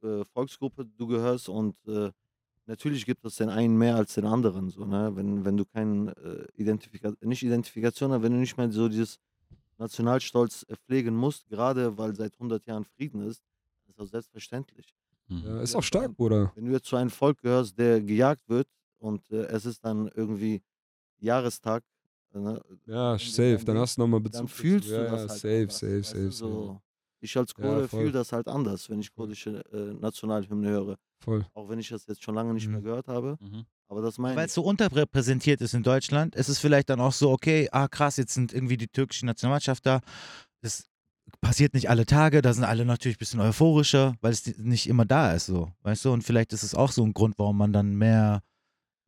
[0.02, 2.10] äh, Volksgruppe du gehörst und äh,
[2.66, 4.70] natürlich gibt es den einen mehr als den anderen.
[4.70, 5.14] So, ne?
[5.14, 9.20] wenn, wenn du keinen äh, Identifika nicht Identifikation, aber wenn du nicht mehr so dieses
[9.76, 13.42] Nationalstolz äh, pflegen musst, gerade weil seit 100 Jahren Frieden ist,
[13.86, 14.94] ist das selbstverständlich.
[15.30, 15.42] Mhm.
[15.44, 16.52] Ja, ist auch stark, Bruder.
[16.54, 18.68] Wenn du jetzt zu einem Volk gehörst, der gejagt wird
[18.98, 20.62] und äh, es ist dann irgendwie
[21.18, 21.82] Jahrestag,
[22.34, 23.56] äh, ne, Ja, Wenn du safe.
[23.58, 24.50] dann Dann hast du nochmal dann Bezug.
[24.50, 25.00] fühlst dazu.
[25.00, 26.80] du ja, das ja, halt safe, anders, safe, weißt du, safe, safe.
[27.22, 28.00] Ich als Ja, Kurde voll.
[28.00, 30.96] fühle das halt anders, wenn ich kurdische äh, Nationalhymne höre.
[31.22, 31.46] Voll.
[31.52, 32.84] Auch wenn ich das jetzt schon lange nicht mehr Mhm.
[32.84, 33.36] gehört habe.
[33.40, 33.64] Mhm.
[33.88, 37.12] Aber das meine Weil es so unterrepräsentiert ist in Deutschland, ist es vielleicht dann auch
[37.12, 40.00] so, okay, ah krass, jetzt sind irgendwie die türkische Nationalmannschaft da.
[40.62, 40.84] Das
[41.40, 45.04] passiert nicht alle Tage, da sind alle natürlich ein bisschen euphorischer, weil es nicht immer
[45.06, 46.12] da ist, so, weißt du?
[46.12, 48.42] Und vielleicht ist es auch so ein Grund, warum man dann mehr,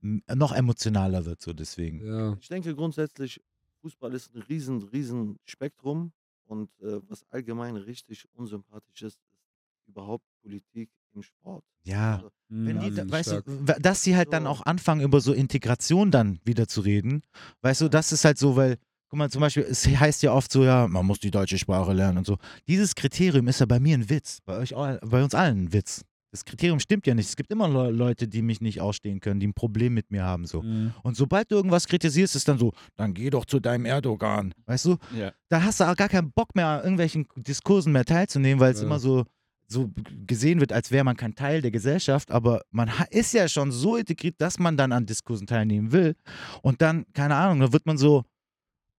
[0.01, 2.05] noch emotionaler wird, so deswegen.
[2.05, 2.37] Ja.
[2.41, 3.41] Ich denke grundsätzlich,
[3.83, 6.13] Fußball ist ein riesen, riesen Spektrum.
[6.47, 11.65] Und äh, was allgemein richtig unsympathisch ist, ist überhaupt Politik im Sport.
[11.85, 12.17] Ja.
[12.17, 13.45] Also, Wenn die, Mhm, da, weißt stark.
[13.47, 14.49] du, dass sie halt dann So.
[14.51, 17.23] auch anfangen, über so Integration dann wieder zu reden.
[17.63, 18.77] Weißt du, das ist halt so, weil,
[19.13, 21.93] guck mal, zum Beispiel, es heißt ja oft so, ja, man muss die deutsche Sprache
[21.93, 22.39] lernen und so.
[22.67, 24.71] Dieses Kriterium ist ja bei mir ein Witz, bei euch,
[25.05, 26.01] bei uns allen ein Witz.
[26.31, 27.29] Das Kriterium stimmt ja nicht.
[27.29, 30.25] Es gibt immer Le Leute, die mich nicht ausstehen können, die ein Problem mit mir
[30.25, 30.47] haben.
[30.47, 30.63] So.
[30.63, 30.95] Mhm.
[31.03, 34.55] Und sobald du irgendwas kritisierst, ist dann so, dann geh doch zu deinem Erdogan.
[34.65, 34.97] Weißt du?
[35.15, 35.33] Ja.
[35.51, 38.81] Da hast du auch gar keinen Bock mehr, an irgendwelchen Diskursen mehr teilzunehmen, weil es
[38.81, 38.87] Ja.
[38.87, 39.25] immer so,
[39.69, 39.91] so
[40.27, 42.31] gesehen wird, als wäre man kein Teil der Gesellschaft.
[42.31, 46.15] Aber man ist ja schon so integriert, dass man dann an Diskursen teilnehmen will.
[46.63, 48.25] Und dann, keine Ahnung, da wird man so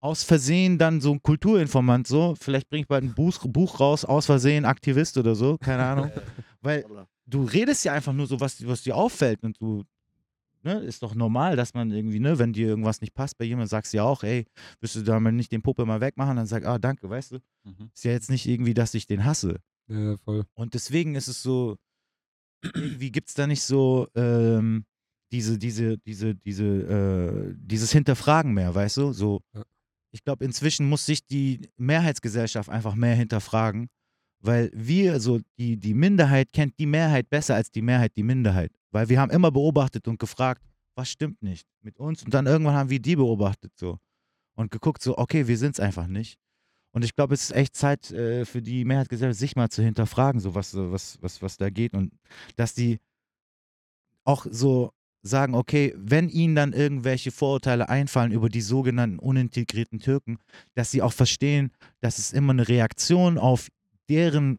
[0.04, 2.34] aus Versehen dann so ein Kulturinformant, so.
[2.38, 6.10] Vielleicht bringe ich bald ein Buch, Buch raus, aus Versehen Aktivist oder so, keine Ahnung.
[6.60, 6.84] Weil
[7.26, 9.82] du redest ja einfach nur so, was, was dir auffällt und du,
[10.62, 13.68] ne, ist doch normal, dass man irgendwie, ne, wenn dir irgendwas nicht passt bei jemandem,
[13.68, 14.44] sagst du ja auch, ey,
[14.78, 16.36] willst du da mal nicht den Puppe mal wegmachen?
[16.36, 17.38] Dann sag, ah, danke, weißt du.
[17.64, 17.90] Mhm.
[17.94, 19.60] Ist ja jetzt nicht irgendwie, dass ich den hasse.
[19.88, 20.44] Ja, voll.
[20.52, 21.78] Und deswegen ist es so,
[22.62, 24.84] irgendwie gibt es da nicht so ähm,
[25.32, 29.12] diese, diese, diese, diese, äh, dieses Hinterfragen mehr, weißt du?
[29.14, 29.64] So, Ja.
[30.14, 33.88] Ich glaube, inzwischen muss sich die Mehrheitsgesellschaft einfach mehr hinterfragen,
[34.38, 38.70] weil wir, so die, die Minderheit kennt die Mehrheit besser als die Mehrheit die Minderheit.
[38.92, 40.62] Weil wir haben immer beobachtet und gefragt,
[40.94, 42.22] was stimmt nicht mit uns?
[42.22, 43.98] Und dann irgendwann haben wir die beobachtet so
[44.54, 46.38] und geguckt, so, okay, wir sind es einfach nicht.
[46.92, 50.40] Und ich glaube, es ist echt Zeit äh, für die Mehrheitsgesellschaft, sich mal zu hinterfragen,
[50.40, 51.92] so was, was, was, was da geht.
[51.92, 52.12] Und
[52.54, 53.00] dass die
[54.22, 54.92] auch so
[55.24, 60.38] sagen, okay, wenn ihnen dann irgendwelche Vorurteile einfallen über die sogenannten unintegrierten Türken,
[60.74, 63.68] dass sie auch verstehen, dass es immer eine Reaktion auf
[64.08, 64.58] deren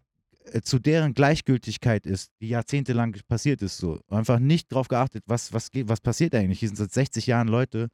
[0.52, 4.00] äh, zu deren Gleichgültigkeit ist, die jahrzehntelang passiert ist, so.
[4.10, 6.60] Einfach nicht drauf geachtet, was, was, geht, was passiert eigentlich.
[6.60, 7.90] Hier sind seit 60 Jahren Leute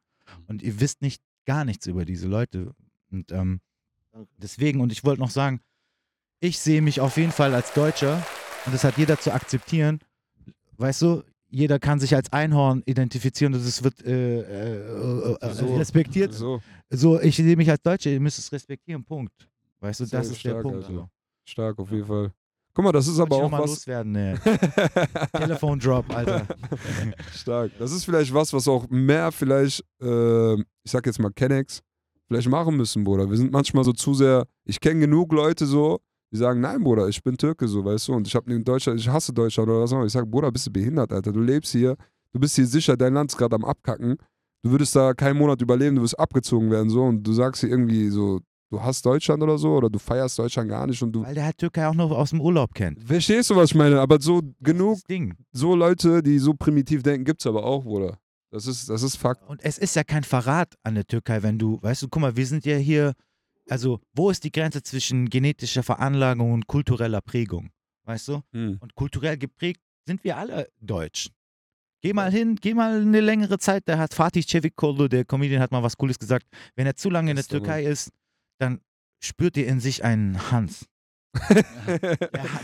[0.46, 2.72] und ihr wisst nicht gar nichts über diese Leute.
[3.10, 3.60] Und ähm,
[4.38, 5.60] deswegen, und ich wollte noch sagen,
[6.40, 8.26] ich sehe mich auf jeden Fall als Deutscher
[8.66, 10.00] und das hat jeder zu akzeptieren.
[10.76, 11.22] Weißt du,
[11.52, 15.76] jeder kann sich als Einhorn identifizieren und es wird äh, äh, äh, So.
[15.76, 16.32] respektiert.
[16.32, 19.32] So, So, ich sehe mich als Deutscher, ihr müsst es respektieren, Punkt.
[19.80, 20.76] Weißt du, Sehr das ist der stark, Punkt.
[20.78, 20.92] Alter.
[20.94, 21.08] So.
[21.44, 22.32] stark auf jeden Fall.
[22.74, 23.70] Guck mal, das ist aber auch mal was.
[23.70, 24.40] loswerden, ne.
[25.36, 26.46] Telefondrop, Alter.
[27.34, 27.70] Stark.
[27.78, 31.82] Das ist vielleicht was, was auch mehr vielleicht, äh, ich sag jetzt mal Kennex,
[32.28, 33.28] vielleicht machen müssen, Bruder.
[33.28, 36.00] Wir sind manchmal so zu sehr, ich kenne genug Leute so,
[36.32, 38.98] die sagen, nein, Bruder, ich bin Türke, so, weißt du, und ich habe in Deutschland,
[38.98, 40.06] ich hasse Deutschland oder was auch immer.
[40.06, 41.30] Ich sag, Bruder, bist du behindert, Alter?
[41.30, 41.96] Du lebst hier,
[42.32, 44.16] du bist hier sicher, dein Land ist gerade am Abkacken.
[44.62, 47.70] Du würdest da keinen Monat überleben, du wirst abgezogen werden, so, und du sagst hier
[47.70, 51.22] irgendwie so, du hasst Deutschland oder so, oder du feierst Deutschland gar nicht und du.
[51.22, 53.02] Weil der halt Türkei auch noch aus dem Urlaub kennt.
[53.02, 54.00] Verstehst du, was ich meine?
[54.00, 54.98] Aber so genug
[55.52, 58.18] so Leute, die so primitiv denken, gibt's aber auch, Bruder.
[58.50, 59.48] Das ist, das ist Fakt.
[59.48, 62.36] Und es ist ja kein Verrat an der Türkei, wenn du, weißt du, guck mal,
[62.36, 63.12] wir sind ja hier,
[63.68, 67.70] also wo ist die Grenze zwischen genetischer Veranlagung und kultureller Prägung?
[68.04, 68.42] Weißt du?
[68.52, 68.78] Hm.
[68.80, 71.30] Und kulturell geprägt sind wir alle Deutsch.
[72.00, 75.70] Geh mal hin, geh mal eine längere Zeit, da hat Fatih Çevikoglu, der Comedian, hat
[75.70, 76.48] mal was Cooles gesagt.
[76.74, 78.10] Wenn er zu lange in der Türkei ist,
[78.58, 78.80] dann
[79.20, 80.86] spürt ihr in sich einen Hans.
[81.86, 82.18] Der,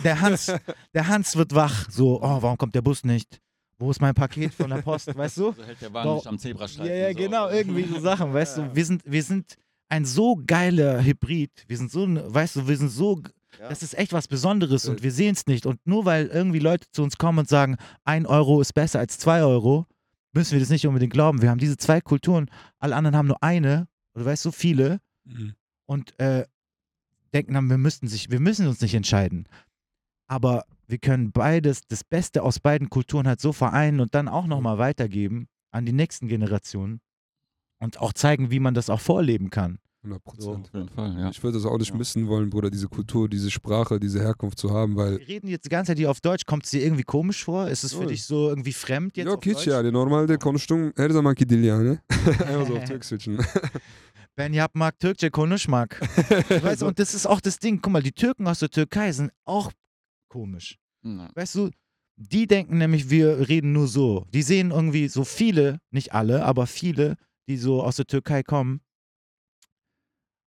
[0.04, 0.52] der Hans,
[0.92, 3.40] der Hans wird wach, so, oh, warum kommt der Bus nicht?
[3.78, 5.52] Wo ist mein Paket von der Post, weißt du?
[5.52, 6.92] So hält der Wagen nicht am Zebrastreifen.
[6.92, 7.16] Ja, ja, so.
[7.16, 9.56] genau, irgendwie so Sachen, weißt du, wir sind, wir sind
[9.88, 13.22] ein so geiler Hybrid, wir sind so, weißt du, wir sind so,
[13.58, 13.68] Ja.
[13.70, 14.90] das ist echt was Besonderes Äh.
[14.90, 17.76] und wir sehen es nicht und nur weil irgendwie Leute zu uns kommen und sagen,
[18.04, 19.86] ein Euro ist besser als zwei Euro,
[20.32, 21.40] müssen wir das nicht unbedingt glauben.
[21.42, 25.54] Wir haben diese zwei Kulturen, alle anderen haben nur eine, oder weißt du, viele Mhm.
[25.86, 26.44] und äh,
[27.34, 29.46] denken dann, wir müssten sich, wir müssen uns nicht entscheiden.
[30.26, 34.46] Aber wir können beides, das Beste aus beiden Kulturen halt so vereinen und dann auch
[34.46, 37.00] nochmal weitergeben an die nächsten Generationen
[37.80, 39.78] und auch zeigen, wie man das auch vorleben kann.
[40.04, 40.66] 100 Prozent.
[40.68, 41.28] Auf jeden Fall, ja.
[41.30, 41.96] Ich würde das auch nicht Ja.
[41.96, 45.18] missen wollen, Bruder, diese Kultur, diese Sprache, diese Herkunft zu haben, weil.
[45.18, 46.44] Wir reden jetzt die ganze Zeit hier auf Deutsch.
[46.46, 47.68] Kommt es dir irgendwie komisch vor?
[47.68, 48.08] Ist es für Null.
[48.08, 49.28] dich so irgendwie fremd jetzt?
[49.28, 49.66] Auf hiç Deutsch?
[49.66, 51.98] yani normalde konuştuğum her zamanki dil yani.
[52.48, 53.38] Einmal so auf Türk switchen.
[54.38, 56.00] Ben yapmak Türkçe konuşmak.
[56.62, 57.82] weißt du, und das ist auch das Ding.
[57.82, 59.72] Guck mal, die Türken aus der Türkei sind auch
[60.28, 60.78] komisch.
[61.02, 61.28] Ja.
[61.34, 61.70] Weißt du,
[62.16, 64.26] die denken nämlich, wir reden nur so.
[64.32, 67.16] Die sehen irgendwie so viele, nicht alle, aber viele,
[67.48, 68.80] die so aus der Türkei kommen,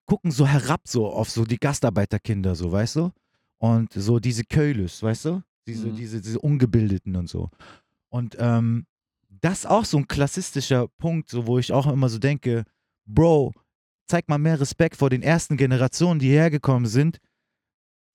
[0.06, 3.12] gucken so herab so auf so die Gastarbeiterkinder, so, weißt du?
[3.58, 5.44] Und so diese Köylüs, weißt du?
[5.68, 5.96] Diese, Mhm.
[5.96, 7.50] diese, diese Ungebildeten und so.
[8.10, 8.86] Und ähm,
[9.30, 12.66] das ist auch so ein klassistischer Punkt, so, wo ich auch immer so denke,
[13.06, 13.54] Bro,
[14.08, 17.20] zeig mal mehr Respekt vor den ersten Generationen, die hierher gekommen sind.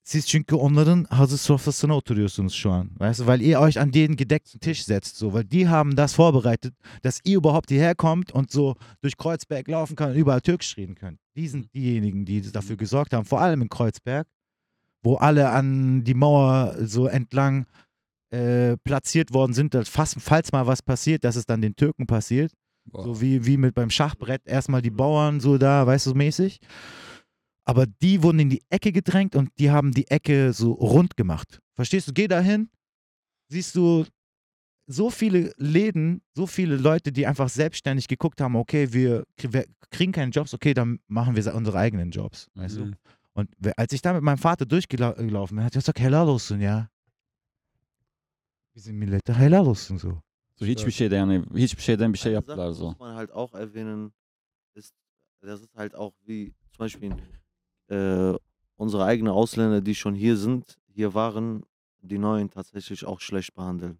[0.08, 2.90] Siz çünkü onların hazır sofrasına oturuyorsunuz şu an.
[2.98, 6.14] Weißt du, weil ihr euch an den gedeckten Tisch setzt, so, weil die haben das
[6.14, 10.76] vorbereitet, dass ihr überhaupt hierher kommt und so durch Kreuzberg laufen könnt und überall Türkisch
[10.76, 11.18] reden könnt.
[11.34, 14.28] Die sind diejenigen, die dafür gesorgt haben, vor allem in Kreuzberg,
[15.02, 17.66] wo alle an die Mauer so entlang
[18.30, 22.06] äh, platziert worden sind, dass fast, falls mal was passiert, dass es dann den Türken
[22.06, 22.52] passiert.
[22.84, 23.02] Boah.
[23.02, 26.60] So wie, wie mit beim Schachbrett erstmal die Bauern so da, weißt du, mäßig.
[27.68, 31.60] Aber die wurden in die Ecke gedrängt und die haben die Ecke so rund gemacht.
[31.74, 32.12] Verstehst du?
[32.12, 32.70] Geh da hin,
[33.48, 34.06] siehst du
[34.88, 40.12] so viele Läden, so viele Leute, die einfach selbstständig geguckt haben, okay, wir, wir kriegen
[40.12, 42.84] keine Jobs, okay, dann machen wir unsere eigenen Jobs, weißt du?
[42.86, 42.94] Mhm.
[43.32, 46.60] Und wer- als ich da mit meinem Vater durchgelaufen bin, hat er gesagt, helal olsun
[46.60, 46.88] ya.
[48.74, 50.22] Bizim millete helal olsun so.
[50.56, 52.86] So hiçbir şeyden yani hiçbir şeyden bir şey Eine yaptılar Sache so.
[52.88, 54.12] muss man halt auch erwähnen,
[54.74, 54.94] ist,
[55.42, 57.12] das ist halt auch wie zum Beispiel
[57.88, 58.34] äh,
[58.76, 61.64] unsere eigenen Ausländer, die schon hier sind, hier waren,
[62.02, 63.98] die Neuen tatsächlich auch schlecht behandeln.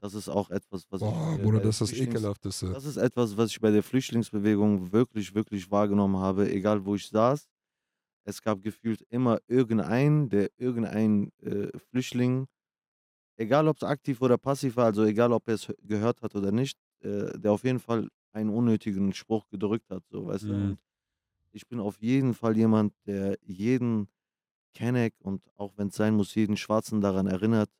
[0.00, 1.42] Das ist auch etwas, was Boah, ich.
[1.42, 2.66] Bruder, bei das ist das Ekelhafteste.
[2.74, 7.08] Das ist etwas, was ich bei der Flüchtlingsbewegung wirklich, wirklich wahrgenommen habe, egal wo ich
[7.08, 7.48] saß.
[8.26, 12.46] Es gab gefühlt immer irgendeinen, der irgendein äh, Flüchtling,
[13.36, 16.34] egal ob es aktiv oder passiv war, also egal ob er es hö- gehört hat
[16.34, 20.54] oder nicht, äh, der auf jeden Fall einen unnötigen Spruch gedrückt hat, so weißt du.
[20.54, 20.70] Mhm.
[20.70, 20.78] Und
[21.54, 24.08] ich bin auf jeden Fall jemand, der jeden
[24.74, 27.70] Kenneck und auch wenn es sein muss, jeden Schwarzen daran erinnert,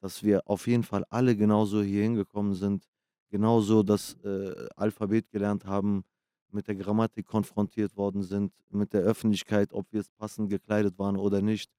[0.00, 2.88] dass wir auf jeden Fall alle genauso hier hingekommen sind,
[3.30, 6.04] genauso das äh, Alphabet gelernt haben,
[6.50, 11.16] mit der Grammatik konfrontiert worden sind, mit der Öffentlichkeit, ob wir jetzt passend gekleidet waren
[11.16, 11.70] oder nicht,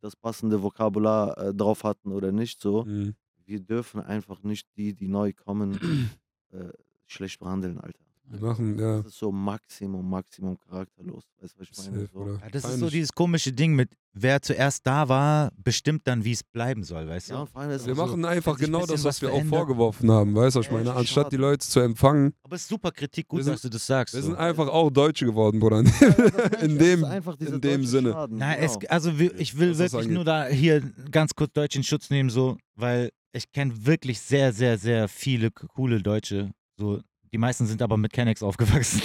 [0.00, 2.84] das passende Vokabular äh, drauf hatten oder nicht so.
[2.84, 3.14] Mhm.
[3.44, 5.78] Wir dürfen einfach nicht die, die neu kommen,
[6.52, 6.70] äh,
[7.06, 8.09] schlecht behandeln, Alter.
[8.32, 8.98] Wir machen, ja.
[8.98, 11.24] Das ist so Maximum, Maximum charakterlos.
[11.40, 12.00] Weißt du, was ich meine?
[12.02, 12.26] Safe, So.
[12.40, 16.30] Ja, das ist so dieses komische Ding mit, wer zuerst da war, bestimmt dann, wie
[16.32, 17.34] es bleiben soll, weißt du?
[17.34, 20.54] Ja, Wir es so, machen einfach genau das, was was wir auch vorgeworfen haben, weißt
[20.54, 20.92] du, was ich meine?
[20.94, 21.36] Anstatt schade.
[21.36, 24.14] die Leute zu empfangen, Aber es ist super Kritik, gut, sind- dass du das sagst.
[24.14, 24.28] wir so.
[24.28, 25.78] sind einfach auch Deutsche geworden, Bruder.
[26.62, 27.04] In dem-
[27.40, 28.12] in dem Sinne.
[28.12, 28.66] Schaden, Na, genau.
[28.66, 30.80] es, also ich will wirklich nur da hier
[31.10, 35.50] ganz kurz Deutsch in Schutz nehmen, so, weil ich kenne wirklich sehr, sehr, sehr viele
[35.50, 36.50] coole Deutsche.
[36.76, 37.00] So,
[37.32, 39.02] die meisten sind aber mit Kennex aufgewachsen.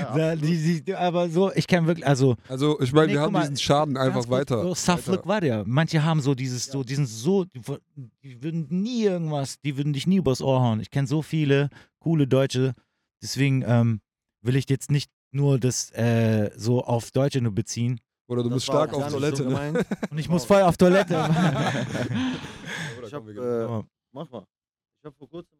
[0.00, 3.20] Ja, Ja, die, die, aber so, ich kenne wirklich, also Also, ich meine, Nee, wir
[3.20, 4.62] haben mal, diesen Schaden einfach kurz, weiter.
[4.62, 5.64] So, Saflik war der.
[5.66, 10.06] Manche haben so dieses, so, die sind so, die, würden nie irgendwas, die würden dich
[10.06, 10.80] nie übers Ohr hauen.
[10.80, 11.70] Ich kenne so viele
[12.00, 12.74] coole Deutsche,
[13.22, 14.00] deswegen ähm,
[14.42, 18.00] will ich jetzt nicht nur das äh, so auf Deutsche nur beziehen.
[18.26, 19.84] Oder du Das bist war stark auf Toilette, so ne?
[20.10, 21.14] Und ich muss voll auf Toilette.
[23.06, 24.44] Ich hab, äh, Aber Mach mal.
[25.00, 25.56] Ich habe vor kurzem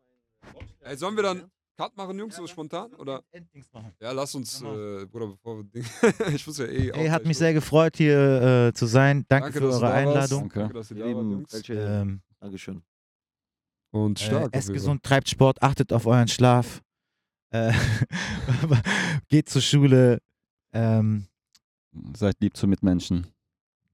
[0.55, 1.51] einen Ey, sollen wir dann.
[1.81, 2.91] Cut machen, Jungs, so Ja, spontan?
[2.91, 3.23] lass- Oder?
[3.33, 3.93] Endings machen.
[4.01, 4.75] Ja, lass uns, Genau.
[5.01, 5.83] äh, Bruder, bevor wir Ding.
[6.37, 6.93] ich muss ja eh.
[6.93, 9.25] Hey, hat mich sehr gefreut, hier äh, zu sein.
[9.29, 9.95] Danke, Danke, für eure warst.
[9.95, 10.51] Einladung.
[10.55, 10.75] Danke.
[10.75, 11.53] Dass ihr da wart, Jungs.
[11.55, 12.83] welche, Ähm, Dankeschön.
[13.93, 14.45] Und äh, stark.
[14.49, 16.83] auf esst gesund, treibt Sport, achtet auf euren Schlaf.
[17.51, 17.73] Äh,
[19.29, 20.21] geht zur Schule.
[20.75, 21.25] Ähm,
[22.15, 23.27] Seid lieb zu Mitmenschen.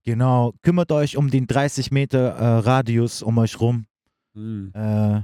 [0.05, 3.87] genau, kümmert euch um den 30 Meter äh, Radius um euch rum.
[4.35, 4.73] Hm.
[4.75, 5.23] Äh,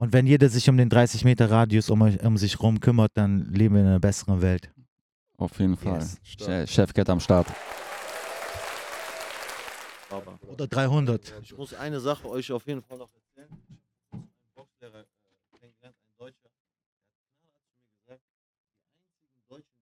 [0.00, 3.52] und wenn jeder sich um den 30 Meter Radius um, um sich rum kümmert, dann
[3.52, 4.72] leben wir in einer besseren Welt.
[5.36, 6.00] Auf jeden Fall.
[6.38, 6.70] Yes.
[6.70, 7.46] Chefcat am Start.
[10.48, 11.34] Oder 300.
[11.42, 13.58] Ich muss eine Sache euch auf jeden Fall noch erzählen.